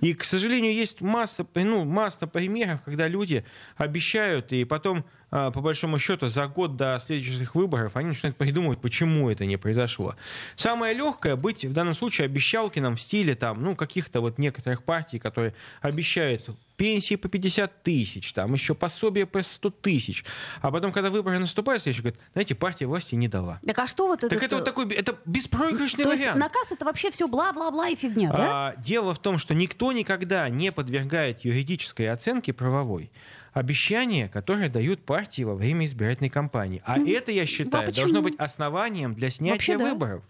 И, 0.00 0.14
к 0.14 0.24
сожалению, 0.24 0.74
есть 0.74 1.00
масса, 1.00 1.46
ну, 1.54 1.84
масса 1.84 2.26
примеров, 2.26 2.82
когда 2.84 3.08
люди 3.08 3.44
обещают, 3.76 4.52
и 4.52 4.64
потом, 4.64 5.04
по 5.30 5.60
большому 5.60 5.98
счету, 5.98 6.28
за 6.28 6.46
год 6.46 6.76
до 6.76 7.00
следующих 7.04 7.54
выборов 7.54 7.96
они 7.96 8.08
начинают 8.08 8.36
придумывать, 8.36 8.80
почему 8.80 9.30
это 9.30 9.46
не 9.46 9.56
произошло. 9.56 10.14
Самое 10.56 10.94
легкое 10.94 11.36
быть 11.36 11.64
в 11.64 11.72
данном 11.72 11.94
случае 11.94 12.26
обещалкиным 12.26 12.96
в 12.96 13.00
стиле 13.00 13.34
там, 13.34 13.62
ну, 13.62 13.76
каких-то 13.76 14.20
вот 14.20 14.38
некоторых 14.38 14.82
партий, 14.82 15.18
которые 15.18 15.54
обещают 15.80 16.50
пенсии 16.80 17.16
по 17.16 17.28
50 17.28 17.82
тысяч, 17.82 18.32
там 18.32 18.54
еще 18.54 18.74
пособие 18.74 19.26
по 19.26 19.42
100 19.42 19.68
тысяч. 19.68 20.24
А 20.62 20.70
потом, 20.70 20.92
когда 20.92 21.10
выборы 21.10 21.38
наступают, 21.38 21.82
следующий 21.82 22.00
говорит, 22.00 22.20
знаете, 22.32 22.54
партия 22.54 22.86
власти 22.86 23.14
не 23.16 23.28
дала. 23.28 23.60
Так 23.66 23.78
а 23.80 23.86
что 23.86 24.06
вот 24.06 24.24
это? 24.24 24.34
Так 24.34 24.42
это 24.42 24.56
вот 24.56 24.64
такой, 24.64 24.90
это 24.94 25.18
беспроигрышный 25.26 26.04
То 26.04 26.10
есть 26.12 26.22
вариант. 26.22 26.40
наказ 26.40 26.72
это 26.72 26.86
вообще 26.86 27.10
все 27.10 27.28
бла-бла-бла 27.28 27.90
и 27.90 27.96
фигня, 27.96 28.32
да? 28.32 28.68
А, 28.68 28.76
дело 28.76 29.12
в 29.12 29.18
том, 29.18 29.36
что 29.36 29.54
никто 29.54 29.92
никогда 29.92 30.48
не 30.48 30.72
подвергает 30.72 31.44
юридической 31.44 32.08
оценке 32.08 32.54
правовой 32.54 33.10
обещания, 33.52 34.28
которые 34.28 34.68
дают 34.68 35.04
партии 35.04 35.42
во 35.42 35.54
время 35.54 35.86
избирательной 35.86 36.30
кампании. 36.30 36.82
А 36.84 36.98
это, 36.98 37.32
я 37.32 37.46
считаю, 37.46 37.86
почему? 37.86 38.02
должно 38.02 38.22
быть 38.22 38.34
основанием 38.38 39.14
для 39.14 39.30
снятия 39.30 39.54
Вообще, 39.54 39.78
да. 39.78 39.92
выборов. 39.92 40.22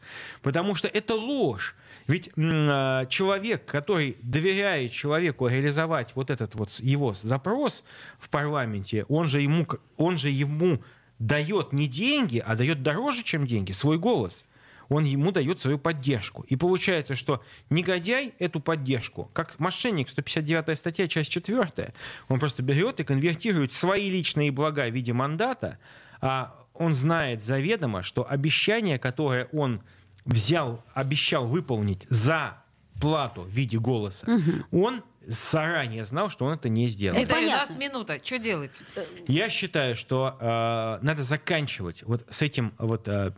Потому 0.42 0.74
что 0.74 0.88
это 0.88 1.14
ложь. 1.14 1.74
Ведь 2.06 2.30
м, 2.36 2.50
а, 2.68 3.06
человек, 3.06 3.64
который 3.66 4.16
доверяет 4.22 4.92
человеку 4.92 5.48
реализовать 5.48 6.12
вот 6.14 6.30
этот 6.30 6.54
вот 6.54 6.70
его 6.80 7.14
запрос 7.22 7.84
в 8.18 8.30
парламенте, 8.30 9.04
он 9.08 9.28
же 9.28 9.42
ему, 9.42 9.66
он 9.96 10.18
же 10.18 10.30
ему 10.30 10.82
дает 11.18 11.72
не 11.72 11.86
деньги, 11.86 12.42
а 12.44 12.56
дает 12.56 12.82
дороже, 12.82 13.22
чем 13.22 13.46
деньги, 13.46 13.72
свой 13.72 13.98
голос 13.98 14.44
он 14.91 15.05
ему 15.05 15.30
дает 15.30 15.61
свою 15.61 15.78
поддержку. 15.78 16.45
И 16.49 16.57
получается, 16.57 17.14
что 17.16 17.43
негодяй 17.70 18.34
эту 18.38 18.61
поддержку, 18.61 19.30
как 19.32 19.59
мошенник, 19.59 20.11
159 20.11 20.76
статья, 20.76 21.09
часть 21.09 21.30
4, 21.30 21.95
он 22.28 22.38
просто 22.41 22.62
берет 22.62 23.01
и 23.01 23.05
конвертирует 23.05 23.72
свои 23.72 24.11
личные 24.11 24.51
блага 24.51 24.88
в 24.88 24.93
виде 24.93 25.12
мандата, 25.12 25.78
а 26.20 26.55
он 26.74 26.93
знает 26.93 27.43
заведомо, 27.43 28.03
что 28.03 28.28
обещание, 28.28 28.99
которое 28.99 29.47
он 29.53 29.80
взял, 30.24 30.82
обещал 30.93 31.47
выполнить 31.47 32.07
за 32.11 32.62
плату 33.01 33.43
в 33.43 33.49
виде 33.49 33.78
голоса, 33.78 34.26
он 34.72 35.03
заранее 35.30 36.04
знал, 36.04 36.28
что 36.28 36.44
он 36.44 36.54
это 36.54 36.68
не 36.68 36.88
сделает. 36.88 37.24
Виталий, 37.24 37.46
у 37.46 37.50
нас 37.50 37.76
минута. 37.76 38.18
Что 38.22 38.38
делать? 38.38 38.80
Я 39.28 39.48
считаю, 39.48 39.94
что 39.94 40.36
э, 40.40 40.98
надо 41.02 41.22
заканчивать 41.22 42.02
вот 42.02 42.26
с 42.28 42.42
этим 42.42 42.74
вот 42.78 43.06
э, 43.06 43.32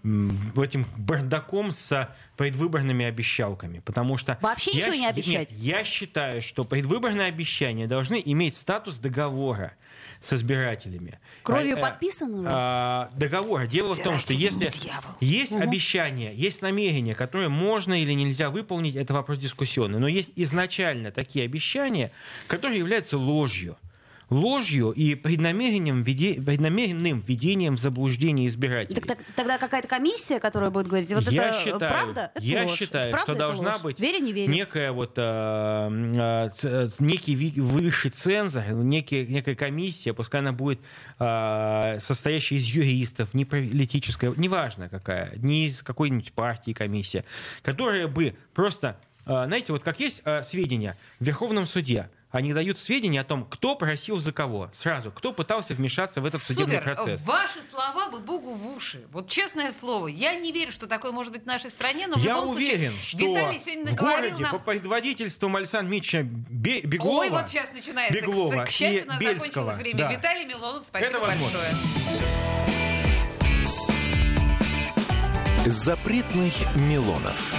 этим 0.56 0.86
бардаком 0.96 1.72
с 1.72 2.08
предвыборными 2.36 3.04
обещалками, 3.04 3.80
потому 3.80 4.16
что 4.16 4.38
Вообще 4.40 4.70
я 4.72 4.86
ничего 4.86 4.94
не 4.94 5.06
обещать? 5.06 5.50
Нет, 5.50 5.60
я 5.60 5.84
считаю, 5.84 6.40
что 6.40 6.64
предвыборные 6.64 7.28
обещания 7.28 7.86
должны 7.86 8.22
иметь 8.24 8.56
статус 8.56 8.96
договора 8.96 9.74
с 10.22 10.32
избирателями. 10.32 11.18
Кровью 11.42 11.76
А, 11.76 11.78
э, 11.78 11.80
подписанного? 11.82 12.48
а, 12.50 13.10
договора. 13.14 13.66
Дело 13.66 13.94
в 13.94 14.02
том, 14.02 14.18
что 14.18 14.32
если 14.32 14.68
дьявол. 14.68 15.10
есть 15.20 15.52
обещания, 15.52 16.32
есть 16.32 16.62
намерения, 16.62 17.14
которые 17.14 17.48
можно 17.48 18.00
или 18.00 18.12
нельзя 18.12 18.50
выполнить, 18.50 18.94
это 18.94 19.12
вопрос 19.14 19.38
дискуссионный. 19.38 19.98
Но 19.98 20.06
есть 20.06 20.30
изначально 20.36 21.10
такие 21.10 21.44
обещания, 21.44 21.81
которые 22.46 22.78
являются 22.78 23.18
ложью. 23.18 23.76
Ложью 24.30 24.92
и 24.92 25.14
преднамеренным, 25.14 26.00
введе- 26.02 26.40
преднамеренным 26.42 27.20
введением 27.20 27.76
в 27.76 27.78
заблуждение 27.78 28.46
избирателей. 28.46 28.94
Так, 28.94 29.04
так- 29.06 29.18
тогда 29.36 29.58
какая-то 29.58 29.88
комиссия, 29.88 30.40
которая 30.40 30.70
будет 30.70 30.86
говорить, 30.88 31.12
вот 31.12 31.30
я 31.30 31.50
это 31.50 31.58
считаю, 31.60 31.78
правда? 31.78 32.30
Это 32.34 32.42
я 32.46 32.62
ложь. 32.62 32.78
считаю, 32.78 33.04
Это 33.08 33.12
правда, 33.12 33.32
что 33.34 33.38
должна 33.38 33.72
ложь. 33.74 33.82
быть 33.82 34.00
Верю, 34.00 34.24
не 34.24 34.32
верю. 34.32 34.50
некая 34.50 34.92
вот 34.92 35.18
э, 35.18 36.48
ц- 36.54 36.88
некий 36.98 37.36
высший 37.60 38.10
цензор, 38.10 38.64
некий, 38.72 39.26
некая 39.26 39.54
комиссия, 39.54 40.14
пускай 40.14 40.40
она 40.40 40.52
будет 40.52 40.80
э, 41.18 41.98
состоящая 42.00 42.56
из 42.56 42.64
юристов, 42.64 43.34
не 43.34 43.44
политическая, 43.44 44.32
неважно 44.34 44.88
какая, 44.88 45.32
не 45.36 45.66
из 45.66 45.82
какой-нибудь 45.82 46.32
партии 46.32 46.72
комиссия, 46.72 47.24
которая 47.62 48.08
бы 48.08 48.34
просто, 48.54 48.96
знаете, 49.24 49.72
вот 49.72 49.82
как 49.82 50.00
есть 50.00 50.22
э, 50.24 50.42
сведения 50.42 50.96
в 51.20 51.24
Верховном 51.24 51.66
суде, 51.66 52.10
они 52.30 52.54
дают 52.54 52.78
сведения 52.78 53.20
о 53.20 53.24
том, 53.24 53.44
кто 53.44 53.76
просил 53.76 54.16
за 54.16 54.32
кого. 54.32 54.70
Сразу, 54.74 55.10
кто 55.12 55.34
пытался 55.34 55.74
вмешаться 55.74 56.22
в 56.22 56.24
этот 56.24 56.42
судебный 56.42 56.78
Супер. 56.78 56.94
процесс. 56.94 57.22
Ваши 57.24 57.60
слова 57.62 58.08
вы 58.08 58.20
Богу 58.20 58.52
в 58.52 58.68
уши. 58.74 59.04
Вот 59.12 59.28
честное 59.28 59.70
слово, 59.70 60.06
я 60.06 60.34
не 60.36 60.50
верю, 60.50 60.72
что 60.72 60.86
такое 60.86 61.12
может 61.12 61.30
быть 61.30 61.42
в 61.42 61.46
нашей 61.46 61.68
стране, 61.68 62.06
но 62.06 62.16
в 62.16 62.22
Я 62.24 62.32
любом 62.36 62.50
уверен, 62.50 62.90
случае 62.92 63.02
что 63.02 63.18
Виталий 63.18 63.58
сегодня 63.58 63.92
в 63.92 63.96
городе 63.96 64.42
нам... 64.42 64.52
по 64.52 64.70
предводительству 64.70 65.54
Александра 65.54 65.90
Митча 65.92 66.22
Бе- 66.22 66.80
Беглова, 66.80 67.20
Ой, 67.20 67.28
вот 67.30 67.50
сейчас 67.50 67.70
начинается. 67.72 68.18
К- 68.18 68.22
Беглова 68.22 68.64
к, 68.64 68.70
счастью, 68.70 69.02
и 69.02 69.04
у 69.04 69.08
нас 69.08 69.20
Бельского, 69.20 69.46
закончилось 69.72 69.76
время. 69.76 69.98
да. 69.98 70.12
Виталий 70.12 70.44
Милонов, 70.46 70.84
спасибо 70.86 71.20
большое. 71.20 71.68
Запретных 75.66 76.54
Милонов. 76.76 77.52